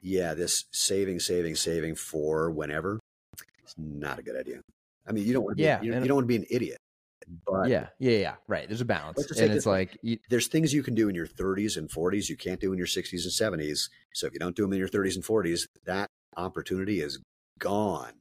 [0.02, 2.99] yeah, this saving, saving, saving for whenever
[3.65, 4.61] is not a good idea.
[5.07, 6.45] I mean, you don't want to yeah, be, you, you don't want to be an
[6.49, 6.77] idiot.
[7.48, 8.68] But yeah, yeah, yeah, right.
[8.68, 11.77] There's a balance, and it's like you, there's things you can do in your 30s
[11.77, 13.90] and 40s you can't do in your 60s and 70s.
[14.14, 17.19] So if you don't do them in your 30s and 40s, that opportunity is
[17.60, 18.14] gone.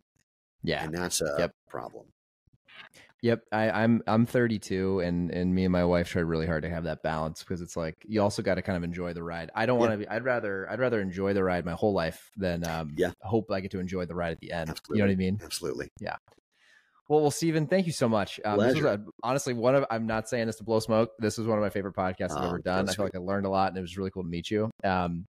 [0.62, 1.52] Yeah, and that's a yep.
[1.68, 2.06] problem.
[3.24, 6.68] Yep, I, I'm I'm 32, and and me and my wife tried really hard to
[6.68, 9.50] have that balance because it's like you also got to kind of enjoy the ride.
[9.54, 10.06] I don't want to be.
[10.06, 13.12] I'd rather I'd rather enjoy the ride my whole life than um, yeah.
[13.22, 14.68] hope I get to enjoy the ride at the end.
[14.68, 14.98] Absolutely.
[14.98, 15.40] You know what I mean?
[15.42, 15.90] Absolutely.
[16.00, 16.16] Yeah.
[17.08, 18.40] Well, well, Steven, thank you so much.
[18.44, 19.86] Um, this was a, honestly one of.
[19.90, 21.12] I'm not saying this to blow smoke.
[21.18, 22.90] This was one of my favorite podcasts I've ever done.
[22.90, 24.70] I feel like I learned a lot, and it was really cool to meet you.
[24.84, 25.24] Um,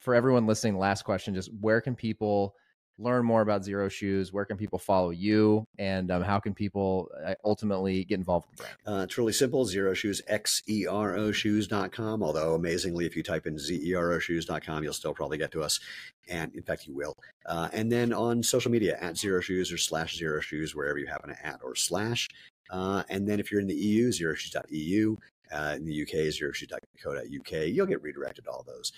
[0.00, 2.56] for everyone listening, last question: just where can people
[2.98, 7.10] learn more about Xero Shoes, where can people follow you, and um, how can people
[7.24, 9.00] uh, ultimately get involved with the brand?
[9.00, 9.64] Uh, it's really simple.
[9.66, 12.22] Xero Shoes, X-E-R-O shoes.com.
[12.22, 15.78] Although amazingly, if you type in Z-E-R-O shoes.com, you'll still probably get to us.
[16.28, 17.16] And in fact, you will.
[17.44, 21.06] Uh, and then on social media, at Xero Shoes or slash Xero Shoes, wherever you
[21.06, 22.28] happen to at or slash.
[22.70, 25.16] Uh, and then if you're in the EU, xeroshoes.eu.
[25.52, 27.66] Uh, in the UK, xeroshoes.co.uk.
[27.68, 28.90] You'll get redirected to all those.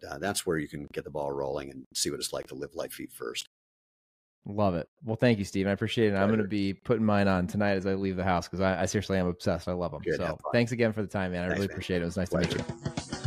[0.00, 2.46] But uh, that's where you can get the ball rolling and see what it's like
[2.48, 3.48] to live life feet first.
[4.48, 4.88] Love it.
[5.04, 5.66] Well, thank you, Steve.
[5.66, 6.10] I appreciate it.
[6.10, 6.22] Pleasure.
[6.22, 8.82] I'm going to be putting mine on tonight as I leave the house because I,
[8.82, 9.66] I, seriously am obsessed.
[9.66, 10.02] I love them.
[10.02, 11.42] Good, so thanks again for the time, man.
[11.42, 11.74] I thanks, really man.
[11.74, 12.02] appreciate it.
[12.02, 12.58] It was nice Pleasure.
[12.58, 13.25] to meet you.